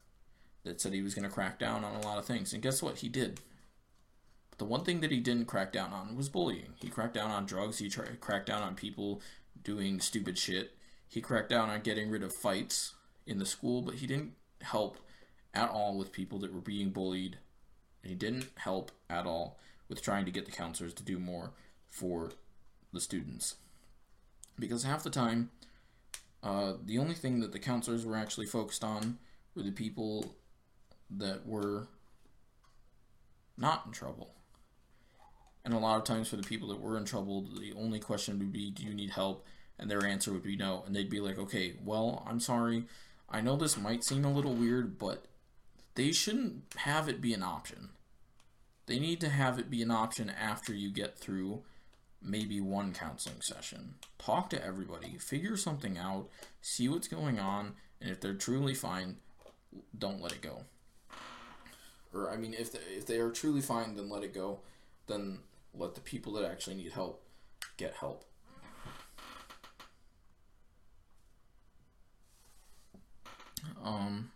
that 0.63 0.81
said 0.81 0.93
he 0.93 1.01
was 1.01 1.13
going 1.13 1.27
to 1.27 1.33
crack 1.33 1.59
down 1.59 1.83
on 1.83 1.95
a 1.95 2.01
lot 2.01 2.17
of 2.17 2.25
things. 2.25 2.53
And 2.53 2.63
guess 2.63 2.81
what? 2.81 2.97
He 2.97 3.09
did. 3.09 3.39
But 4.49 4.59
the 4.59 4.65
one 4.65 4.83
thing 4.83 5.01
that 5.01 5.11
he 5.11 5.19
didn't 5.19 5.45
crack 5.45 5.71
down 5.71 5.93
on 5.93 6.15
was 6.15 6.29
bullying. 6.29 6.73
He 6.81 6.89
cracked 6.89 7.13
down 7.13 7.31
on 7.31 7.45
drugs. 7.45 7.77
He 7.77 7.89
tra- 7.89 8.15
cracked 8.17 8.47
down 8.47 8.63
on 8.63 8.75
people 8.75 9.21
doing 9.63 9.99
stupid 9.99 10.37
shit. 10.37 10.75
He 11.07 11.21
cracked 11.21 11.49
down 11.49 11.69
on 11.69 11.81
getting 11.81 12.09
rid 12.09 12.23
of 12.23 12.33
fights 12.33 12.93
in 13.25 13.37
the 13.37 13.45
school, 13.45 13.81
but 13.81 13.95
he 13.95 14.07
didn't 14.07 14.33
help 14.61 14.97
at 15.53 15.69
all 15.69 15.97
with 15.97 16.11
people 16.11 16.39
that 16.39 16.53
were 16.53 16.61
being 16.61 16.89
bullied. 16.89 17.37
He 18.03 18.15
didn't 18.15 18.47
help 18.55 18.91
at 19.09 19.25
all 19.25 19.59
with 19.87 20.01
trying 20.01 20.25
to 20.25 20.31
get 20.31 20.45
the 20.45 20.51
counselors 20.51 20.93
to 20.95 21.03
do 21.03 21.19
more 21.19 21.51
for 21.89 22.31
the 22.93 23.01
students. 23.01 23.55
Because 24.57 24.83
half 24.83 25.03
the 25.03 25.09
time, 25.09 25.51
uh, 26.43 26.73
the 26.83 26.97
only 26.97 27.13
thing 27.13 27.39
that 27.41 27.51
the 27.51 27.59
counselors 27.59 28.05
were 28.05 28.15
actually 28.15 28.45
focused 28.45 28.83
on 28.83 29.17
were 29.55 29.63
the 29.63 29.71
people 29.71 30.35
that 31.09 31.45
were 31.45 31.87
not 33.57 33.83
in 33.85 33.91
trouble. 33.91 34.33
And 35.63 35.73
a 35.73 35.79
lot 35.79 35.97
of 35.97 36.03
times 36.03 36.27
for 36.27 36.37
the 36.37 36.43
people 36.43 36.69
that 36.69 36.81
were 36.81 36.97
in 36.97 37.05
trouble, 37.05 37.47
the 37.59 37.73
only 37.73 37.99
question 37.99 38.39
would 38.39 38.51
be, 38.51 38.71
Do 38.71 38.83
you 38.83 38.93
need 38.93 39.11
help? 39.11 39.45
And 39.77 39.89
their 39.89 40.05
answer 40.05 40.31
would 40.31 40.43
be 40.43 40.55
no. 40.55 40.83
And 40.85 40.95
they'd 40.95 41.09
be 41.09 41.19
like, 41.19 41.37
Okay, 41.37 41.75
well, 41.83 42.25
I'm 42.27 42.39
sorry. 42.39 42.85
I 43.29 43.41
know 43.41 43.55
this 43.55 43.77
might 43.77 44.03
seem 44.03 44.25
a 44.25 44.31
little 44.31 44.53
weird, 44.53 44.97
but 44.97 45.25
they 45.95 46.11
shouldn't 46.11 46.63
have 46.77 47.09
it 47.09 47.21
be 47.21 47.33
an 47.33 47.43
option. 47.43 47.89
They 48.85 48.99
need 48.99 49.21
to 49.21 49.29
have 49.29 49.59
it 49.59 49.69
be 49.69 49.81
an 49.81 49.91
option 49.91 50.29
after 50.29 50.73
you 50.73 50.89
get 50.89 51.17
through 51.17 51.63
maybe 52.21 52.59
one 52.61 52.93
counseling 52.93 53.41
session. 53.41 53.95
Talk 54.17 54.49
to 54.51 54.63
everybody, 54.63 55.17
figure 55.17 55.57
something 55.57 55.97
out, 55.97 56.27
see 56.61 56.87
what's 56.87 57.07
going 57.07 57.39
on, 57.39 57.73
and 57.99 58.11
if 58.11 58.19
they're 58.19 58.33
truly 58.33 58.73
fine, 58.73 59.17
don't 59.97 60.21
let 60.21 60.33
it 60.33 60.41
go. 60.41 60.63
Or 62.13 62.29
I 62.31 62.37
mean, 62.37 62.53
if 62.53 62.71
they, 62.71 62.79
if 62.95 63.05
they 63.05 63.19
are 63.19 63.31
truly 63.31 63.61
fine, 63.61 63.95
then 63.95 64.09
let 64.09 64.23
it 64.23 64.33
go. 64.33 64.59
Then 65.07 65.39
let 65.73 65.95
the 65.95 66.01
people 66.01 66.33
that 66.33 66.49
actually 66.49 66.75
need 66.75 66.91
help 66.91 67.23
get 67.77 67.93
help. 67.95 68.25
Um, 73.83 74.31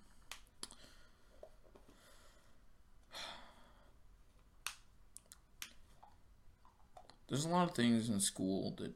there's 7.28 7.46
a 7.46 7.50
lot 7.50 7.70
of 7.70 7.76
things 7.76 8.10
in 8.10 8.20
school 8.20 8.74
that 8.78 8.94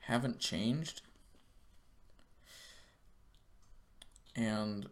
haven't 0.00 0.38
changed. 0.38 1.02
And 4.34 4.88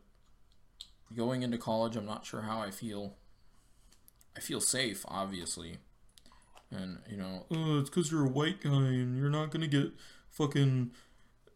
going 1.16 1.42
into 1.42 1.58
college, 1.58 1.96
I'm 1.96 2.06
not 2.06 2.26
sure 2.26 2.42
how 2.42 2.60
I 2.60 2.70
feel 2.70 3.14
I 4.36 4.40
feel 4.40 4.60
safe, 4.60 5.04
obviously. 5.08 5.78
And, 6.70 6.98
you 7.10 7.16
know, 7.16 7.46
oh, 7.50 7.80
it's 7.80 7.90
because 7.90 8.12
you're 8.12 8.26
a 8.26 8.30
white 8.30 8.62
guy 8.62 8.70
and 8.70 9.18
you're 9.18 9.30
not 9.30 9.50
going 9.50 9.62
to 9.62 9.66
get 9.66 9.92
fucking 10.30 10.92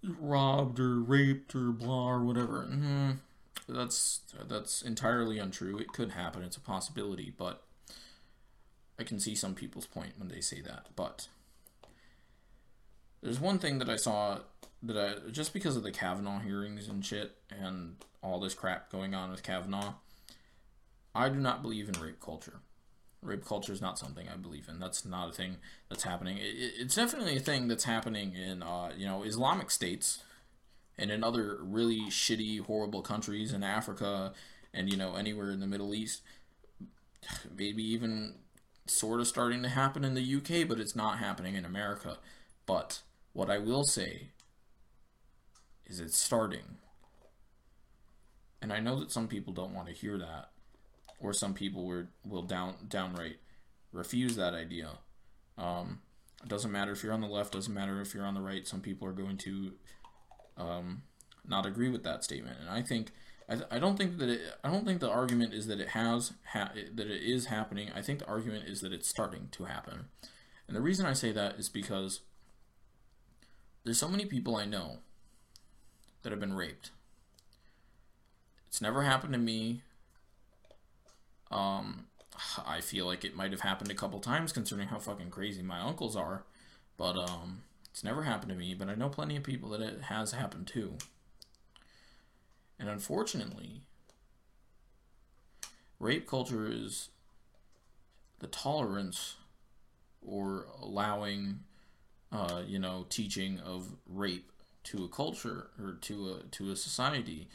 robbed 0.03 0.81
or 0.81 0.99
raped 1.01 1.55
or 1.55 1.71
blah 1.71 2.11
or 2.11 2.25
whatever. 2.25 2.69
Mm-hmm. 2.71 3.11
That's 3.69 4.21
that's 4.49 4.83
entirely 4.83 5.39
untrue. 5.39 5.79
It 5.79 5.93
could 5.93 6.11
happen. 6.11 6.43
It's 6.43 6.57
a 6.57 6.61
possibility, 6.61 7.33
but 7.37 7.64
I 8.99 9.03
can 9.03 9.19
see 9.19 9.35
some 9.35 9.55
people's 9.55 9.87
point 9.87 10.13
when 10.17 10.29
they 10.29 10.41
say 10.41 10.61
that. 10.61 10.87
But 10.95 11.29
there's 13.23 13.41
one 13.41 13.59
thing 13.59 13.79
that 13.79 13.89
I 13.89 13.97
saw 13.97 14.39
that 14.83 14.97
I 14.97 15.31
just 15.31 15.53
because 15.53 15.77
of 15.77 15.83
the 15.83 15.91
Kavanaugh 15.91 16.41
hearings 16.41 16.89
and 16.89 17.05
shit 17.05 17.37
and 17.51 17.97
all 18.23 18.41
this 18.41 18.55
crap 18.55 18.91
going 18.91 19.15
on 19.15 19.31
with 19.31 19.43
Kavanaugh, 19.43 19.95
I 21.15 21.29
do 21.29 21.37
not 21.37 21.63
believe 21.63 21.89
in 21.89 22.01
rape 22.01 22.21
culture. 22.21 22.61
Rape 23.23 23.45
culture 23.45 23.73
is 23.73 23.81
not 23.81 23.99
something 23.99 24.29
I 24.29 24.37
believe 24.37 24.69
in. 24.69 24.79
That's 24.79 25.05
not 25.05 25.31
a 25.31 25.33
thing 25.33 25.57
that's 25.89 26.03
happening. 26.03 26.37
It, 26.39 26.75
it's 26.79 26.95
definitely 26.95 27.37
a 27.37 27.41
thing 27.41 27.69
that's 27.69 27.85
happening 27.85 28.35
in 28.35 28.63
uh, 28.63 28.93
you 28.97 29.07
know 29.07 29.23
Islamic 29.23 29.71
states 29.71 30.23
and 30.99 31.11
in 31.11 31.25
other 31.25 31.59
really 31.61 32.03
shitty, 32.11 32.61
horrible 32.61 33.03
countries 33.03 33.53
in 33.53 33.63
Africa 33.63 34.33
and 34.73 34.91
you 34.91 34.97
know 34.97 35.15
anywhere 35.15 35.51
in 35.51 35.61
the 35.61 35.67
Middle 35.67 35.95
East. 35.95 36.23
Maybe 37.57 37.83
even 37.83 38.35
sort 38.87 39.21
of 39.21 39.27
starting 39.27 39.63
to 39.63 39.69
happen 39.69 40.05
in 40.05 40.15
the 40.15 40.37
UK, 40.37 40.69
but 40.69 40.79
it's 40.79 40.97
not 40.97 41.19
happening 41.19 41.55
in 41.55 41.65
America. 41.65 42.19
But 42.67 43.01
what 43.33 43.51
I 43.51 43.59
will 43.59 43.85
say 43.85 44.29
is 45.87 46.01
it's 46.01 46.17
starting. 46.17 46.79
And 48.61 48.73
I 48.73 48.81
know 48.81 48.99
that 49.01 49.11
some 49.11 49.29
people 49.29 49.53
don't 49.53 49.75
want 49.75 49.89
to 49.89 49.95
hear 49.95 50.17
that, 50.19 50.51
or 51.21 51.33
some 51.33 51.55
people 51.55 51.87
will, 51.87 52.07
will 52.25 52.43
down 52.43 52.75
downright 52.89 53.37
refuse 53.93 54.37
that 54.37 54.55
idea. 54.55 54.91
Um, 55.57 56.01
it 56.43 56.49
doesn't 56.49 56.73
matter 56.73 56.93
if 56.93 57.03
you're 57.03 57.13
on 57.13 57.21
the 57.21 57.27
left, 57.27 57.53
doesn't 57.53 57.73
matter 57.73 58.01
if 58.01 58.15
you're 58.15 58.27
on 58.27 58.35
the 58.35 58.41
right. 58.41 58.67
Some 58.67 58.81
people 58.81 59.07
are 59.07 59.13
going 59.13 59.37
to 59.39 59.73
um, 60.57 61.03
not 61.47 61.67
agree 61.67 61.89
with 61.89 62.05
that 62.05 62.25
statement, 62.25 62.57
and 62.61 62.71
I 62.71 62.83
think 62.83 63.13
I, 63.49 63.77
I 63.77 63.79
don't 63.79 63.97
think 63.97 64.19
that 64.19 64.29
it, 64.29 64.41
I 64.63 64.71
don't 64.71 64.87
think 64.87 65.01
the 65.01 65.11
argument 65.11 65.53
is 65.53 65.67
that 65.67 65.81
it 65.81 65.89
has 65.89 66.33
ha- 66.53 66.73
that 66.95 67.07
it 67.07 67.23
is 67.23 67.47
happening. 67.47 67.91
I 67.95 68.03
think 68.03 68.21
the 68.21 68.29
argument 68.29 68.69
is 68.69 68.81
that 68.81 68.93
it's 68.93 69.09
starting 69.09 69.49
to 69.53 69.65
happen, 69.65 70.07
and 70.67 70.77
the 70.77 70.81
reason 70.81 71.07
I 71.07 71.13
say 71.13 71.33
that 71.33 71.57
is 71.57 71.69
because 71.69 72.21
there's 73.85 73.99
so 73.99 74.09
many 74.09 74.25
people 74.25 74.57
I 74.57 74.65
know 74.65 74.99
that 76.23 76.31
have 76.31 76.41
been 76.41 76.55
raped. 76.55 76.91
It's 78.67 78.81
never 78.81 79.03
happened 79.03 79.35
to 79.35 79.39
me. 79.39 79.83
Um, 81.51 82.07
I 82.67 82.81
feel 82.81 83.07
like 83.07 83.25
it 83.25 83.37
might 83.37 83.53
have 83.53 83.61
happened 83.61 83.91
a 83.91 83.95
couple 83.95 84.19
times 84.21 84.53
concerning 84.53 84.89
how 84.89 84.99
fucking 84.99 85.31
crazy 85.31 85.63
my 85.63 85.81
uncles 85.81 86.17
are, 86.17 86.45
but 86.97 87.17
um, 87.17 87.63
it's 87.91 88.03
never 88.03 88.25
happened 88.25 88.51
to 88.51 88.59
me. 88.59 88.75
But 88.75 88.89
I 88.89 88.95
know 88.95 89.09
plenty 89.09 89.37
of 89.37 89.45
people 89.45 89.69
that 89.71 89.81
it 89.81 90.03
has 90.03 90.33
happened 90.33 90.67
to. 90.69 90.95
And 92.79 92.89
unfortunately, 92.89 93.83
rape 95.99 96.27
culture 96.27 96.69
is 96.71 97.09
the 98.41 98.47
tolerance 98.47 99.37
or 100.21 100.67
allowing 100.81 101.61
uh, 102.35 102.63
you 102.67 102.79
know, 102.79 103.07
teaching 103.09 103.61
of 103.61 103.95
rape 104.07 104.51
to 104.83 105.05
a 105.05 105.09
culture 105.09 105.69
or 105.81 105.93
to 106.01 106.35
a 106.35 106.43
to 106.51 106.71
a 106.73 106.77
society. 106.77 107.49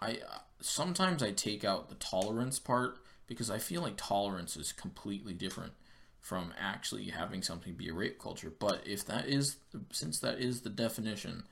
I 0.00 0.18
sometimes 0.60 1.22
I 1.22 1.30
take 1.32 1.64
out 1.64 1.88
the 1.88 1.94
tolerance 1.96 2.58
part 2.58 2.98
because 3.26 3.50
I 3.50 3.58
feel 3.58 3.82
like 3.82 3.94
tolerance 3.96 4.56
is 4.56 4.72
completely 4.72 5.34
different 5.34 5.72
from 6.20 6.52
actually 6.58 7.04
having 7.04 7.42
something 7.42 7.74
be 7.74 7.88
a 7.88 7.92
rape 7.94 8.18
culture. 8.18 8.52
But 8.58 8.82
if 8.86 9.04
that 9.06 9.28
is 9.28 9.58
since 9.92 10.18
that 10.20 10.38
is 10.38 10.62
the 10.62 10.70
definition, 10.70 11.44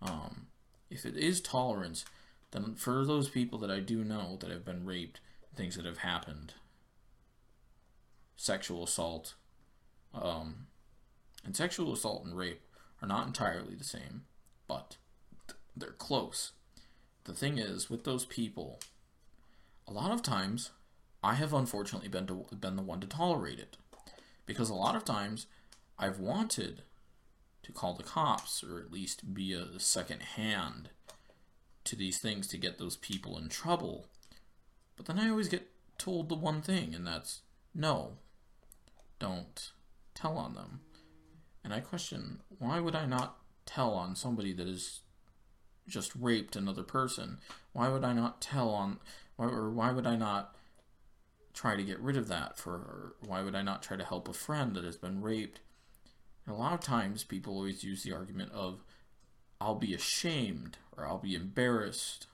um, 0.00 0.46
if 0.90 1.06
it 1.06 1.16
is 1.16 1.40
tolerance, 1.40 2.04
then 2.50 2.74
for 2.74 3.04
those 3.04 3.28
people 3.28 3.58
that 3.60 3.70
I 3.70 3.80
do 3.80 4.04
know 4.04 4.36
that 4.40 4.50
have 4.50 4.64
been 4.64 4.84
raped, 4.84 5.20
things 5.54 5.76
that 5.76 5.84
have 5.84 5.98
happened, 5.98 6.54
sexual 8.36 8.84
assault, 8.84 9.34
um, 10.14 10.66
and 11.44 11.56
sexual 11.56 11.92
assault 11.92 12.24
and 12.24 12.36
rape 12.36 12.62
are 13.00 13.08
not 13.08 13.26
entirely 13.26 13.74
the 13.74 13.84
same, 13.84 14.22
but 14.66 14.96
they're 15.76 15.90
close. 15.90 16.52
The 17.24 17.32
thing 17.32 17.58
is, 17.58 17.88
with 17.88 18.04
those 18.04 18.24
people, 18.24 18.80
a 19.86 19.92
lot 19.92 20.10
of 20.10 20.22
times, 20.22 20.70
I 21.22 21.34
have 21.34 21.52
unfortunately 21.52 22.08
been 22.08 22.26
to, 22.26 22.46
been 22.58 22.76
the 22.76 22.82
one 22.82 23.00
to 23.00 23.06
tolerate 23.06 23.58
it, 23.58 23.76
because 24.46 24.70
a 24.70 24.74
lot 24.74 24.96
of 24.96 25.04
times, 25.04 25.46
I've 25.98 26.18
wanted 26.18 26.82
to 27.70 27.78
call 27.78 27.94
the 27.94 28.02
cops 28.02 28.62
or 28.62 28.78
at 28.78 28.92
least 28.92 29.32
be 29.32 29.52
a 29.52 29.78
second 29.78 30.22
hand 30.22 30.90
to 31.84 31.96
these 31.96 32.18
things 32.18 32.46
to 32.48 32.58
get 32.58 32.78
those 32.78 32.96
people 32.96 33.38
in 33.38 33.48
trouble. 33.48 34.06
But 34.96 35.06
then 35.06 35.18
I 35.18 35.30
always 35.30 35.48
get 35.48 35.68
told 35.98 36.28
the 36.28 36.34
one 36.34 36.62
thing, 36.62 36.94
and 36.94 37.06
that's 37.06 37.40
no, 37.74 38.18
don't 39.18 39.70
tell 40.14 40.36
on 40.36 40.54
them. 40.54 40.80
And 41.64 41.72
I 41.72 41.80
question 41.80 42.40
why 42.58 42.80
would 42.80 42.96
I 42.96 43.06
not 43.06 43.38
tell 43.66 43.92
on 43.92 44.16
somebody 44.16 44.52
that 44.54 44.66
has 44.66 45.00
just 45.86 46.12
raped 46.14 46.56
another 46.56 46.82
person? 46.82 47.38
Why 47.72 47.88
would 47.88 48.04
I 48.04 48.12
not 48.12 48.40
tell 48.40 48.70
on, 48.70 48.98
or 49.38 49.70
why 49.70 49.92
would 49.92 50.06
I 50.06 50.16
not 50.16 50.54
try 51.54 51.76
to 51.76 51.82
get 51.82 52.00
rid 52.00 52.16
of 52.16 52.28
that 52.28 52.58
for? 52.58 53.14
Why 53.24 53.42
would 53.42 53.54
I 53.54 53.62
not 53.62 53.82
try 53.82 53.96
to 53.96 54.04
help 54.04 54.28
a 54.28 54.32
friend 54.32 54.74
that 54.74 54.84
has 54.84 54.96
been 54.96 55.22
raped? 55.22 55.60
And 56.46 56.54
a 56.54 56.58
lot 56.58 56.72
of 56.72 56.80
times 56.80 57.24
people 57.24 57.54
always 57.54 57.84
use 57.84 58.02
the 58.02 58.12
argument 58.12 58.52
of, 58.52 58.82
I'll 59.60 59.74
be 59.74 59.94
ashamed, 59.94 60.78
or 60.96 61.06
I'll 61.06 61.18
be 61.18 61.34
embarrassed, 61.34 62.26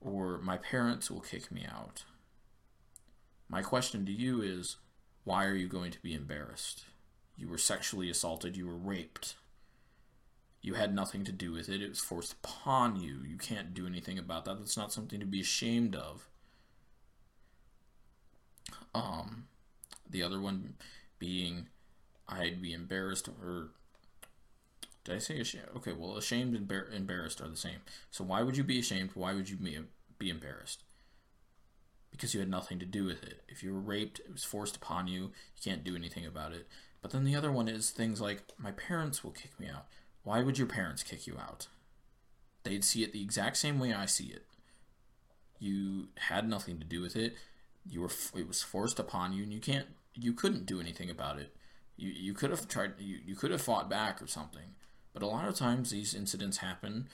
or 0.00 0.38
my 0.38 0.56
parents 0.56 1.10
will 1.10 1.20
kick 1.20 1.52
me 1.52 1.66
out. 1.70 2.04
My 3.48 3.62
question 3.62 4.06
to 4.06 4.12
you 4.12 4.42
is, 4.42 4.76
why 5.24 5.44
are 5.44 5.54
you 5.54 5.68
going 5.68 5.90
to 5.92 6.02
be 6.02 6.14
embarrassed? 6.14 6.84
You 7.36 7.48
were 7.48 7.58
sexually 7.58 8.10
assaulted. 8.10 8.56
You 8.56 8.66
were 8.66 8.76
raped. 8.76 9.34
You 10.62 10.74
had 10.74 10.94
nothing 10.94 11.24
to 11.24 11.32
do 11.32 11.52
with 11.52 11.68
it. 11.68 11.80
It 11.80 11.88
was 11.88 12.00
forced 12.00 12.32
upon 12.32 13.00
you. 13.00 13.20
You 13.26 13.38
can't 13.38 13.72
do 13.72 13.86
anything 13.86 14.18
about 14.18 14.44
that. 14.44 14.58
That's 14.58 14.76
not 14.76 14.92
something 14.92 15.18
to 15.20 15.26
be 15.26 15.40
ashamed 15.40 15.96
of. 15.96 16.28
Um, 18.94 19.46
the 20.08 20.22
other 20.22 20.40
one 20.40 20.74
being, 21.18 21.68
I'd 22.30 22.62
be 22.62 22.72
embarrassed 22.72 23.28
or 23.28 23.70
did 25.04 25.14
I 25.14 25.18
say 25.18 25.40
ashamed? 25.40 25.68
Okay, 25.76 25.92
well, 25.92 26.16
ashamed 26.16 26.54
and 26.54 26.70
embarrassed 26.94 27.40
are 27.40 27.48
the 27.48 27.56
same. 27.56 27.80
So 28.10 28.22
why 28.22 28.42
would 28.42 28.56
you 28.56 28.64
be 28.64 28.78
ashamed? 28.78 29.10
Why 29.14 29.34
would 29.34 29.48
you 29.48 29.56
be, 29.56 29.78
be 30.18 30.30
embarrassed? 30.30 30.84
Because 32.10 32.34
you 32.34 32.40
had 32.40 32.50
nothing 32.50 32.78
to 32.78 32.86
do 32.86 33.04
with 33.04 33.22
it. 33.22 33.42
If 33.48 33.62
you 33.62 33.72
were 33.72 33.80
raped, 33.80 34.20
it 34.20 34.32
was 34.32 34.44
forced 34.44 34.76
upon 34.76 35.08
you. 35.08 35.22
You 35.22 35.62
can't 35.64 35.84
do 35.84 35.96
anything 35.96 36.26
about 36.26 36.52
it. 36.52 36.68
But 37.02 37.12
then 37.12 37.24
the 37.24 37.34
other 37.36 37.50
one 37.50 37.66
is 37.68 37.90
things 37.90 38.20
like, 38.20 38.42
my 38.58 38.72
parents 38.72 39.24
will 39.24 39.30
kick 39.30 39.58
me 39.58 39.68
out. 39.68 39.86
Why 40.22 40.42
would 40.42 40.58
your 40.58 40.66
parents 40.66 41.02
kick 41.02 41.26
you 41.26 41.38
out? 41.38 41.68
They'd 42.62 42.84
see 42.84 43.02
it 43.02 43.12
the 43.12 43.22
exact 43.22 43.56
same 43.56 43.78
way 43.78 43.94
I 43.94 44.04
see 44.04 44.26
it. 44.26 44.44
You 45.58 46.08
had 46.16 46.48
nothing 46.48 46.78
to 46.78 46.84
do 46.84 47.00
with 47.00 47.16
it. 47.16 47.34
You 47.88 48.02
were 48.02 48.10
it 48.34 48.46
was 48.46 48.62
forced 48.62 48.98
upon 48.98 49.32
you, 49.32 49.42
and 49.42 49.52
you 49.52 49.60
can't 49.60 49.86
you 50.14 50.32
couldn't 50.34 50.66
do 50.66 50.80
anything 50.80 51.08
about 51.08 51.38
it. 51.38 51.54
You 52.00 52.10
you 52.10 52.34
could 52.34 52.50
have 52.50 52.66
tried 52.66 52.92
you, 52.98 53.18
you 53.24 53.34
could 53.36 53.50
have 53.50 53.60
fought 53.62 53.88
back 53.90 54.22
or 54.22 54.26
something. 54.26 54.74
But 55.12 55.22
a 55.22 55.26
lot 55.26 55.48
of 55.48 55.54
times 55.54 55.90
these 55.90 56.14
incidents 56.14 56.58
happen 56.58 57.08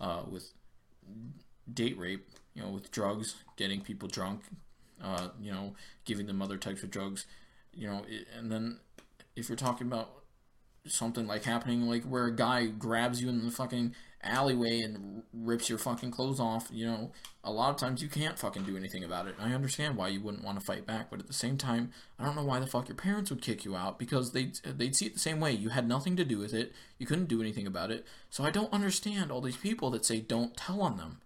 uh, 0.00 0.22
with 0.28 0.52
date 1.72 1.98
rape, 1.98 2.28
you 2.54 2.62
know, 2.62 2.70
with 2.70 2.90
drugs, 2.90 3.36
getting 3.56 3.80
people 3.80 4.08
drunk, 4.08 4.42
uh, 5.02 5.28
you 5.40 5.52
know, 5.52 5.74
giving 6.04 6.26
them 6.26 6.40
other 6.42 6.56
types 6.56 6.82
of 6.82 6.90
drugs, 6.90 7.26
you 7.74 7.86
know, 7.86 8.04
and 8.36 8.50
then 8.50 8.78
if 9.36 9.48
you're 9.48 9.56
talking 9.56 9.86
about 9.86 10.10
something 10.86 11.26
like 11.26 11.44
happening 11.44 11.82
like 11.82 12.02
where 12.04 12.26
a 12.26 12.34
guy 12.34 12.66
grabs 12.66 13.22
you 13.22 13.28
in 13.28 13.44
the 13.44 13.50
fucking 13.50 13.94
alleyway 14.22 14.80
and 14.80 15.22
rips 15.32 15.68
your 15.68 15.78
fucking 15.78 16.10
clothes 16.10 16.38
off, 16.38 16.68
you 16.72 16.86
know, 16.86 17.12
a 17.42 17.50
lot 17.50 17.70
of 17.70 17.76
times 17.76 18.02
you 18.02 18.08
can't 18.08 18.38
fucking 18.38 18.64
do 18.64 18.76
anything 18.76 19.02
about 19.02 19.26
it. 19.26 19.34
I 19.40 19.52
understand 19.52 19.96
why 19.96 20.08
you 20.08 20.20
wouldn't 20.20 20.44
want 20.44 20.58
to 20.60 20.64
fight 20.64 20.86
back, 20.86 21.10
but 21.10 21.18
at 21.18 21.26
the 21.26 21.32
same 21.32 21.56
time, 21.56 21.90
I 22.18 22.24
don't 22.24 22.36
know 22.36 22.44
why 22.44 22.60
the 22.60 22.66
fuck 22.66 22.88
your 22.88 22.96
parents 22.96 23.30
would 23.30 23.42
kick 23.42 23.64
you 23.64 23.74
out 23.74 23.98
because 23.98 24.32
they'd, 24.32 24.54
they'd 24.64 24.94
see 24.94 25.06
it 25.06 25.14
the 25.14 25.20
same 25.20 25.40
way. 25.40 25.52
You 25.52 25.70
had 25.70 25.88
nothing 25.88 26.16
to 26.16 26.24
do 26.24 26.38
with 26.38 26.54
it. 26.54 26.72
You 26.98 27.06
couldn't 27.06 27.28
do 27.28 27.40
anything 27.40 27.66
about 27.66 27.90
it. 27.90 28.06
So 28.30 28.44
I 28.44 28.50
don't 28.50 28.72
understand 28.72 29.32
all 29.32 29.40
these 29.40 29.56
people 29.56 29.90
that 29.90 30.04
say 30.04 30.20
don't 30.20 30.56
tell 30.56 30.80
on 30.80 30.96
them. 30.96 31.20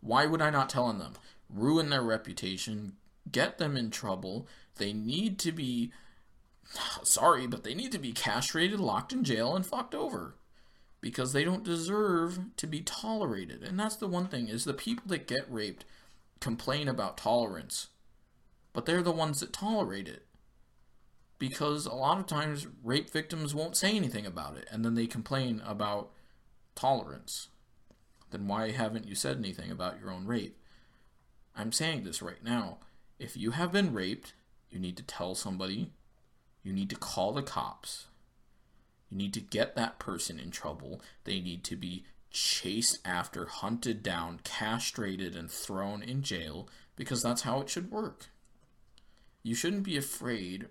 Why 0.00 0.26
would 0.26 0.42
I 0.42 0.50
not 0.50 0.70
tell 0.70 0.84
on 0.84 0.98
them? 0.98 1.14
Ruin 1.50 1.90
their 1.90 2.02
reputation, 2.02 2.94
get 3.30 3.58
them 3.58 3.76
in 3.76 3.90
trouble. 3.90 4.48
They 4.76 4.92
need 4.92 5.38
to 5.40 5.52
be 5.52 5.92
sorry, 7.02 7.46
but 7.46 7.62
they 7.62 7.74
need 7.74 7.92
to 7.92 7.98
be 7.98 8.12
castrated, 8.12 8.80
locked 8.80 9.12
in 9.12 9.22
jail, 9.22 9.54
and 9.54 9.66
fucked 9.66 9.94
over 9.94 10.34
because 11.06 11.32
they 11.32 11.44
don't 11.44 11.62
deserve 11.62 12.40
to 12.56 12.66
be 12.66 12.80
tolerated. 12.80 13.62
And 13.62 13.78
that's 13.78 13.94
the 13.94 14.08
one 14.08 14.26
thing 14.26 14.48
is 14.48 14.64
the 14.64 14.74
people 14.74 15.04
that 15.06 15.28
get 15.28 15.46
raped 15.48 15.84
complain 16.40 16.88
about 16.88 17.16
tolerance, 17.16 17.90
but 18.72 18.86
they're 18.86 19.04
the 19.04 19.12
ones 19.12 19.38
that 19.38 19.52
tolerate 19.52 20.08
it. 20.08 20.26
Because 21.38 21.86
a 21.86 21.94
lot 21.94 22.18
of 22.18 22.26
times 22.26 22.66
rape 22.82 23.08
victims 23.08 23.54
won't 23.54 23.76
say 23.76 23.94
anything 23.94 24.26
about 24.26 24.56
it 24.56 24.66
and 24.68 24.84
then 24.84 24.96
they 24.96 25.06
complain 25.06 25.62
about 25.64 26.10
tolerance. 26.74 27.50
Then 28.32 28.48
why 28.48 28.72
haven't 28.72 29.06
you 29.06 29.14
said 29.14 29.36
anything 29.36 29.70
about 29.70 30.00
your 30.00 30.10
own 30.10 30.26
rape? 30.26 30.58
I'm 31.54 31.70
saying 31.70 32.02
this 32.02 32.20
right 32.20 32.42
now. 32.42 32.78
If 33.20 33.36
you 33.36 33.52
have 33.52 33.70
been 33.70 33.94
raped, 33.94 34.32
you 34.70 34.80
need 34.80 34.96
to 34.96 35.04
tell 35.04 35.36
somebody 35.36 35.92
you 36.64 36.72
need 36.72 36.90
to 36.90 36.96
call 36.96 37.32
the 37.32 37.44
cops. 37.44 38.06
You 39.10 39.18
need 39.18 39.34
to 39.34 39.40
get 39.40 39.76
that 39.76 39.98
person 39.98 40.38
in 40.38 40.50
trouble. 40.50 41.00
They 41.24 41.40
need 41.40 41.64
to 41.64 41.76
be 41.76 42.04
chased 42.30 42.98
after, 43.04 43.46
hunted 43.46 44.02
down, 44.02 44.40
castrated, 44.44 45.36
and 45.36 45.50
thrown 45.50 46.02
in 46.02 46.22
jail 46.22 46.68
because 46.96 47.22
that's 47.22 47.42
how 47.42 47.60
it 47.60 47.68
should 47.68 47.90
work. 47.90 48.26
You 49.42 49.54
shouldn't 49.54 49.84
be 49.84 49.96
afraid 49.96 50.66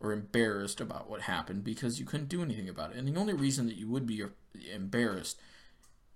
or 0.00 0.12
embarrassed 0.12 0.80
about 0.80 1.08
what 1.08 1.22
happened 1.22 1.64
because 1.64 1.98
you 1.98 2.06
couldn't 2.06 2.28
do 2.28 2.42
anything 2.42 2.68
about 2.68 2.92
it. 2.92 2.96
And 2.96 3.08
the 3.08 3.18
only 3.18 3.32
reason 3.32 3.66
that 3.66 3.76
you 3.76 3.88
would 3.88 4.06
be 4.06 4.24
embarrassed 4.72 5.40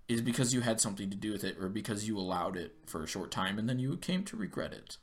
is 0.09 0.21
because 0.21 0.53
you 0.53 0.61
had 0.61 0.81
something 0.81 1.11
to 1.11 1.17
do 1.17 1.33
with 1.33 1.45
it 1.45 1.57
or 1.59 1.69
because 1.69 2.07
you 2.07 2.19
allowed 2.19 2.57
it 2.57 2.75
for 2.87 3.03
a 3.03 3.09
short 3.09 3.31
time 3.31 3.59
and 3.59 3.69
then 3.69 3.79
you 3.79 3.97
came 3.97 4.25
to 4.25 4.37
regret 4.37 4.73
it. 4.73 4.97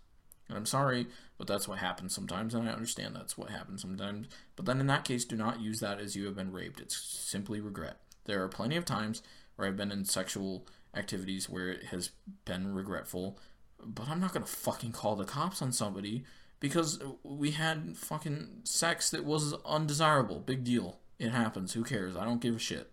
And 0.50 0.58
I'm 0.58 0.66
sorry, 0.66 1.08
but 1.38 1.45
that's 1.47 1.68
what 1.68 1.78
happens 1.78 2.14
sometimes, 2.14 2.54
and 2.56 2.68
I 2.68 2.74
understand 2.74 3.16
that's 3.16 3.38
what 3.38 3.52
happens 3.52 3.82
sometimes. 3.82 4.28
But 4.56 4.66
then 4.66 4.80
in 4.80 4.88
that 4.88 5.06
case, 5.06 5.24
do 5.24 5.36
not 5.36 5.62
use 5.62 5.80
that 5.80 6.00
as 6.00 6.16
you 6.16 6.26
have 6.26 6.36
been 6.36 6.52
raped. 6.52 6.80
It's 6.82 6.97
simply 6.97 7.62
regret. 7.62 7.97
There 8.26 8.43
are 8.43 8.50
plenty 8.50 8.76
of 8.76 8.84
times 8.84 9.22
where 9.56 9.68
I've 9.68 9.78
been 9.78 9.91
in 9.91 10.06
sexual 10.06 10.66
activities 10.95 11.47
where 11.47 11.70
it 11.70 11.86
has 11.86 12.10
been 12.45 12.74
regretful, 12.74 13.38
but 13.84 14.10
I'm 14.10 14.20
not 14.20 14.34
gonna 14.34 14.47
fucking 14.47 14.91
call 14.91 15.16
the 15.16 15.24
cops 15.24 15.62
on 15.62 15.72
somebody 15.72 16.24
because 16.60 17.00
we 17.24 17.52
had 17.52 17.95
fucking 17.95 18.62
sex 18.64 19.12
that 19.12 19.24
was 19.24 19.54
undesirable. 19.66 20.39
Big 20.39 20.64
deal. 20.64 21.00
It 21.20 21.30
happens. 21.30 21.74
Who 21.74 21.84
cares? 21.84 22.16
I 22.18 22.26
don't 22.26 22.41
give 22.41 22.56
a 22.56 22.60
shit. 22.60 22.91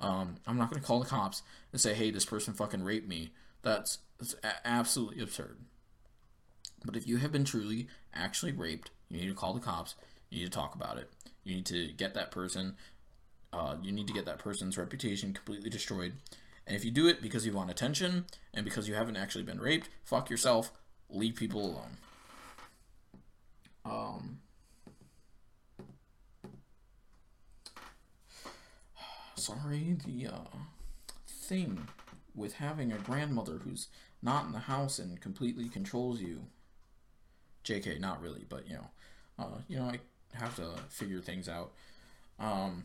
Um, 0.00 0.36
I'm 0.48 0.58
not 0.58 0.70
gonna 0.70 0.84
call 0.84 0.98
the 0.98 1.08
cops 1.08 1.42
and 1.70 1.80
say, 1.80 1.94
"Hey, 1.94 2.10
this 2.10 2.24
person 2.24 2.54
fucking 2.54 2.82
raped 2.82 3.08
me." 3.08 3.30
That's, 3.62 3.98
that's 4.18 4.34
a- 4.42 4.66
absolutely 4.66 5.22
absurd. 5.22 5.58
But 6.84 6.96
if 6.96 7.06
you 7.06 7.18
have 7.18 7.32
been 7.32 7.44
truly 7.44 7.88
actually 8.14 8.52
raped, 8.52 8.90
you 9.08 9.20
need 9.20 9.28
to 9.28 9.34
call 9.34 9.54
the 9.54 9.60
cops. 9.60 9.94
You 10.30 10.40
need 10.40 10.52
to 10.52 10.58
talk 10.58 10.74
about 10.74 10.98
it. 10.98 11.10
You 11.44 11.56
need 11.56 11.66
to 11.66 11.88
get 11.92 12.14
that 12.14 12.30
person. 12.30 12.76
Uh, 13.52 13.76
you 13.82 13.92
need 13.92 14.06
to 14.06 14.12
get 14.12 14.24
that 14.24 14.38
person's 14.38 14.78
reputation 14.78 15.32
completely 15.32 15.70
destroyed. 15.70 16.14
And 16.66 16.76
if 16.76 16.84
you 16.84 16.90
do 16.90 17.08
it 17.08 17.20
because 17.20 17.44
you 17.44 17.52
want 17.52 17.70
attention 17.70 18.26
and 18.54 18.64
because 18.64 18.88
you 18.88 18.94
haven't 18.94 19.16
actually 19.16 19.44
been 19.44 19.60
raped, 19.60 19.88
fuck 20.04 20.30
yourself. 20.30 20.72
Leave 21.10 21.34
people 21.34 21.64
alone. 21.64 21.98
Um. 23.84 24.38
Sorry, 29.36 29.96
the 30.06 30.28
uh, 30.28 30.56
thing 31.28 31.88
with 32.34 32.54
having 32.54 32.92
a 32.92 32.98
grandmother 32.98 33.58
who's 33.64 33.88
not 34.22 34.46
in 34.46 34.52
the 34.52 34.60
house 34.60 34.98
and 34.98 35.20
completely 35.20 35.68
controls 35.68 36.20
you 36.22 36.46
JK, 37.64 38.00
not 38.00 38.22
really, 38.22 38.44
but 38.48 38.68
you 38.68 38.74
know, 38.74 38.86
uh, 39.38 39.58
you 39.68 39.78
know, 39.78 39.84
I 39.84 39.98
have 40.34 40.56
to 40.56 40.68
figure 40.88 41.20
things 41.20 41.48
out. 41.48 41.72
Um, 42.38 42.84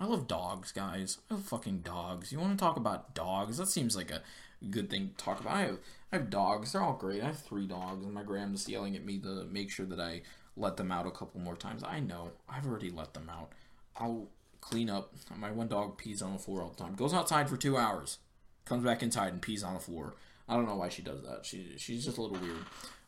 I 0.00 0.06
love 0.06 0.26
dogs, 0.26 0.72
guys. 0.72 1.18
I 1.30 1.34
love 1.34 1.44
fucking 1.44 1.78
dogs. 1.78 2.32
You 2.32 2.40
want 2.40 2.58
to 2.58 2.62
talk 2.62 2.76
about 2.76 3.14
dogs? 3.14 3.58
That 3.58 3.68
seems 3.68 3.96
like 3.96 4.10
a 4.10 4.22
good 4.70 4.90
thing 4.90 5.12
to 5.16 5.24
talk 5.24 5.40
about. 5.40 5.54
I 5.54 5.60
have, 5.62 5.78
I 6.12 6.16
have 6.16 6.30
dogs. 6.30 6.72
They're 6.72 6.82
all 6.82 6.94
great. 6.94 7.22
I 7.22 7.26
have 7.26 7.38
three 7.38 7.66
dogs, 7.66 8.04
and 8.04 8.12
my 8.12 8.22
grandma's 8.22 8.68
yelling 8.68 8.96
at 8.96 9.04
me 9.04 9.18
to 9.18 9.44
make 9.50 9.70
sure 9.70 9.86
that 9.86 10.00
I 10.00 10.22
let 10.56 10.76
them 10.76 10.92
out 10.92 11.06
a 11.06 11.10
couple 11.10 11.40
more 11.40 11.56
times. 11.56 11.82
I 11.84 12.00
know. 12.00 12.32
I've 12.48 12.66
already 12.66 12.90
let 12.90 13.14
them 13.14 13.30
out. 13.30 13.50
I'll 13.96 14.28
clean 14.60 14.90
up. 14.90 15.14
My 15.36 15.50
one 15.50 15.68
dog 15.68 15.96
pees 15.98 16.22
on 16.22 16.32
the 16.32 16.38
floor 16.38 16.62
all 16.62 16.70
the 16.70 16.82
time. 16.82 16.94
Goes 16.94 17.14
outside 17.14 17.48
for 17.48 17.56
two 17.56 17.76
hours. 17.76 18.18
Comes 18.64 18.84
back 18.84 19.02
inside 19.02 19.32
and 19.32 19.42
pees 19.42 19.62
on 19.62 19.74
the 19.74 19.80
floor. 19.80 20.14
I 20.48 20.54
don't 20.54 20.66
know 20.66 20.76
why 20.76 20.88
she 20.88 21.02
does 21.02 21.22
that. 21.22 21.46
She 21.46 21.74
she's 21.76 22.04
just 22.04 22.18
a 22.18 22.22
little 22.22 22.38
weird. 22.38 22.64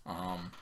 Um, 0.07 0.53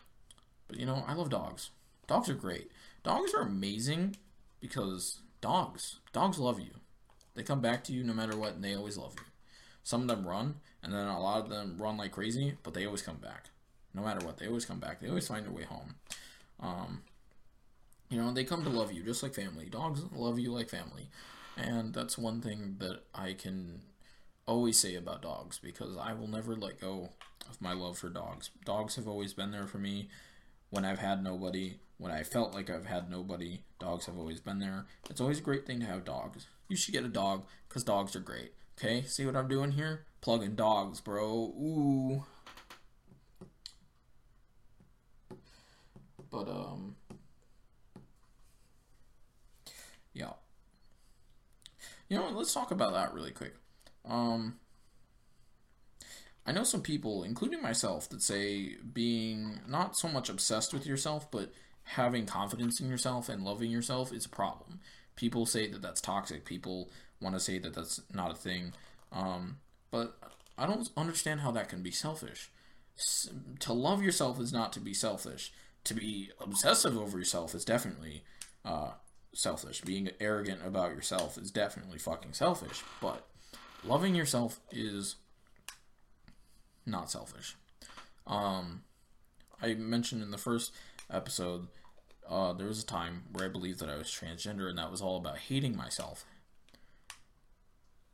but 0.69 0.79
you 0.79 0.87
know, 0.87 1.05
I 1.07 1.15
love 1.15 1.31
dogs. 1.31 1.71
Dogs 2.07 2.29
are 2.29 2.35
great. 2.35 2.71
Dogs 3.03 3.33
are 3.35 3.43
amazing 3.43 4.17
because 4.61 5.21
dogs 5.41 6.01
dogs 6.13 6.39
love 6.39 6.59
you. 6.59 6.71
They 7.35 7.43
come 7.43 7.61
back 7.61 7.85
to 7.85 7.93
you 7.93 8.03
no 8.03 8.15
matter 8.15 8.37
what, 8.37 8.55
and 8.55 8.65
they 8.65 8.75
always 8.75 8.97
love 8.97 9.15
you. 9.17 9.25
Some 9.83 10.03
of 10.03 10.09
them 10.09 10.27
run, 10.27 10.57
and 10.83 10.93
then 10.93 11.07
a 11.07 11.21
lot 11.21 11.43
of 11.43 11.51
them 11.51 11.77
run 11.79 11.99
like 11.99 12.13
crazy, 12.13 12.55
but 12.63 12.73
they 12.73 12.87
always 12.87 13.03
come 13.03 13.17
back. 13.17 13.51
No 13.93 14.03
matter 14.03 14.25
what, 14.25 14.39
they 14.39 14.47
always 14.47 14.65
come 14.65 14.81
back. 14.81 15.01
They 15.01 15.09
always 15.09 15.29
find 15.29 15.45
their 15.45 15.53
way 15.53 15.65
home. 15.65 15.97
Um, 16.61 17.03
you 18.09 18.17
know, 18.17 18.33
they 18.33 18.45
come 18.45 18.65
to 18.65 18.71
love 18.71 18.93
you 18.93 19.03
just 19.03 19.23
like 19.23 19.35
family. 19.35 19.67
Dogs 19.67 20.03
love 20.15 20.39
you 20.39 20.53
like 20.53 20.71
family, 20.71 21.11
and 21.57 21.93
that's 21.93 22.17
one 22.17 22.41
thing 22.41 22.77
that 22.79 23.01
I 23.15 23.35
can 23.35 23.83
always 24.47 24.79
say 24.79 24.95
about 24.95 25.23
dogs 25.23 25.59
because 25.59 25.97
I 25.97 26.13
will 26.13 26.29
never 26.29 26.55
let 26.55 26.81
go 26.81 27.11
of 27.49 27.61
my 27.61 27.73
love 27.73 27.99
for 27.99 28.09
dogs. 28.09 28.51
Dogs 28.65 28.97
have 28.97 29.09
always 29.09 29.33
been 29.33 29.51
there 29.51 29.67
for 29.67 29.79
me 29.79 30.09
when 30.71 30.85
I've 30.85 30.99
had 30.99 31.23
nobody, 31.23 31.79
when 31.99 32.13
I 32.13 32.23
felt 32.23 32.55
like 32.55 32.71
I've 32.71 32.87
had 32.87 33.11
nobody. 33.11 33.61
Dogs 33.79 34.07
have 34.07 34.19
always 34.19 34.41
been 34.41 34.59
there. 34.59 34.87
It's 35.09 35.21
always 35.21 35.39
a 35.39 35.43
great 35.43 35.67
thing 35.67 35.81
to 35.81 35.87
have 35.87 36.05
dogs. 36.05 36.47
You 36.69 36.77
should 36.77 36.95
get 36.95 37.05
a 37.05 37.09
dog 37.09 37.45
because 37.69 37.85
dogs 37.85 38.17
are 38.17 38.21
great. 38.21 38.53
Okay, 38.79 39.03
see 39.03 39.25
what 39.25 39.37
I'm 39.37 39.49
doing 39.49 39.73
here? 39.73 40.05
Plugging 40.21 40.57
dogs, 40.57 41.01
bro. 41.01 41.33
Ooh. 41.33 42.25
But, 46.31 46.49
um, 46.49 46.97
yeah. 50.13 50.33
You 52.09 52.19
know, 52.19 52.31
let's 52.31 52.53
talk 52.53 52.73
about 52.73 52.93
that 52.95 53.15
really 53.15 53.31
quick. 53.31 53.55
Um, 54.09 54.57
I 56.47 56.53
know 56.53 56.65
some 56.65 56.83
people, 56.83 57.25
including 57.25 57.63
myself, 57.63 58.09
that 58.11 58.23
say 58.23 58.77
being 58.93 59.61
not 59.67 59.97
so 59.97 60.09
much 60.09 60.29
obsessed 60.29 60.75
with 60.75 60.87
yourself, 60.87 61.31
but 61.31 61.53
having 61.85 62.27
confidence 62.27 62.81
in 62.81 62.89
yourself 62.89 63.29
and 63.29 63.45
loving 63.45 63.71
yourself 63.71 64.13
is 64.13 64.27
a 64.27 64.31
problem. 64.31 64.81
People 65.17 65.47
say 65.47 65.69
that 65.69 65.81
that's 65.81 66.01
toxic. 66.01 66.45
People 66.45 66.91
want 67.21 67.35
to 67.35 67.41
say 67.41 67.59
that 67.59 67.75
that's 67.75 68.01
not 68.13 68.31
a 68.31 68.35
thing. 68.35 68.73
Um, 69.13 69.59
but 69.91 70.19
I 70.59 70.67
don't 70.67 70.89
understand 70.97 71.41
how 71.41 71.51
that 71.53 71.69
can 71.69 71.83
be 71.83 71.91
selfish. 71.91 72.51
S- 72.99 73.31
to 73.61 73.73
love 73.73 74.03
yourself 74.03 74.41
is 74.41 74.53
not 74.53 74.73
to 74.75 74.81
be 74.81 74.93
selfish. 74.93 75.53
To 75.85 75.95
be 75.95 76.31
obsessive 76.41 76.97
over 76.97 77.19
yourself 77.19 77.55
is 77.55 77.65
definitely 77.65 78.23
uh, 78.65 78.91
selfish. 79.35 79.83
Being 79.83 80.11
arrogant 80.21 80.61
about 80.65 80.95
yourself 80.95 81.39
is 81.39 81.51
definitely 81.51 81.99
fucking 81.99 82.33
selfish. 82.33 82.83
But 83.01 83.27
loving 83.87 84.15
yourself 84.15 84.61
is 84.71 85.17
not 86.87 87.11
selfish. 87.11 87.57
Um, 88.27 88.83
I 89.63 89.75
mentioned 89.75 90.23
in 90.23 90.31
the 90.31 90.39
first 90.39 90.73
episode, 91.11 91.69
uh, 92.29 92.53
there 92.53 92.67
was 92.67 92.83
a 92.83 92.87
time 92.87 93.25
where 93.33 93.47
I 93.47 93.49
believed 93.49 93.81
that 93.81 93.91
I 93.91 93.97
was 93.97 94.07
transgender, 94.07 94.69
and 94.69 94.79
that 94.79 94.91
was 94.91 95.03
all 95.03 95.17
about 95.17 95.39
hating 95.39 95.77
myself. 95.77 96.25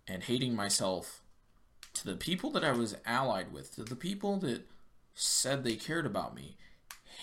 And 0.09 0.25
hating 0.25 0.57
myself 0.57 1.23
to 1.95 2.05
the 2.05 2.17
people 2.17 2.51
that 2.51 2.65
I 2.65 2.73
was 2.73 2.97
allied 3.07 3.53
with, 3.53 3.75
to 3.77 3.85
the 3.85 3.97
people 3.97 4.37
that 4.39 4.67
said 5.15 5.63
they 5.63 5.77
cared 5.77 6.07
about 6.07 6.35
me, 6.35 6.57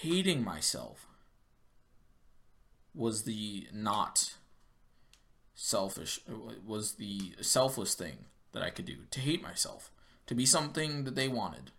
hating 0.02 0.44
myself 0.44 1.08
was 2.94 3.24
the 3.24 3.68
not 3.74 4.36
selfish, 5.54 6.22
was 6.66 6.94
the 6.94 7.34
selfless 7.42 7.94
thing 7.94 8.26
that 8.58 8.66
I 8.66 8.72
could 8.72 8.86
do 8.86 8.98
to 9.12 9.20
hate 9.20 9.44
myself, 9.44 9.92
to 10.26 10.36
be 10.36 10.46
something 10.46 11.04
that 11.04 11.16
they 11.16 11.28
wanted, 11.28 11.72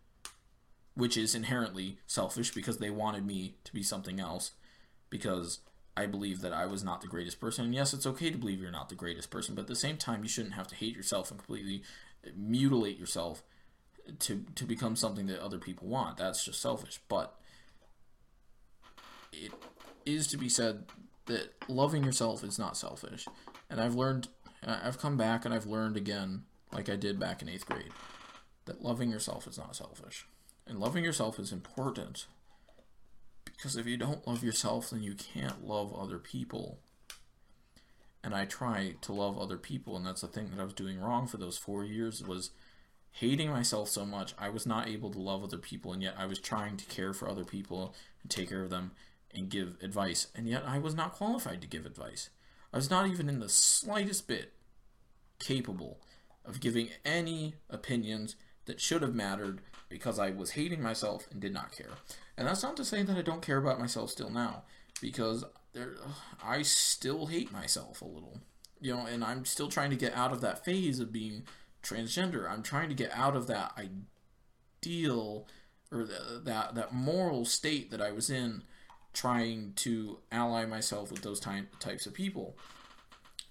which 0.94 1.16
is 1.16 1.34
inherently 1.34 1.98
selfish 2.06 2.52
because 2.52 2.78
they 2.78 2.90
wanted 2.90 3.26
me 3.26 3.54
to 3.64 3.72
be 3.72 3.82
something 3.82 4.20
else 4.20 4.52
because 5.10 5.60
I 5.96 6.06
believe 6.06 6.40
that 6.42 6.52
I 6.52 6.66
was 6.66 6.84
not 6.84 7.00
the 7.00 7.08
greatest 7.08 7.40
person. 7.40 7.64
And 7.64 7.74
yes, 7.74 7.92
it's 7.92 8.06
okay 8.06 8.30
to 8.30 8.38
believe 8.38 8.60
you're 8.60 8.70
not 8.70 8.88
the 8.88 8.94
greatest 8.94 9.30
person, 9.30 9.54
but 9.54 9.62
at 9.62 9.68
the 9.68 9.74
same 9.74 9.96
time, 9.96 10.22
you 10.22 10.28
shouldn't 10.28 10.54
have 10.54 10.68
to 10.68 10.76
hate 10.76 10.96
yourself 10.96 11.30
and 11.30 11.38
completely 11.38 11.82
mutilate 12.36 12.98
yourself 12.98 13.42
to 14.20 14.44
to 14.54 14.64
become 14.64 14.96
something 14.96 15.26
that 15.26 15.40
other 15.40 15.58
people 15.58 15.88
want. 15.88 16.16
That's 16.16 16.44
just 16.44 16.62
selfish. 16.62 17.00
But 17.08 17.34
it 19.32 19.52
is 20.06 20.26
to 20.28 20.36
be 20.36 20.48
said 20.48 20.84
that 21.26 21.52
loving 21.68 22.04
yourself 22.04 22.44
is 22.44 22.58
not 22.58 22.76
selfish. 22.76 23.26
And 23.68 23.80
I've 23.80 23.94
learned 23.94 24.28
I've 24.64 24.98
come 24.98 25.16
back 25.16 25.44
and 25.44 25.52
I've 25.52 25.66
learned 25.66 25.96
again 25.96 26.44
like 26.72 26.88
I 26.88 26.96
did 26.96 27.18
back 27.18 27.42
in 27.42 27.48
eighth 27.48 27.66
grade, 27.66 27.92
that 28.66 28.82
loving 28.82 29.10
yourself 29.10 29.46
is 29.46 29.58
not 29.58 29.76
selfish. 29.76 30.26
And 30.66 30.78
loving 30.78 31.04
yourself 31.04 31.38
is 31.38 31.52
important 31.52 32.26
because 33.58 33.76
if 33.76 33.86
you 33.86 33.96
don't 33.96 34.26
love 34.26 34.44
yourself, 34.44 34.90
then 34.90 35.02
you 35.02 35.14
can't 35.14 35.66
love 35.66 35.92
other 35.92 36.18
people. 36.18 36.78
And 38.22 38.34
I 38.34 38.44
try 38.44 38.94
to 39.00 39.12
love 39.12 39.38
other 39.38 39.56
people, 39.56 39.96
and 39.96 40.06
that's 40.06 40.20
the 40.20 40.28
thing 40.28 40.50
that 40.50 40.60
I 40.60 40.64
was 40.64 40.74
doing 40.74 41.00
wrong 41.00 41.26
for 41.26 41.38
those 41.38 41.58
four 41.58 41.84
years 41.84 42.22
was 42.22 42.50
hating 43.10 43.50
myself 43.50 43.88
so 43.88 44.04
much. 44.04 44.34
I 44.38 44.48
was 44.48 44.66
not 44.66 44.86
able 44.86 45.10
to 45.10 45.18
love 45.18 45.42
other 45.42 45.58
people, 45.58 45.92
and 45.92 46.02
yet 46.02 46.14
I 46.16 46.26
was 46.26 46.38
trying 46.38 46.76
to 46.76 46.84
care 46.86 47.12
for 47.12 47.28
other 47.28 47.44
people 47.44 47.94
and 48.22 48.30
take 48.30 48.50
care 48.50 48.62
of 48.62 48.70
them 48.70 48.92
and 49.34 49.48
give 49.48 49.76
advice, 49.82 50.28
and 50.34 50.48
yet 50.48 50.62
I 50.64 50.78
was 50.78 50.94
not 50.94 51.12
qualified 51.12 51.60
to 51.62 51.66
give 51.66 51.84
advice. 51.84 52.30
I 52.72 52.76
was 52.76 52.90
not 52.90 53.08
even 53.08 53.28
in 53.28 53.40
the 53.40 53.48
slightest 53.48 54.28
bit 54.28 54.52
capable 55.40 56.00
of 56.48 56.60
giving 56.60 56.88
any 57.04 57.54
opinions 57.70 58.34
that 58.64 58.80
should 58.80 59.02
have 59.02 59.14
mattered 59.14 59.60
because 59.88 60.18
I 60.18 60.30
was 60.30 60.52
hating 60.52 60.82
myself 60.82 61.26
and 61.30 61.40
did 61.40 61.52
not 61.52 61.72
care. 61.72 61.90
And 62.36 62.46
that's 62.46 62.62
not 62.62 62.76
to 62.76 62.84
say 62.84 63.02
that 63.02 63.16
I 63.16 63.22
don't 63.22 63.42
care 63.42 63.58
about 63.58 63.78
myself 63.78 64.10
still 64.10 64.30
now, 64.30 64.62
because 65.00 65.44
there, 65.72 65.96
I 66.42 66.62
still 66.62 67.26
hate 67.26 67.52
myself 67.52 68.02
a 68.02 68.06
little, 68.06 68.40
you 68.80 68.94
know, 68.94 69.06
and 69.06 69.24
I'm 69.24 69.44
still 69.44 69.68
trying 69.68 69.90
to 69.90 69.96
get 69.96 70.14
out 70.14 70.32
of 70.32 70.40
that 70.40 70.64
phase 70.64 71.00
of 71.00 71.12
being 71.12 71.44
transgender. 71.82 72.50
I'm 72.50 72.62
trying 72.62 72.88
to 72.88 72.94
get 72.94 73.12
out 73.12 73.36
of 73.36 73.46
that 73.46 73.72
ideal 74.84 75.46
or 75.90 76.04
the, 76.04 76.40
that 76.44 76.74
that 76.74 76.92
moral 76.92 77.44
state 77.44 77.90
that 77.90 78.02
I 78.02 78.12
was 78.12 78.28
in, 78.28 78.62
trying 79.14 79.72
to 79.76 80.18
ally 80.30 80.66
myself 80.66 81.10
with 81.10 81.22
those 81.22 81.40
ty- 81.40 81.64
types 81.80 82.06
of 82.06 82.12
people. 82.12 82.56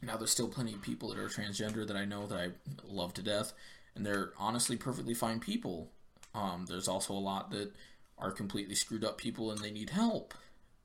Now, 0.02 0.18
there's 0.18 0.32
still 0.32 0.48
plenty 0.48 0.74
of 0.74 0.82
people 0.82 1.10
that 1.10 1.20
are 1.20 1.28
transgender 1.28 1.88
that 1.88 1.98
I 1.98 2.06
know 2.06 2.28
that 2.28 2.38
I 2.38 2.50
love 2.86 3.14
to 3.16 3.24
death, 3.24 3.54
and 3.95 4.06
they're 4.06 4.32
honestly 4.38 4.78
perfectly 4.78 5.14
fine 5.14 5.39
people. 5.39 5.91
Um, 6.36 6.66
there's 6.68 6.88
also 6.88 7.14
a 7.14 7.16
lot 7.16 7.50
that 7.52 7.72
are 8.18 8.32
completely 8.32 8.76
screwed 8.76 9.04
up 9.04 9.18
people 9.18 9.52
and 9.52 9.60
they 9.60 9.72
need 9.72 9.91
help. 9.91 10.34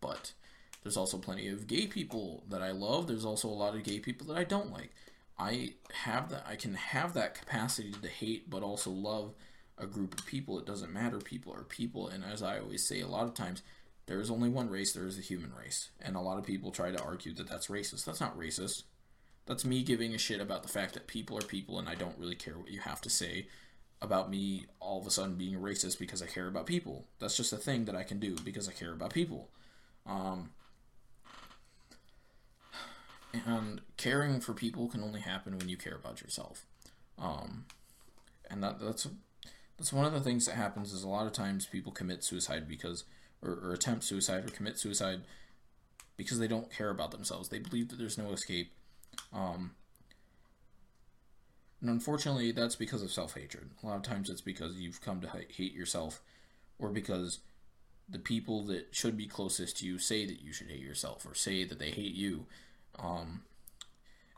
But 0.01 0.33
there's 0.83 0.97
also 0.97 1.19
plenty 1.19 1.49
of 1.49 1.67
gay 1.67 1.87
people 1.87 2.45
that 2.49 2.63
I 2.63 2.73
love. 2.73 3.07
There's 3.07 3.25
also 3.25 3.49
a 3.49 3.51
lot 3.51 3.75
of 3.75 3.85
gay 3.85 3.99
people 3.99 4.27
that 4.29 4.37
I 4.37 4.45
don't 4.45 4.73
like. 4.73 4.91
I 5.39 5.75
have 5.93 6.31
that 6.31 6.45
I 6.49 6.57
can 6.57 6.75
have 6.75 7.15
that 7.15 7.35
capacity 7.35 7.93
to 7.93 8.09
hate 8.09 8.51
but 8.51 8.63
also 8.63 8.91
love 8.91 9.35
a 9.79 9.87
group 9.87 10.19
of 10.19 10.27
people. 10.27 10.59
It 10.59 10.67
doesn't 10.67 10.93
matter 10.93 11.19
people 11.19 11.55
are 11.55 11.65
people 11.65 12.09
and 12.09 12.25
as 12.25 12.43
I 12.43 12.59
always 12.59 12.87
say 12.87 13.01
a 13.01 13.09
lot 13.09 13.25
of 13.25 13.35
times 13.35 13.63
there 14.07 14.21
is 14.21 14.31
only 14.31 14.49
one 14.49 14.69
race, 14.69 14.93
there 14.93 15.07
is 15.07 15.17
the 15.17 15.23
human 15.23 15.53
race. 15.55 15.91
And 16.01 16.17
a 16.17 16.21
lot 16.21 16.39
of 16.39 16.45
people 16.45 16.71
try 16.71 16.91
to 16.91 17.03
argue 17.03 17.33
that 17.35 17.49
that's 17.49 17.69
racist. 17.69 18.05
That's 18.05 18.21
not 18.21 18.39
racist. 18.39 18.83
That's 19.47 19.64
me 19.64 19.82
giving 19.82 20.14
a 20.14 20.18
shit 20.18 20.40
about 20.40 20.62
the 20.62 20.68
fact 20.68 20.95
that 20.95 21.07
people 21.07 21.36
are 21.36 21.43
people 21.43 21.78
and 21.78 21.88
I 21.88 21.95
don't 21.95 22.18
really 22.18 22.34
care 22.34 22.59
what 22.59 22.70
you 22.70 22.80
have 22.80 23.01
to 23.03 23.11
say 23.11 23.49
about 24.01 24.30
me 24.30 24.66
all 24.80 25.01
of 25.01 25.07
a 25.07 25.11
sudden 25.11 25.36
being 25.36 25.55
a 25.55 25.59
racist 25.59 25.99
because 25.99 26.22
I 26.22 26.26
care 26.26 26.49
about 26.49 26.66
people. 26.66 27.07
That's 27.18 27.36
just 27.36 27.53
a 27.53 27.57
thing 27.57 27.84
that 27.86 27.97
I 27.97 28.03
can 28.03 28.18
do 28.18 28.36
because 28.45 28.68
I 28.68 28.72
care 28.72 28.93
about 28.93 29.12
people. 29.12 29.49
Um, 30.07 30.51
and 33.32 33.80
caring 33.97 34.40
for 34.40 34.53
people 34.53 34.88
can 34.88 35.03
only 35.03 35.20
happen 35.20 35.57
when 35.57 35.68
you 35.68 35.76
care 35.76 35.95
about 35.97 36.20
yourself. 36.20 36.66
Um, 37.18 37.64
and 38.51 38.62
that 38.62 38.80
that's 38.80 39.09
that's 39.78 39.93
one 39.93 40.05
of 40.05 40.12
the 40.12 40.20
things 40.20 40.47
that 40.47 40.55
happens 40.55 40.93
is 40.93 41.03
a 41.03 41.09
lot 41.09 41.26
of 41.26 41.32
times 41.32 41.66
people 41.66 41.93
commit 41.93 42.22
suicide 42.22 42.68
because 42.68 43.05
or, 43.43 43.53
or 43.53 43.72
attempt 43.72 44.05
suicide 44.05 44.45
or 44.45 44.49
commit 44.49 44.78
suicide 44.78 45.22
because 46.16 46.38
they 46.38 46.49
don't 46.49 46.70
care 46.70 46.90
about 46.90 47.11
themselves. 47.11 47.49
They 47.49 47.59
believe 47.59 47.88
that 47.88 47.99
there's 47.99 48.18
no 48.18 48.32
escape. 48.32 48.72
Um, 49.33 49.72
and 51.80 51.91
unfortunately, 51.91 52.53
that's 52.53 52.76
because 52.76 53.03
of 53.03 53.11
self 53.11 53.35
hatred. 53.35 53.70
A 53.83 53.87
lot 53.87 53.97
of 53.97 54.03
times 54.03 54.30
it's 54.30 54.41
because 54.41 54.76
you've 54.76 55.01
come 55.01 55.20
to 55.20 55.28
hate 55.28 55.74
yourself 55.74 56.20
or 56.78 56.91
because 56.91 57.41
the 58.09 58.18
people 58.18 58.64
that 58.66 58.89
should 58.95 59.16
be 59.16 59.26
closest 59.26 59.78
to 59.78 59.87
you 59.87 59.99
say 59.99 60.26
that 60.26 60.43
you 60.43 60.53
should 60.53 60.68
hate 60.68 60.80
yourself 60.80 61.26
or 61.26 61.35
say 61.35 61.64
that 61.64 61.78
they 61.78 61.91
hate 61.91 62.14
you. 62.14 62.47
Um, 62.99 63.43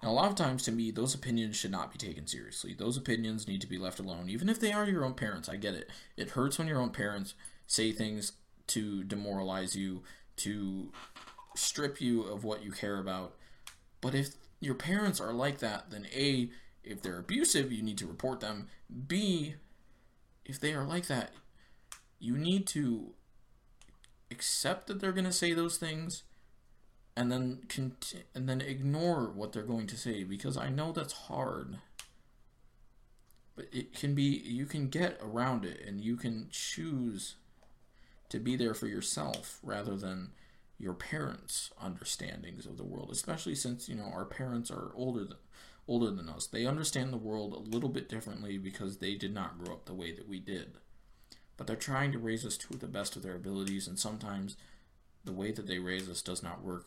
and 0.01 0.11
a 0.11 0.15
lot 0.15 0.29
of 0.29 0.37
times, 0.37 0.63
to 0.65 0.73
me, 0.73 0.91
those 0.91 1.15
opinions 1.15 1.57
should 1.57 1.71
not 1.71 1.91
be 1.93 1.99
taken 1.99 2.27
seriously. 2.27 2.75
Those 2.75 2.97
opinions 2.97 3.49
need 3.49 3.61
to 3.63 3.67
be 3.67 3.79
left 3.79 3.99
alone, 3.99 4.29
even 4.29 4.49
if 4.49 4.61
they 4.61 4.73
are 4.73 4.89
your 4.89 5.05
own 5.05 5.15
parents. 5.15 5.49
I 5.49 5.57
get 5.57 5.75
it. 5.75 5.91
It 6.17 6.31
hurts 6.31 6.59
when 6.59 6.69
your 6.69 6.81
own 6.81 6.91
parents 6.91 7.35
say 7.67 7.91
things 7.91 8.33
to 8.69 9.03
demoralize 9.05 9.75
you, 9.75 10.03
to 10.37 10.93
strip 11.57 12.01
you 12.01 12.23
of 12.23 12.45
what 12.45 12.63
you 12.63 12.71
care 12.71 12.99
about. 12.99 13.35
But 14.01 14.15
if 14.15 14.35
your 14.65 14.75
parents 14.75 15.21
are 15.21 15.33
like 15.33 15.59
that, 15.59 15.91
then 15.91 16.07
A, 16.15 16.51
if 16.83 17.03
they're 17.03 17.19
abusive, 17.19 17.73
you 17.73 17.83
need 17.83 17.99
to 17.99 18.07
report 18.07 18.41
them. 18.41 18.69
B, 19.07 19.55
if 20.45 20.59
they 20.59 20.73
are 20.75 20.85
like 20.85 21.07
that, 21.07 21.31
you 22.19 22.37
need 22.37 22.67
to 22.69 23.13
accept 24.31 24.87
that 24.87 25.01
they're 25.01 25.13
going 25.13 25.25
to 25.25 25.33
say 25.33 25.53
those 25.53 25.77
things 25.77 26.23
and 27.17 27.31
then 27.31 27.61
conti- 27.69 28.25
and 28.35 28.49
then 28.49 28.61
ignore 28.61 29.31
what 29.31 29.53
they're 29.53 29.63
going 29.63 29.87
to 29.87 29.97
say 29.97 30.25
because 30.25 30.57
I 30.57 30.69
know 30.69 30.93
that's 30.93 31.13
hard. 31.13 31.79
But 33.55 33.67
it 33.73 33.95
can 33.95 34.15
be 34.15 34.23
you 34.23 34.67
can 34.67 34.89
get 34.89 35.21
around 35.23 35.65
it 35.65 35.81
and 35.87 36.01
you 36.01 36.17
can 36.17 36.49
choose 36.51 37.37
to 38.31 38.41
be 38.41 38.57
there 38.57 38.75
for 38.75 38.89
yourself 38.89 39.61
rather 39.63 39.97
than 39.97 40.33
your 40.79 40.95
parents' 40.95 41.71
understandings 41.81 42.67
of 42.67 42.77
the 42.77 42.85
world, 42.85 43.11
especially 43.13 43.55
since, 43.55 43.89
you 43.89 43.95
know, 43.95 44.11
our 44.13 44.25
parents 44.25 44.71
are 44.71 44.91
older 44.95 45.25
than 45.25 45.39
older 45.87 46.11
than 46.11 46.31
us. 46.31 46.47
They 46.47 46.65
understand 46.65 47.13
the 47.13 47.19
world 47.19 47.53
a 47.53 47.59
little 47.59 47.91
bit 47.91 48.09
differently 48.09 48.57
because 48.57 48.99
they 48.99 49.17
did 49.17 49.35
not 49.35 49.63
grow 49.63 49.75
up 49.75 49.85
the 49.85 49.93
way 49.93 50.13
that 50.13 50.27
we 50.27 50.41
did 50.41 50.79
but 51.57 51.67
they're 51.67 51.77
trying 51.77 52.13
to 52.13 52.19
raise 52.19 52.45
us 52.45 52.57
to 52.57 52.77
the 52.77 52.87
best 52.87 53.17
of 53.17 53.23
their 53.23 53.37
abilities, 53.37 53.87
and 53.87 53.99
sometimes 53.99 54.57
the 55.25 55.33
way 55.33 55.53
that 55.53 55.67
they 55.67 55.79
raise 55.79 56.09
us 56.09 56.23
does 56.23 56.43
not 56.43 56.63
work. 56.63 56.87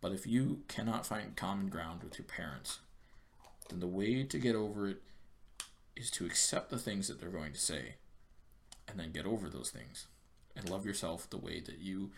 But 0.00 0.12
if 0.12 0.26
you 0.26 0.62
cannot 0.68 1.06
find 1.06 1.36
common 1.36 1.68
ground 1.68 2.02
with 2.02 2.18
your 2.18 2.26
parents, 2.26 2.80
then 3.68 3.80
the 3.80 3.86
way 3.86 4.22
to 4.22 4.38
get 4.38 4.54
over 4.54 4.88
it 4.88 5.02
is 5.96 6.10
to 6.12 6.26
accept 6.26 6.70
the 6.70 6.78
things 6.78 7.08
that 7.08 7.20
they're 7.20 7.28
going 7.30 7.52
to 7.52 7.60
say 7.60 7.94
and 8.88 8.98
then 8.98 9.12
get 9.12 9.26
over 9.26 9.48
those 9.48 9.70
things 9.70 10.06
and 10.54 10.68
love 10.68 10.86
yourself 10.86 11.28
the 11.28 11.38
way 11.38 11.60
that 11.60 11.78
you 11.78 12.10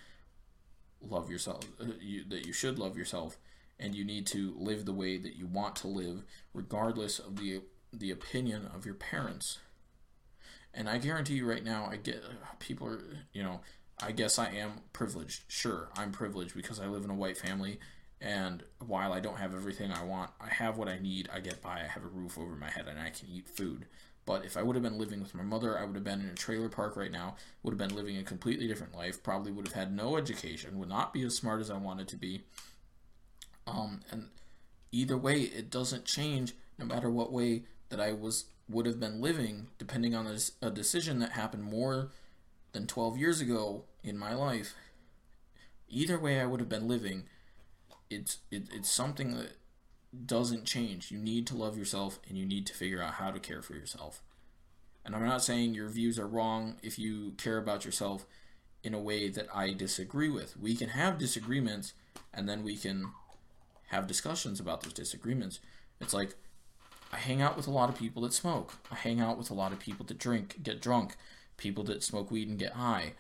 love 1.01 1.31
yourself 1.31 1.65
uh, 1.81 1.87
you, 2.01 2.25
that 2.29 2.47
you 2.47 2.53
should 2.53 2.79
love 2.79 2.97
yourself 2.97 3.37
and 3.79 3.95
you 3.95 4.05
need 4.05 4.27
to 4.27 4.55
live 4.59 4.85
the 4.85 4.93
way 4.93 5.17
that 5.17 5.37
you 5.37 5.47
want 5.47 5.77
to 5.77 5.87
live 5.87 6.25
regardless 6.53 7.19
of 7.19 7.37
the 7.37 7.61
the 7.93 8.11
opinion 8.11 8.69
of 8.75 8.85
your 8.85 8.95
parents 8.95 9.59
and 10.75 10.89
I 10.89 10.99
guarantee 10.99 11.35
you 11.35 11.49
right 11.49 11.65
now, 11.65 11.89
I 11.91 11.97
get 11.97 12.23
people 12.59 12.87
are, 12.87 13.01
you 13.33 13.43
know, 13.43 13.61
I 14.01 14.13
guess 14.13 14.39
I 14.39 14.51
am 14.51 14.75
privileged. 14.93 15.43
Sure, 15.49 15.89
I'm 15.97 16.13
privileged 16.13 16.55
because 16.55 16.79
I 16.79 16.87
live 16.87 17.05
in 17.05 17.11
a 17.11 17.15
white 17.15 17.37
family. 17.37 17.81
And 18.21 18.63
while 18.85 19.13
I 19.13 19.21
don't 19.21 19.39
have 19.39 19.55
everything 19.55 19.93
I 19.93 20.05
want, 20.05 20.31
I 20.41 20.49
have 20.49 20.77
what 20.77 20.89
I 20.89 20.99
need. 20.99 21.29
I 21.33 21.41
get 21.41 21.63
by. 21.63 21.81
I 21.81 21.89
have 21.89 22.05
a 22.05 22.09
roof 22.09 22.39
over 22.39 22.55
my 22.55 22.71
head 22.71 22.87
and 22.89 22.99
I 22.99 23.11
can 23.11 23.29
eat 23.29 23.49
food. 23.49 23.87
But 24.29 24.45
if 24.45 24.59
I 24.59 24.63
would 24.63 24.77
have 24.77 24.83
been 24.83 24.99
living 24.99 25.23
with 25.23 25.35
my 25.35 25.43
mother, 25.43 25.79
I 25.79 25.87
would 25.87 25.95
have 25.95 26.05
been 26.05 26.21
in 26.21 26.29
a 26.29 26.35
trailer 26.35 26.69
park 26.69 26.97
right 26.99 27.11
now, 27.11 27.37
would 27.63 27.71
have 27.71 27.79
been 27.79 27.97
living 27.97 28.19
a 28.19 28.23
completely 28.23 28.69
different 28.69 28.95
life, 28.95 29.23
probably 29.23 29.51
would 29.51 29.67
have 29.67 29.75
had 29.75 29.91
no 29.91 30.19
education, 30.19 30.79
would 30.79 30.91
not 30.91 31.15
be 31.15 31.23
as 31.23 31.35
smart 31.35 31.63
as 31.63 31.71
I 31.71 31.79
wanted 31.79 32.09
to 32.09 32.17
be. 32.17 32.43
Um, 33.67 34.03
and 34.11 34.29
either 34.93 35.17
way, 35.17 35.41
it 35.41 35.71
doesn't 35.71 36.05
change 36.05 36.53
no 36.77 36.85
matter 36.85 37.09
what 37.09 37.33
way 37.33 37.63
that 37.89 38.01
I 38.01 38.13
was 38.13 38.45
would 38.69 38.85
have 38.85 39.01
been 39.01 39.23
living, 39.23 39.69
depending 39.79 40.15
on 40.15 40.27
a, 40.27 40.37
a 40.61 40.71
decision 40.71 41.21
that 41.21 41.33
happened 41.33 41.65
more 41.65 42.11
than 42.73 42.87
12 42.87 43.17
years 43.17 43.41
ago 43.41 43.85
in 44.05 44.19
my 44.19 44.35
life, 44.35 44.75
either 45.89 46.19
way 46.19 46.39
I 46.39 46.45
would 46.45 46.61
have 46.61 46.69
been 46.69 46.87
living, 46.87 47.25
it's 48.11 48.41
it, 48.51 48.65
it's 48.75 48.91
something 48.91 49.39
that 49.39 49.53
doesn't 50.27 50.65
change. 50.65 51.11
You 51.11 51.19
need 51.19 51.47
to 51.49 51.57
love 51.57 51.77
yourself 51.77 52.19
and 52.29 52.37
you 52.39 52.47
need 52.47 52.67
to 52.67 52.75
figure 52.75 53.03
out 53.03 53.15
how 53.15 53.31
to 53.31 53.39
care 53.39 53.63
for 53.63 53.75
yourself. 53.75 54.23
And 55.05 55.15
I'm 55.15 55.25
not 55.25 55.43
saying 55.43 55.75
your 55.75 55.89
views 55.89 56.19
are 56.19 56.27
wrong 56.27 56.77
if 56.83 56.99
you 56.99 57.33
care 57.39 57.59
about 57.59 57.85
yourself 57.85 58.27
in 58.83 58.95
a 58.95 59.01
way 59.01 59.29
that 59.29 59.49
I 59.55 59.73
disagree 59.73 60.29
with. 60.29 60.57
We 60.57 60.77
can 60.77 60.91
have 60.91 61.19
disagreements 61.19 61.95
and 62.33 62.49
then 62.49 62.63
we 62.63 62.77
can 62.77 63.13
have 63.89 64.07
discussions 64.07 64.61
about 64.61 64.83
those 64.83 64.93
disagreements. 64.93 65.61
It's 66.01 66.15
like 66.15 66.35
I 67.13 67.17
hang 67.17 67.41
out 67.41 67.57
with 67.57 67.67
a 67.67 67.71
lot 67.71 67.89
of 67.89 67.99
people 67.99 68.23
that 68.23 68.33
smoke. 68.33 68.75
I 68.91 68.95
hang 68.95 69.21
out 69.21 69.39
with 69.39 69.51
a 69.51 69.55
lot 69.55 69.73
of 69.73 69.79
people 69.79 70.05
that 70.07 70.19
drink, 70.19 70.63
get 70.63 70.81
drunk, 70.81 71.17
people 71.57 71.85
that 71.85 72.03
smoke 72.03 72.31
weed 72.31 72.49
and 72.49 72.59
get 72.59 72.73
high. 72.73 73.15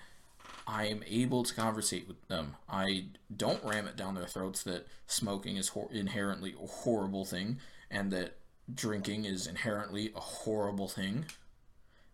I 0.68 0.84
am 0.84 1.02
able 1.08 1.44
to 1.44 1.54
conversate 1.54 2.06
with 2.06 2.28
them. 2.28 2.56
I 2.68 3.06
don't 3.34 3.64
ram 3.64 3.88
it 3.88 3.96
down 3.96 4.14
their 4.14 4.26
throats 4.26 4.62
that 4.64 4.86
smoking 5.06 5.56
is 5.56 5.72
inherently 5.90 6.54
a 6.62 6.66
horrible 6.66 7.24
thing 7.24 7.58
and 7.90 8.12
that 8.12 8.36
drinking 8.72 9.24
is 9.24 9.46
inherently 9.46 10.12
a 10.14 10.20
horrible 10.20 10.86
thing. 10.86 11.24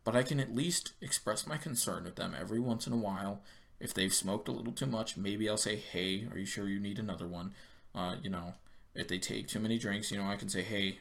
But 0.05 0.15
I 0.15 0.23
can 0.23 0.39
at 0.39 0.55
least 0.55 0.93
express 1.01 1.49
my 1.49 1.57
concern 1.57 2.05
with 2.05 2.15
them 2.15 2.33
every 2.39 2.61
once 2.61 2.87
in 2.87 2.93
a 2.93 2.97
while. 2.97 3.41
If 3.81 3.93
they've 3.93 4.15
smoked 4.15 4.47
a 4.47 4.53
little 4.53 4.73
too 4.73 4.87
much, 4.87 5.17
maybe 5.17 5.49
I'll 5.49 5.57
say, 5.57 5.75
hey, 5.75 6.29
are 6.31 6.39
you 6.39 6.47
sure 6.47 6.69
you 6.69 6.79
need 6.79 7.01
another 7.01 7.27
one? 7.27 7.55
Uh, 7.93 8.17
you 8.23 8.31
know, 8.31 8.55
if 8.95 9.09
they 9.09 9.19
take 9.19 9.49
too 9.49 9.59
many 9.59 9.79
drinks, 9.79 10.13
you 10.13 10.19
know, 10.19 10.29
I 10.29 10.37
can 10.37 10.49
say, 10.49 10.63
hey, 10.63 11.01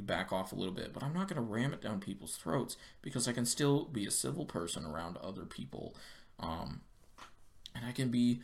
back 0.00 0.32
off 0.32 0.52
a 0.52 0.56
little 0.56 0.72
bit, 0.72 0.94
but 0.94 1.02
I'm 1.02 1.12
not 1.12 1.28
going 1.28 1.36
to 1.36 1.42
ram 1.42 1.74
it 1.74 1.82
down 1.82 2.00
people's 2.00 2.36
throats 2.36 2.78
because 3.02 3.28
I 3.28 3.32
can 3.32 3.44
still 3.44 3.84
be 3.84 4.06
a 4.06 4.10
civil 4.10 4.46
person 4.46 4.86
around 4.86 5.18
other 5.18 5.44
people. 5.44 5.94
Um, 6.40 6.82
and 7.74 7.84
I 7.84 7.92
can 7.92 8.10
be, 8.10 8.40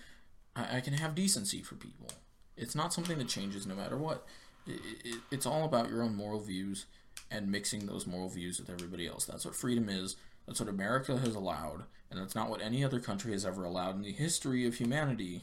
I, 0.57 0.79
I, 0.79 0.81
can 0.81 0.95
have 0.95 1.15
decency 1.15 1.63
for 1.63 1.77
people. 1.77 2.09
It's 2.57 2.75
not 2.75 2.93
something 2.93 3.19
that 3.19 3.29
changes 3.29 3.67
no 3.67 3.75
matter 3.75 3.97
what. 3.97 4.27
It, 4.67 4.81
it, 5.05 5.21
it's 5.31 5.47
all 5.47 5.65
about 5.65 5.91
your 5.91 6.03
own 6.03 6.17
moral 6.17 6.41
views 6.41 6.87
and 7.31 7.51
mixing 7.51 7.87
those 7.87 8.07
moral 8.07 8.29
views 8.29 8.59
with 8.59 8.71
everybody 8.71 9.07
else. 9.07 9.25
That's 9.25 9.45
what 9.45 9.55
freedom 9.55 9.89
is. 9.89 10.17
That's 10.47 10.61
what 10.61 10.69
America 10.69 11.17
has 11.19 11.35
allowed, 11.35 11.85
and 12.11 12.21
that's 12.21 12.35
not 12.35 12.51
what 12.51 12.61
any 12.61 12.85
other 12.85 13.01
country 13.01 13.33
has 13.33 13.47
ever 13.47 13.65
allowed 13.65 13.97
in 13.97 14.03
the 14.03 14.13
history 14.13 14.67
of 14.67 14.75
humanity 14.75 15.43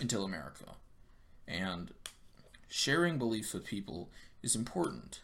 until 0.00 0.24
America. 0.24 0.76
And 1.46 1.92
sharing 2.68 3.18
beliefs 3.18 3.54
with 3.54 3.64
people 3.64 4.10
is 4.42 4.56
important. 4.56 5.20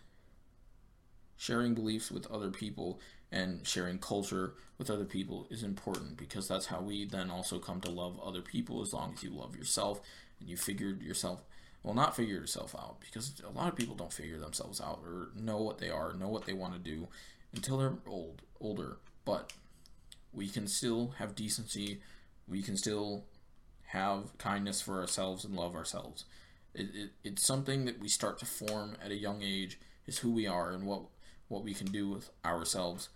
Sharing 1.41 1.75
beliefs 1.75 2.11
with 2.11 2.31
other 2.31 2.51
people 2.51 3.01
and 3.33 3.67
sharing 3.67 3.99
culture 3.99 4.55
with 4.77 4.91
other 4.91 5.05
people 5.05 5.47
is 5.51 5.63
important 5.63 6.17
because 6.17 6.49
that's 6.49 6.67
how 6.67 6.81
we 6.81 7.05
then 7.05 7.31
also 7.31 7.59
come 7.59 7.81
to 7.81 7.91
love 7.91 8.21
other 8.21 8.43
people 8.43 8.83
as 8.83 8.93
long 8.93 9.13
as 9.17 9.23
you 9.23 9.31
love 9.31 9.57
yourself 9.57 10.01
and 10.39 10.49
you 10.49 10.57
figured 10.57 11.01
yourself 11.01 11.41
well 11.83 11.95
not 11.95 12.17
figure 12.17 12.35
yourself 12.35 12.75
out 12.75 13.01
because 13.01 13.41
a 13.47 13.57
lot 13.57 13.69
of 13.69 13.77
people 13.77 13.95
don't 13.95 14.13
figure 14.13 14.39
themselves 14.39 14.81
out 14.81 15.01
or 15.05 15.29
know 15.35 15.59
what 15.59 15.79
they 15.79 15.89
are 15.89 16.13
know 16.13 16.29
what 16.29 16.45
they 16.45 16.53
want 16.53 16.73
to 16.73 16.79
do 16.79 17.09
until 17.55 17.79
they're 17.79 17.95
old 18.07 18.43
older. 18.61 18.99
But 19.25 19.53
we 20.33 20.49
can 20.49 20.67
still 20.67 21.15
have 21.19 21.35
decency. 21.35 22.01
We 22.49 22.63
can 22.63 22.77
still 22.77 23.25
have 23.87 24.37
kindness 24.39 24.81
for 24.81 25.01
ourselves 25.01 25.45
and 25.45 25.57
love 25.57 25.75
ourselves. 25.75 26.25
It, 26.75 26.89
it, 26.95 27.11
it's 27.25 27.45
something 27.45 27.85
that 27.87 27.99
we 27.99 28.09
start 28.09 28.39
to 28.39 28.47
form 28.47 28.97
at 29.05 29.11
a 29.11 29.17
young 29.17 29.43
age 29.43 29.79
is 30.07 30.19
who 30.19 30.31
we 30.31 30.47
are 30.47 30.71
and 30.71 30.87
what 30.87 31.03
what 31.51 31.63
we 31.63 31.75
can 31.75 31.89
do 31.89 32.09
with 32.09 32.31
ourselves 32.45 33.11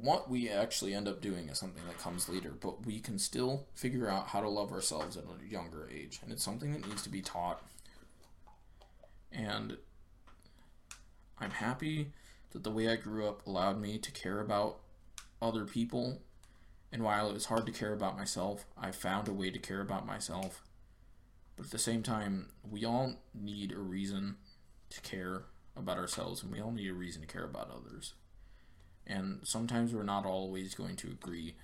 what 0.00 0.28
we 0.28 0.48
actually 0.48 0.94
end 0.94 1.08
up 1.08 1.20
doing 1.20 1.48
is 1.48 1.58
something 1.58 1.84
that 1.86 1.98
comes 1.98 2.28
later, 2.28 2.52
but 2.60 2.84
we 2.84 3.00
can 3.00 3.18
still 3.18 3.66
figure 3.74 4.08
out 4.08 4.28
how 4.28 4.40
to 4.40 4.48
love 4.48 4.72
ourselves 4.72 5.16
at 5.16 5.24
a 5.24 5.50
younger 5.50 5.88
age, 5.92 6.20
and 6.22 6.32
it's 6.32 6.42
something 6.42 6.72
that 6.72 6.86
needs 6.86 7.02
to 7.02 7.08
be 7.08 7.20
taught. 7.20 7.62
And 9.32 9.76
I'm 11.38 11.50
happy 11.50 12.12
that 12.52 12.64
the 12.64 12.70
way 12.70 12.88
I 12.88 12.96
grew 12.96 13.26
up 13.26 13.46
allowed 13.46 13.80
me 13.80 13.98
to 13.98 14.12
care 14.12 14.40
about 14.40 14.80
other 15.40 15.64
people, 15.64 16.20
and 16.92 17.02
while 17.02 17.28
it 17.28 17.34
was 17.34 17.46
hard 17.46 17.66
to 17.66 17.72
care 17.72 17.92
about 17.92 18.16
myself, 18.16 18.64
I 18.76 18.90
found 18.90 19.28
a 19.28 19.32
way 19.32 19.50
to 19.50 19.58
care 19.58 19.80
about 19.80 20.06
myself. 20.06 20.62
But 21.56 21.66
at 21.66 21.72
the 21.72 21.78
same 21.78 22.02
time, 22.02 22.48
we 22.68 22.84
all 22.84 23.14
need 23.32 23.72
a 23.72 23.78
reason 23.78 24.36
to 24.90 25.00
care 25.02 25.44
about 25.76 25.98
ourselves, 25.98 26.42
and 26.42 26.52
we 26.52 26.60
all 26.60 26.70
need 26.70 26.90
a 26.90 26.94
reason 26.94 27.22
to 27.22 27.28
care 27.28 27.44
about 27.44 27.70
others. 27.70 28.14
And 29.06 29.40
sometimes 29.42 29.92
we're 29.92 30.02
not 30.02 30.24
always 30.24 30.74
going 30.74 30.96
to 30.96 31.08
agree, 31.08 31.54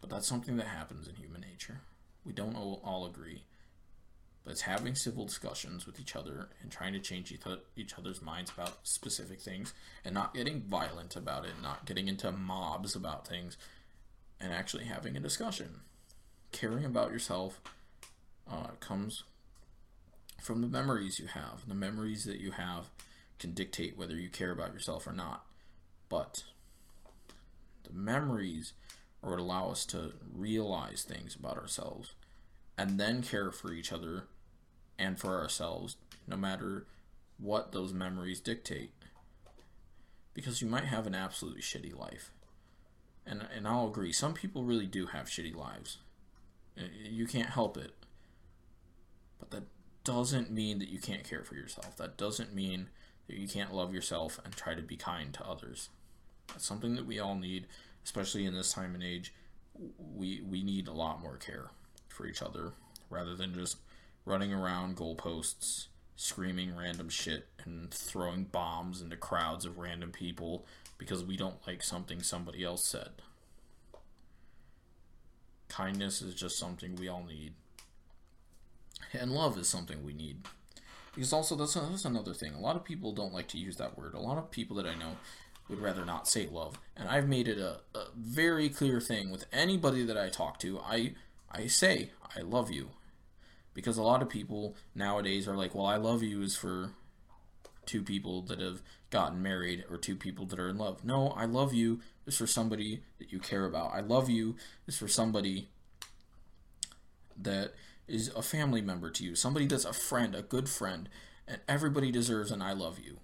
but 0.00 0.10
that's 0.10 0.26
something 0.26 0.56
that 0.56 0.66
happens 0.66 1.08
in 1.08 1.14
human 1.14 1.40
nature. 1.40 1.80
We 2.24 2.32
don't 2.32 2.56
all, 2.56 3.06
agree. 3.06 3.44
But 4.44 4.52
it's 4.52 4.62
having 4.62 4.94
civil 4.94 5.24
discussions 5.26 5.86
with 5.86 6.00
each 6.00 6.16
other 6.16 6.48
and 6.62 6.70
trying 6.70 6.92
to 6.92 6.98
change 6.98 7.32
each 7.76 7.98
other's 7.98 8.22
minds 8.22 8.50
about 8.50 8.86
specific 8.86 9.40
things 9.40 9.72
and 10.04 10.14
not 10.14 10.34
getting 10.34 10.62
violent 10.62 11.16
about 11.16 11.44
it, 11.44 11.52
not 11.62 11.86
getting 11.86 12.08
into 12.08 12.30
mobs 12.32 12.94
about 12.94 13.26
things, 13.26 13.56
and 14.40 14.52
actually 14.52 14.84
having 14.84 15.16
a 15.16 15.20
discussion. 15.20 15.80
Caring 16.52 16.84
about 16.84 17.12
yourself 17.12 17.60
uh, 18.50 18.68
comes 18.80 19.24
from 20.40 20.62
the 20.62 20.68
memories 20.68 21.18
you 21.18 21.26
have. 21.26 21.68
The 21.68 21.74
memories 21.74 22.24
that 22.24 22.40
you 22.40 22.52
have 22.52 22.90
can 23.40 23.52
dictate 23.52 23.98
whether 23.98 24.14
you 24.14 24.28
care 24.28 24.52
about 24.52 24.72
yourself 24.72 25.06
or 25.06 25.12
not. 25.12 25.44
But 26.08 26.44
the 27.84 27.92
memories 27.92 28.74
what 29.20 29.38
allow 29.38 29.70
us 29.70 29.84
to 29.86 30.12
realize 30.34 31.02
things 31.02 31.34
about 31.34 31.58
ourselves 31.58 32.14
and 32.78 32.98
then 32.98 33.22
care 33.22 33.50
for 33.50 33.72
each 33.72 33.92
other 33.92 34.24
and 34.98 35.18
for 35.18 35.38
ourselves, 35.38 35.96
no 36.26 36.36
matter 36.36 36.86
what 37.38 37.72
those 37.72 37.92
memories 37.92 38.40
dictate. 38.40 38.92
Because 40.32 40.62
you 40.62 40.68
might 40.68 40.84
have 40.84 41.06
an 41.06 41.14
absolutely 41.14 41.60
shitty 41.60 41.96
life. 41.96 42.30
And, 43.26 43.46
and 43.54 43.68
I'll 43.68 43.88
agree, 43.88 44.12
some 44.12 44.32
people 44.32 44.64
really 44.64 44.86
do 44.86 45.06
have 45.06 45.26
shitty 45.26 45.54
lives. 45.54 45.98
You 46.76 47.26
can't 47.26 47.50
help 47.50 47.76
it. 47.76 47.92
But 49.38 49.50
that 49.50 49.64
doesn't 50.04 50.50
mean 50.50 50.78
that 50.78 50.88
you 50.88 50.98
can't 50.98 51.28
care 51.28 51.44
for 51.44 51.54
yourself. 51.54 51.96
That 51.96 52.16
doesn't 52.16 52.54
mean 52.54 52.88
that 53.26 53.36
you 53.36 53.48
can't 53.48 53.74
love 53.74 53.94
yourself 53.94 54.40
and 54.44 54.54
try 54.54 54.74
to 54.74 54.82
be 54.82 54.96
kind 54.96 55.32
to 55.34 55.46
others. 55.46 55.88
That's 56.48 56.66
something 56.66 56.94
that 56.96 57.06
we 57.06 57.18
all 57.18 57.36
need, 57.36 57.66
especially 58.04 58.44
in 58.44 58.54
this 58.54 58.72
time 58.72 58.94
and 58.94 59.02
age. 59.02 59.32
We 59.98 60.40
we 60.40 60.62
need 60.62 60.88
a 60.88 60.92
lot 60.92 61.22
more 61.22 61.36
care 61.36 61.70
for 62.08 62.26
each 62.26 62.42
other 62.42 62.72
rather 63.08 63.34
than 63.34 63.54
just 63.54 63.78
running 64.24 64.52
around 64.52 64.96
goalposts, 64.96 65.86
screaming 66.16 66.76
random 66.76 67.08
shit 67.08 67.48
and 67.64 67.90
throwing 67.92 68.44
bombs 68.44 69.00
into 69.00 69.16
crowds 69.16 69.64
of 69.64 69.78
random 69.78 70.12
people 70.12 70.66
because 70.98 71.24
we 71.24 71.36
don't 71.36 71.66
like 71.66 71.82
something 71.82 72.22
somebody 72.22 72.62
else 72.62 72.84
said. 72.84 73.10
Kindness 75.68 76.20
is 76.20 76.34
just 76.34 76.58
something 76.58 76.96
we 76.96 77.08
all 77.08 77.24
need. 77.24 77.54
And 79.12 79.32
love 79.32 79.56
is 79.56 79.68
something 79.68 80.04
we 80.04 80.12
need. 80.12 80.42
Because 81.14 81.32
also, 81.32 81.56
that's, 81.56 81.74
that's 81.74 82.04
another 82.04 82.34
thing. 82.34 82.54
A 82.54 82.60
lot 82.60 82.76
of 82.76 82.84
people 82.84 83.12
don't 83.12 83.32
like 83.32 83.48
to 83.48 83.58
use 83.58 83.76
that 83.76 83.98
word. 83.98 84.14
A 84.14 84.20
lot 84.20 84.38
of 84.38 84.50
people 84.50 84.76
that 84.76 84.86
I 84.86 84.94
know 84.94 85.16
would 85.68 85.80
rather 85.80 86.04
not 86.04 86.28
say 86.28 86.48
love. 86.50 86.78
And 86.96 87.08
I've 87.08 87.28
made 87.28 87.48
it 87.48 87.58
a, 87.58 87.80
a 87.94 88.06
very 88.16 88.68
clear 88.68 89.00
thing 89.00 89.30
with 89.30 89.46
anybody 89.52 90.04
that 90.04 90.18
I 90.18 90.28
talk 90.28 90.58
to. 90.60 90.80
I 90.80 91.14
I 91.50 91.66
say 91.66 92.10
I 92.36 92.40
love 92.40 92.70
you. 92.70 92.90
Because 93.72 93.96
a 93.96 94.02
lot 94.02 94.22
of 94.22 94.28
people 94.28 94.76
nowadays 94.94 95.46
are 95.46 95.56
like, 95.56 95.74
well, 95.74 95.86
I 95.86 95.96
love 95.96 96.22
you 96.22 96.42
is 96.42 96.56
for 96.56 96.90
two 97.86 98.02
people 98.02 98.42
that 98.42 98.60
have 98.60 98.82
gotten 99.10 99.42
married 99.42 99.84
or 99.90 99.96
two 99.96 100.16
people 100.16 100.46
that 100.46 100.58
are 100.58 100.68
in 100.68 100.78
love. 100.78 101.04
No, 101.04 101.28
I 101.28 101.44
love 101.44 101.72
you 101.72 102.00
is 102.26 102.36
for 102.36 102.46
somebody 102.46 103.02
that 103.18 103.32
you 103.32 103.38
care 103.38 103.64
about. 103.64 103.92
I 103.92 104.00
love 104.00 104.28
you 104.28 104.56
is 104.86 104.98
for 104.98 105.08
somebody 105.08 105.68
that 107.36 107.74
is 108.10 108.28
a 108.28 108.42
family 108.42 108.82
member 108.82 109.10
to 109.10 109.24
you, 109.24 109.34
somebody 109.34 109.66
that's 109.66 109.84
a 109.84 109.92
friend, 109.92 110.34
a 110.34 110.42
good 110.42 110.68
friend, 110.68 111.08
and 111.46 111.60
everybody 111.68 112.10
deserves 112.10 112.50
an 112.50 112.60
I 112.62 112.72
love 112.72 112.98
you 112.98 113.18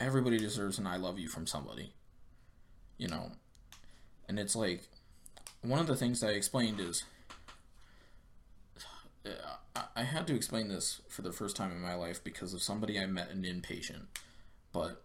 everybody 0.00 0.38
deserves 0.38 0.78
an 0.78 0.86
I 0.86 0.96
love 0.96 1.18
you 1.18 1.28
from 1.28 1.46
somebody. 1.46 1.92
You 2.96 3.08
know? 3.08 3.32
And 4.28 4.38
it's 4.38 4.56
like, 4.56 4.88
one 5.62 5.80
of 5.80 5.86
the 5.86 5.96
things 5.96 6.20
that 6.20 6.30
I 6.30 6.34
explained 6.34 6.80
is, 6.80 7.04
uh, 9.26 9.82
I 9.96 10.02
had 10.02 10.26
to 10.28 10.34
explain 10.34 10.68
this 10.68 11.00
for 11.08 11.22
the 11.22 11.32
first 11.32 11.56
time 11.56 11.72
in 11.72 11.80
my 11.80 11.94
life 11.94 12.22
because 12.22 12.54
of 12.54 12.62
somebody 12.62 12.98
I 12.98 13.06
met 13.06 13.30
an 13.30 13.42
inpatient. 13.42 14.06
But 14.72 15.02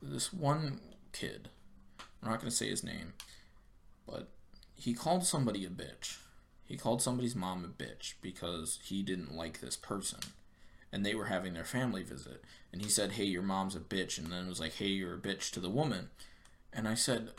this 0.00 0.32
one 0.32 0.80
kid, 1.12 1.48
I'm 2.22 2.30
not 2.30 2.40
going 2.40 2.50
to 2.50 2.56
say 2.56 2.68
his 2.68 2.84
name, 2.84 3.14
but 4.06 4.28
he 4.74 4.94
called 4.94 5.24
somebody 5.24 5.64
a 5.64 5.70
bitch. 5.70 6.18
He 6.66 6.76
called 6.76 7.00
somebody's 7.00 7.36
mom 7.36 7.64
a 7.64 7.68
bitch 7.68 8.14
because 8.20 8.80
he 8.84 9.02
didn't 9.02 9.34
like 9.34 9.60
this 9.60 9.76
person 9.76 10.20
and 10.92 11.04
they 11.04 11.14
were 11.14 11.26
having 11.26 11.54
their 11.54 11.64
family 11.64 12.02
visit. 12.02 12.42
And 12.72 12.82
he 12.82 12.88
said, 12.88 13.12
Hey, 13.12 13.24
your 13.24 13.42
mom's 13.42 13.76
a 13.76 13.80
bitch. 13.80 14.18
And 14.18 14.32
then 14.32 14.46
it 14.46 14.48
was 14.48 14.60
like, 14.60 14.74
Hey, 14.74 14.86
you're 14.86 15.14
a 15.14 15.18
bitch 15.18 15.50
to 15.52 15.60
the 15.60 15.70
woman. 15.70 16.08
And 16.72 16.88
I 16.88 16.94
said, 16.94 17.30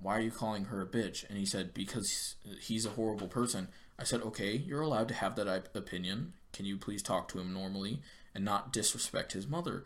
Why 0.00 0.16
are 0.18 0.22
you 0.22 0.30
calling 0.30 0.66
her 0.66 0.82
a 0.82 0.86
bitch? 0.86 1.28
And 1.28 1.38
he 1.38 1.46
said, 1.46 1.74
Because 1.74 2.34
he's 2.60 2.86
a 2.86 2.90
horrible 2.90 3.28
person. 3.28 3.68
I 3.98 4.04
said, 4.04 4.22
Okay, 4.22 4.56
you're 4.56 4.80
allowed 4.80 5.08
to 5.08 5.14
have 5.14 5.36
that 5.36 5.68
opinion. 5.74 6.32
Can 6.52 6.66
you 6.66 6.76
please 6.76 7.02
talk 7.02 7.28
to 7.28 7.38
him 7.38 7.52
normally 7.52 8.00
and 8.34 8.44
not 8.44 8.72
disrespect 8.72 9.32
his 9.32 9.46
mother? 9.46 9.84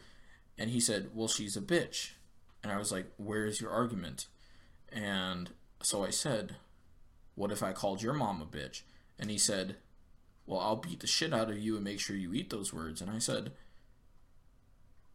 And 0.56 0.70
he 0.70 0.80
said, 0.80 1.10
Well, 1.14 1.28
she's 1.28 1.56
a 1.56 1.60
bitch. 1.60 2.12
And 2.62 2.72
I 2.72 2.78
was 2.78 2.90
like, 2.90 3.06
Where 3.16 3.44
is 3.44 3.60
your 3.60 3.70
argument? 3.70 4.26
And 4.90 5.50
so 5.82 6.04
I 6.04 6.10
said, 6.10 6.56
What 7.38 7.52
if 7.52 7.62
I 7.62 7.72
called 7.72 8.02
your 8.02 8.14
mom 8.14 8.42
a 8.42 8.44
bitch? 8.44 8.82
And 9.18 9.30
he 9.30 9.38
said, 9.38 9.76
well, 10.48 10.60
I'll 10.60 10.76
beat 10.76 11.00
the 11.00 11.06
shit 11.06 11.34
out 11.34 11.50
of 11.50 11.58
you 11.58 11.74
and 11.76 11.84
make 11.84 12.00
sure 12.00 12.16
you 12.16 12.32
eat 12.32 12.48
those 12.48 12.72
words. 12.72 13.02
And 13.02 13.10
I 13.10 13.18
said, 13.18 13.52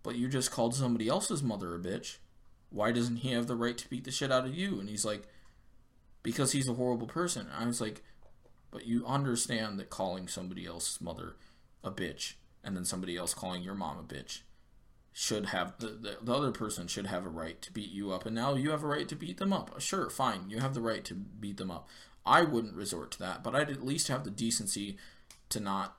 But 0.04 0.16
you 0.16 0.30
just 0.30 0.52
called 0.52 0.76
somebody 0.76 1.08
else's 1.08 1.42
mother 1.42 1.74
a 1.74 1.80
bitch. 1.80 2.18
Why 2.70 2.92
doesn't 2.92 3.18
he 3.18 3.32
have 3.32 3.48
the 3.48 3.56
right 3.56 3.78
to 3.80 3.90
beat 3.90 4.04
the 4.04 4.12
shit 4.12 4.32
out 4.32 4.46
of 4.46 4.54
you? 4.54 4.80
And 4.80 4.88
he's 4.88 5.04
like, 5.04 5.24
Because 6.22 6.52
he's 6.52 6.70
a 6.70 6.76
horrible 6.76 7.08
person. 7.08 7.48
And 7.48 7.64
I 7.64 7.66
was 7.66 7.82
like, 7.82 8.04
But 8.70 8.86
you 8.86 9.04
understand 9.08 9.80
that 9.80 9.90
calling 9.90 10.28
somebody 10.28 10.68
else's 10.68 11.02
mother 11.02 11.36
a 11.84 11.90
bitch 11.90 12.34
and 12.64 12.78
then 12.78 12.86
somebody 12.86 13.18
else 13.18 13.34
calling 13.34 13.64
your 13.64 13.74
mom 13.74 13.98
a 13.98 14.04
bitch 14.04 14.42
should 15.12 15.48
have 15.48 15.78
the, 15.80 15.88
the, 15.88 16.18
the 16.22 16.34
other 16.34 16.52
person 16.52 16.88
should 16.88 17.08
have 17.08 17.26
a 17.26 17.30
right 17.30 17.62
to 17.62 17.74
beat 17.74 17.92
you 17.92 18.12
up 18.12 18.26
and 18.26 18.34
now 18.34 18.56
you 18.56 18.72
have 18.72 18.84
a 18.84 18.88
right 18.88 19.10
to 19.10 19.16
beat 19.16 19.38
them 19.38 19.52
up 19.52 19.80
sure 19.80 20.10
fine 20.10 20.50
you 20.50 20.60
have 20.60 20.74
the 20.74 20.82
right 20.82 21.04
to 21.04 21.14
beat 21.14 21.58
them 21.58 21.70
up 21.70 21.88
i 22.26 22.42
wouldn't 22.42 22.76
resort 22.76 23.12
to 23.12 23.20
that 23.20 23.44
but 23.44 23.56
i'd 23.56 23.70
at 23.70 23.86
least 23.86 24.08
have 24.08 24.24
the 24.24 24.32
decency 24.32 24.98
to 25.50 25.60
not 25.60 25.98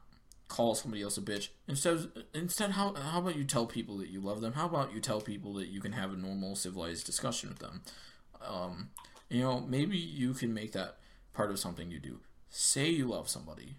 call 0.49 0.75
somebody 0.75 1.03
else 1.03 1.16
a 1.18 1.22
bitch. 1.22 1.49
Instead, 1.66 2.09
instead, 2.33 2.72
how 2.72 2.95
how 2.95 3.18
about 3.20 3.37
you 3.37 3.45
tell 3.45 3.66
people 3.66 3.97
that 3.99 4.09
you 4.09 4.20
love 4.20 4.41
them? 4.41 4.53
How 4.53 4.66
about 4.66 4.93
you 4.93 5.01
tell 5.01 5.20
people 5.20 5.55
that 5.55 5.68
you 5.68 5.81
can 5.81 5.93
have 5.93 6.12
a 6.12 6.16
normal, 6.16 6.55
civilized 6.55 7.07
discussion 7.07 7.49
with 7.49 7.59
them? 7.59 7.83
Um, 8.47 8.91
you 9.29 9.43
know, 9.43 9.61
maybe 9.61 9.97
you 9.97 10.35
can 10.35 10.53
make 10.53 10.72
that 10.72 10.99
part 11.33 11.51
of 11.51 11.59
something 11.59 11.91
you 11.91 11.99
do. 11.99 12.20
Say 12.51 12.89
you 12.91 13.07
love 13.07 13.29
somebody, 13.29 13.77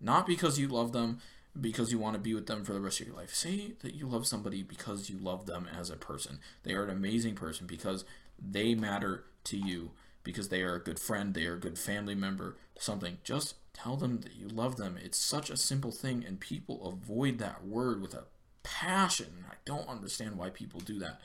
not 0.00 0.26
because 0.26 0.58
you 0.58 0.68
love 0.68 0.92
them, 0.92 1.20
because 1.60 1.90
you 1.90 1.98
want 1.98 2.14
to 2.14 2.20
be 2.20 2.34
with 2.34 2.46
them 2.46 2.64
for 2.64 2.72
the 2.72 2.80
rest 2.80 3.00
of 3.00 3.08
your 3.08 3.16
life. 3.16 3.34
Say 3.34 3.72
that 3.80 3.94
you 3.94 4.06
love 4.06 4.26
somebody 4.26 4.62
because 4.62 5.10
you 5.10 5.18
love 5.18 5.46
them 5.46 5.66
as 5.76 5.90
a 5.90 5.96
person. 5.96 6.38
They 6.62 6.74
are 6.74 6.84
an 6.84 6.90
amazing 6.90 7.34
person 7.34 7.66
because 7.66 8.04
they 8.38 8.74
matter 8.74 9.24
to 9.44 9.56
you 9.56 9.90
because 10.24 10.48
they 10.48 10.62
are 10.62 10.74
a 10.74 10.82
good 10.82 10.98
friend, 10.98 11.34
they 11.34 11.46
are 11.46 11.54
a 11.54 11.60
good 11.60 11.78
family 11.78 12.14
member, 12.14 12.56
something. 12.78 13.18
Just 13.22 13.54
tell 13.74 13.96
them 13.96 14.20
that 14.20 14.34
you 14.34 14.48
love 14.48 14.76
them. 14.76 14.98
It's 15.00 15.18
such 15.18 15.50
a 15.50 15.56
simple 15.56 15.92
thing, 15.92 16.24
and 16.26 16.40
people 16.40 16.88
avoid 16.88 17.38
that 17.38 17.64
word 17.64 18.00
with 18.00 18.14
a 18.14 18.24
passion. 18.62 19.44
I 19.48 19.54
don't 19.64 19.88
understand 19.88 20.36
why 20.36 20.50
people 20.50 20.80
do 20.80 20.98
that. 20.98 21.20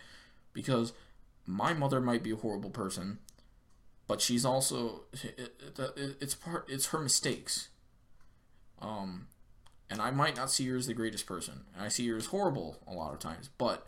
Because 0.54 0.94
my 1.46 1.74
mother 1.74 2.02
might 2.02 2.22
be 2.22 2.32
a 2.32 2.36
horrible 2.36 2.70
person, 2.70 3.20
but 4.08 4.22
she's 4.22 4.46
also 4.46 5.04
it, 5.14 5.56
it, 5.78 6.18
it's 6.20 6.36
part 6.36 6.66
it's 6.68 6.88
her 6.88 7.00
mistakes. 7.00 7.70
Um, 8.82 9.28
and 9.90 10.02
I 10.02 10.12
might 10.12 10.36
not 10.36 10.52
see 10.52 10.68
her 10.68 10.78
as 10.78 10.88
the 10.88 10.94
greatest 10.94 11.26
person, 11.26 11.62
and 11.74 11.84
I 11.84 11.88
see 11.88 12.08
her 12.10 12.18
as 12.18 12.28
horrible 12.28 12.78
a 12.88 12.94
lot 12.94 13.14
of 13.14 13.20
times, 13.20 13.50
but 13.58 13.88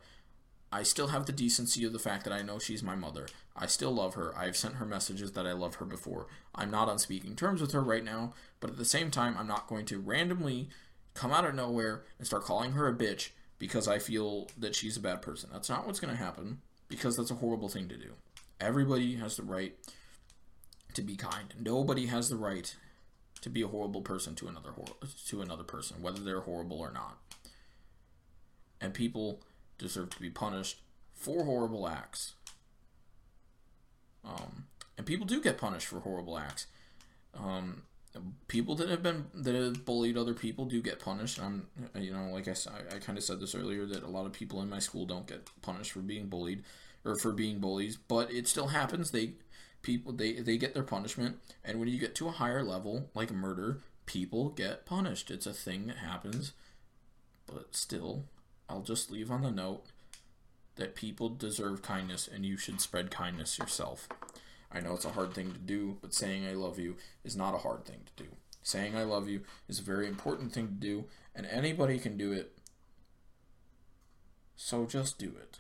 I 0.72 0.84
still 0.84 1.08
have 1.08 1.26
the 1.26 1.34
decency 1.34 1.84
of 1.84 1.92
the 1.92 2.00
fact 2.00 2.24
that 2.24 2.34
I 2.34 2.42
know 2.42 2.58
she's 2.58 2.82
my 2.82 2.96
mother. 2.96 3.28
I 3.56 3.66
still 3.66 3.92
love 3.92 4.14
her. 4.14 4.34
I've 4.38 4.56
sent 4.56 4.76
her 4.76 4.86
messages 4.86 5.34
that 5.34 5.46
I 5.46 5.52
love 5.52 5.76
her 5.76 5.86
before. 5.86 6.28
I'm 6.56 6.72
not 6.72 6.88
on 6.88 6.98
speaking 6.98 7.36
terms 7.36 7.60
with 7.60 7.74
her 7.74 7.82
right 7.82 8.04
now, 8.04 8.34
but 8.62 8.70
at 8.70 8.78
the 8.78 8.86
same 8.86 9.12
time, 9.12 9.36
I'm 9.38 9.48
not 9.48 9.68
going 9.68 9.86
to 9.88 10.00
randomly 10.00 10.70
come 11.14 11.32
out 11.32 11.46
of 11.46 11.56
nowhere 11.56 12.04
and 12.18 12.26
start 12.26 12.44
calling 12.44 12.72
her 12.72 12.88
a 12.88 12.94
bitch 12.94 13.30
because 13.60 13.88
I 13.88 14.00
feel 14.00 14.48
that 14.58 14.74
she's 14.74 14.96
a 14.96 15.02
bad 15.02 15.22
person. 15.22 15.50
That's 15.52 15.70
not 15.70 15.86
what's 15.86 16.00
going 16.00 16.16
to 16.16 16.24
happen 16.24 16.62
because 16.88 17.18
that's 17.18 17.32
a 17.32 17.36
horrible 17.36 17.70
thing 17.70 17.90
to 17.90 17.98
do. 17.98 18.14
Everybody 18.60 19.16
has 19.16 19.36
the 19.36 19.44
right 19.44 19.76
to 20.94 21.02
be 21.02 21.16
kind. 21.16 21.54
Nobody 21.60 22.06
has 22.06 22.30
the 22.30 22.38
right 22.38 22.74
to 23.42 23.50
be 23.50 23.62
a 23.62 23.68
horrible 23.68 24.02
person 24.02 24.36
to 24.36 24.48
another 24.48 24.72
hor- 24.72 24.98
to 25.28 25.42
another 25.42 25.64
person, 25.64 26.02
whether 26.02 26.22
they're 26.22 26.42
horrible 26.42 26.80
or 26.80 26.92
not. 26.92 27.18
And 28.80 28.94
people 28.94 29.42
deserve 29.82 30.10
to 30.12 30.20
be 30.20 30.30
punished 30.30 30.82
for 31.14 31.44
horrible 31.44 31.88
acts. 31.88 32.34
Um, 34.24 34.66
and 34.98 35.06
people 35.06 35.26
do 35.26 35.42
get 35.42 35.58
punished 35.58 35.88
for 35.88 36.00
horrible 36.00 36.38
acts. 36.38 36.68
Um, 37.34 37.84
people 38.48 38.76
that 38.76 38.90
have 38.90 39.02
been 39.02 39.26
that 39.34 39.56
have 39.56 39.86
bullied 39.86 40.18
other 40.18 40.34
people 40.34 40.66
do 40.66 40.82
get 40.82 41.00
punished. 41.00 41.42
I'm, 41.42 41.68
you 41.96 42.14
know, 42.14 42.30
like 42.32 42.48
I 42.48 42.56
I 42.94 43.00
kind 43.00 43.18
of 43.18 43.24
said 43.24 43.40
this 43.40 43.56
earlier 43.56 43.86
that 43.86 44.04
a 44.04 44.08
lot 44.08 44.26
of 44.26 44.34
people 44.34 44.62
in 44.62 44.70
my 44.70 44.80
school 44.80 45.06
don't 45.06 45.28
get 45.28 45.50
punished 45.62 45.92
for 45.92 46.00
being 46.00 46.28
bullied 46.28 46.64
or 47.06 47.16
for 47.16 47.32
being 47.32 47.60
bullies, 47.60 47.98
but 47.98 48.32
it 48.32 48.48
still 48.48 48.68
happens. 48.68 49.12
They 49.12 49.34
people 49.82 50.12
they 50.14 50.34
they 50.34 50.58
get 50.58 50.74
their 50.74 50.84
punishment, 50.84 51.38
and 51.64 51.80
when 51.80 51.88
you 51.88 52.00
get 52.00 52.16
to 52.16 52.28
a 52.28 52.32
higher 52.32 52.64
level 52.64 53.10
like 53.16 53.32
murder, 53.32 53.80
people 54.06 54.50
get 54.50 54.86
punished. 54.86 55.32
It's 55.32 55.48
a 55.48 55.54
thing 55.54 55.88
that 55.88 55.98
happens, 55.98 56.52
but 57.48 57.76
still, 57.76 58.26
I'll 58.72 58.82
just 58.82 59.12
leave 59.12 59.30
on 59.30 59.42
the 59.42 59.52
note 59.52 59.84
that 60.78 60.96
people 60.96 61.28
deserve 61.28 61.82
kindness, 61.82 62.30
and 62.34 62.46
you 62.46 62.56
should 62.56 62.80
spread 62.80 63.12
kindness 63.12 63.60
yourself. 63.60 64.08
I 64.72 64.80
know 64.80 64.94
it's 64.94 65.04
a 65.04 65.12
hard 65.12 65.34
thing 65.34 65.52
to 65.52 65.60
do, 65.60 65.98
but 66.02 66.14
saying 66.14 66.48
I 66.48 66.54
love 66.54 66.80
you 66.80 66.96
is 67.26 67.36
not 67.36 67.54
a 67.54 67.60
hard 67.60 67.84
thing 67.84 68.00
to 68.06 68.24
do. 68.24 68.30
Saying 68.64 68.96
I 68.96 69.04
love 69.04 69.28
you 69.28 69.42
is 69.68 69.80
a 69.80 69.84
very 69.84 70.08
important 70.08 70.54
thing 70.54 70.68
to 70.68 70.74
do, 70.74 71.06
and 71.36 71.46
anybody 71.48 72.00
can 72.00 72.16
do 72.16 72.32
it. 72.32 72.58
So 74.56 74.86
just 74.86 75.20
do 75.20 75.34
it. 75.42 75.60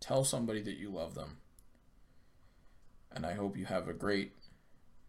Tell 0.00 0.24
somebody 0.24 0.62
that 0.62 0.78
you 0.78 0.90
love 0.90 1.14
them. 1.14 1.36
And 3.12 3.24
I 3.24 3.34
hope 3.34 3.56
you 3.56 3.66
have 3.66 3.86
a 3.86 3.94
great 3.94 4.32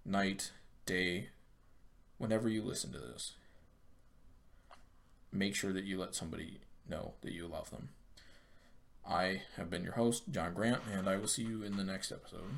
night, 0.06 0.52
day, 0.86 1.30
whenever 2.20 2.48
you 2.48 2.62
listen 2.62 2.92
to 2.92 3.00
this. 3.00 3.34
Make 5.32 5.56
sure 5.56 5.74
that 5.74 5.86
you 5.86 6.00
let 6.00 6.14
somebody 6.14 6.60
know 6.90 7.14
that 7.22 7.34
you 7.34 7.48
love 7.48 7.70
them. 7.72 7.90
I 9.08 9.42
have 9.58 9.70
been 9.70 9.84
your 9.84 9.94
host, 9.94 10.24
John 10.32 10.54
Grant, 10.54 10.82
and 10.92 11.10
I 11.10 11.18
will 11.18 11.28
see 11.28 11.44
you 11.44 11.64
in 11.64 11.78
the 11.78 11.84
next 11.84 12.12
episode. 12.12 12.52